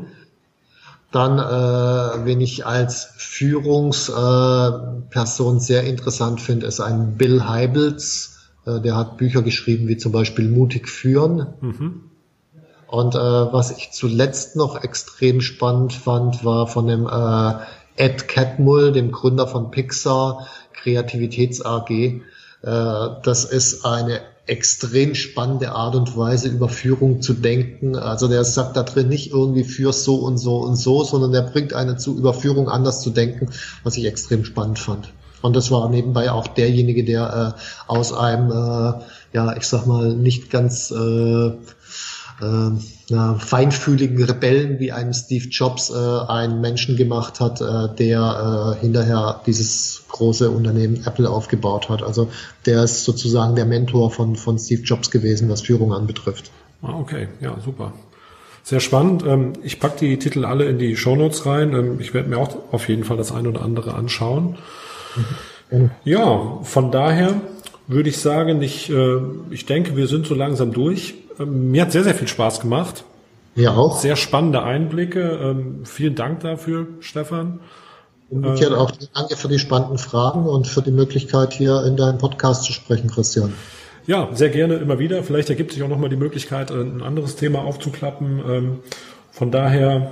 Dann, 1.12 1.38
äh, 1.38 2.26
wen 2.26 2.40
ich 2.40 2.66
als 2.66 3.14
Führungsperson 3.18 5.58
äh, 5.58 5.60
sehr 5.60 5.84
interessant 5.84 6.40
finde, 6.40 6.66
ist 6.66 6.80
ein 6.80 7.18
Bill 7.18 7.46
Heibels. 7.46 8.40
Äh, 8.66 8.80
der 8.80 8.96
hat 8.96 9.18
Bücher 9.18 9.42
geschrieben, 9.42 9.90
wie 9.90 9.98
zum 9.98 10.14
Beispiel 10.14 10.50
Mutig 10.50 10.88
führen. 10.88 11.48
Mhm. 11.60 12.04
Und 12.92 13.16
äh, 13.16 13.18
was 13.18 13.72
ich 13.72 13.92
zuletzt 13.94 14.58
noch 14.58 14.84
extrem 14.84 15.40
spannend 15.40 15.94
fand, 15.94 16.44
war 16.44 16.68
von 16.68 16.88
dem 16.88 17.08
äh, 17.08 17.54
Ed 17.96 18.28
Catmull, 18.28 18.92
dem 18.92 19.14
Gründer 19.14 19.48
von 19.48 19.72
Pixar, 19.72 20.48
Kreativitäts 20.74 21.66
AG. 21.66 21.90
Äh, 21.90 22.22
das 22.64 23.46
ist 23.46 23.86
eine 23.86 24.20
extrem 24.46 25.16
spannende 25.16 25.72
Art 25.72 25.96
und 25.96 26.18
Weise, 26.18 26.50
über 26.50 26.68
Führung 26.68 27.22
zu 27.22 27.34
denken. 27.34 27.96
Also 27.96 28.28
der 28.28 28.44
sagt 28.44 28.76
da 28.76 28.84
drin 28.84 29.08
nicht 29.08 29.32
irgendwie 29.32 29.64
für 29.64 29.94
so 29.94 30.16
und 30.16 30.38
so 30.38 30.58
und 30.58 30.76
so, 30.76 31.06
sondern 31.06 31.32
der 31.32 31.44
bringt 31.44 31.74
einen 31.74 31.98
zu, 31.98 32.18
über 32.18 32.34
Führung 32.34 32.68
anders 32.68 33.02
zu 33.02 33.12
denken, 33.12 33.52
was 33.86 33.96
ich 33.96 34.04
extrem 34.04 34.44
spannend 34.44 34.80
fand. 34.80 35.14
Und 35.42 35.56
das 35.56 35.72
war 35.72 35.88
nebenbei 35.88 36.30
auch 36.30 36.48
derjenige, 36.48 37.06
der 37.06 37.56
äh, 37.58 37.62
aus 37.88 38.12
einem, 38.12 38.52
äh, 38.52 39.02
ja, 39.32 39.56
ich 39.56 39.64
sag 39.64 39.88
mal, 39.88 40.14
nicht 40.14 40.50
ganz 40.50 40.92
äh, 40.92 41.52
äh, 42.42 42.72
ja, 43.08 43.36
feinfühligen 43.36 44.24
Rebellen 44.24 44.80
wie 44.80 44.92
einem 44.92 45.14
Steve 45.14 45.48
Jobs 45.50 45.90
äh, 45.90 45.94
einen 45.94 46.62
Menschen 46.62 46.98
gemacht 46.98 47.40
hat, 47.40 47.62
äh, 47.62 47.96
der 47.96 48.76
äh, 48.78 48.82
hinterher 48.82 49.42
dieses 49.46 50.04
große 50.10 50.50
Unternehmen 50.50 51.04
Apple 51.06 51.30
aufgebaut 51.30 51.90
hat. 51.90 52.04
Also 52.04 52.30
der 52.66 52.84
ist 52.84 53.04
sozusagen 53.04 53.56
der 53.56 53.66
Mentor 53.66 54.12
von, 54.12 54.36
von 54.36 54.58
Steve 54.58 54.82
Jobs 54.82 55.12
gewesen, 55.12 55.50
was 55.50 55.62
Führung 55.62 55.94
anbetrifft. 55.94 56.52
Ah, 56.82 56.94
okay, 56.94 57.28
ja, 57.42 57.56
super. 57.64 57.94
Sehr 58.64 58.80
spannend. 58.80 59.24
Ähm, 59.26 59.54
ich 59.64 59.80
pack 59.80 59.98
die 59.98 60.18
Titel 60.20 60.46
alle 60.46 60.66
in 60.66 60.78
die 60.78 60.96
Shownotes 60.96 61.46
rein. 61.46 61.74
Ähm, 61.74 62.00
ich 62.00 62.14
werde 62.14 62.30
mir 62.30 62.38
auch 62.38 62.56
auf 62.72 62.90
jeden 62.90 63.04
Fall 63.04 63.18
das 63.18 63.32
eine 63.32 63.50
oder 63.50 63.62
andere 63.62 63.94
anschauen. 63.94 64.58
Mhm. 65.72 65.90
Ja, 66.04 66.60
von 66.64 66.92
daher 66.92 67.42
würde 67.88 68.10
ich 68.10 68.18
sagen, 68.18 68.62
ich, 68.62 68.90
äh, 68.90 69.18
ich 69.50 69.66
denke, 69.66 69.96
wir 69.96 70.08
sind 70.08 70.26
so 70.26 70.36
langsam 70.36 70.72
durch. 70.72 71.16
Ähm, 71.40 71.72
mir 71.72 71.84
hat 71.84 71.92
sehr, 71.92 72.04
sehr 72.04 72.16
viel 72.16 72.28
Spaß 72.28 72.60
gemacht. 72.62 73.04
Mir 73.56 73.78
auch. 73.78 74.00
Sehr 74.00 74.16
spannende 74.16 74.64
Einblicke. 74.64 75.40
Ähm, 75.42 75.82
vielen 75.84 76.16
Dank 76.16 76.42
dafür, 76.42 76.88
Stefan. 77.00 77.60
Umgekehrt 78.30 78.74
auch 78.74 78.92
danke 79.14 79.36
für 79.36 79.50
die 79.50 79.60
spannenden 79.60 79.98
Fragen 79.98 80.46
und 80.46 80.66
für 80.66 80.82
die 80.82 80.92
Möglichkeit, 80.92 81.52
hier 81.52 81.84
in 81.84 81.98
deinem 81.98 82.18
Podcast 82.18 82.64
zu 82.64 82.72
sprechen, 82.72 83.10
Christian. 83.10 83.54
Ja, 84.08 84.30
sehr 84.34 84.50
gerne 84.50 84.76
immer 84.76 85.00
wieder. 85.00 85.22
Vielleicht 85.24 85.50
ergibt 85.50 85.74
sich 85.74 85.84
auch 85.84 85.90
nochmal 85.90 86.10
die 86.10 86.16
Möglichkeit, 86.16 86.72
ein 86.72 87.02
anderes 87.04 87.36
Thema 87.36 87.60
aufzuklappen. 87.60 88.42
Ähm, 88.48 88.80
von 89.32 89.52
daher 89.52 90.12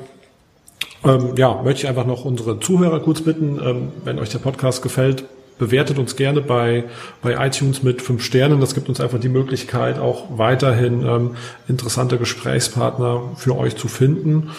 ja, 1.37 1.61
möchte 1.63 1.83
ich 1.83 1.87
einfach 1.87 2.05
noch 2.05 2.25
unsere 2.25 2.59
Zuhörer 2.59 2.99
kurz 2.99 3.21
bitten, 3.21 3.89
wenn 4.03 4.19
euch 4.19 4.29
der 4.29 4.39
Podcast 4.39 4.81
gefällt, 4.81 5.23
bewertet 5.59 5.99
uns 5.99 6.15
gerne 6.15 6.41
bei, 6.41 6.85
bei 7.21 7.45
iTunes 7.45 7.83
mit 7.83 8.01
fünf 8.01 8.23
Sternen. 8.23 8.59
Das 8.59 8.73
gibt 8.73 8.89
uns 8.89 8.99
einfach 8.99 9.19
die 9.19 9.29
Möglichkeit, 9.29 9.99
auch 9.99 10.25
weiterhin 10.37 11.05
ähm, 11.05 11.35
interessante 11.67 12.17
Gesprächspartner 12.17 13.33
für 13.35 13.55
euch 13.55 13.75
zu 13.75 13.87
finden. 13.87 14.49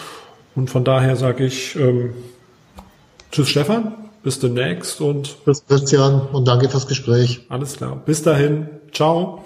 Und 0.55 0.69
von 0.69 0.85
daher 0.85 1.17
sage 1.17 1.45
ich 1.45 1.75
ähm, 1.75 2.13
Tschüss 3.31 3.49
Stefan, 3.49 3.93
bis 4.23 4.39
demnächst 4.39 5.01
und 5.01 5.43
bis 5.45 5.65
Christian 5.65 6.21
und 6.31 6.47
danke 6.47 6.69
fürs 6.69 6.87
Gespräch. 6.87 7.45
Alles 7.49 7.77
klar. 7.77 8.01
Bis 8.05 8.21
dahin. 8.21 8.69
Ciao. 8.93 9.43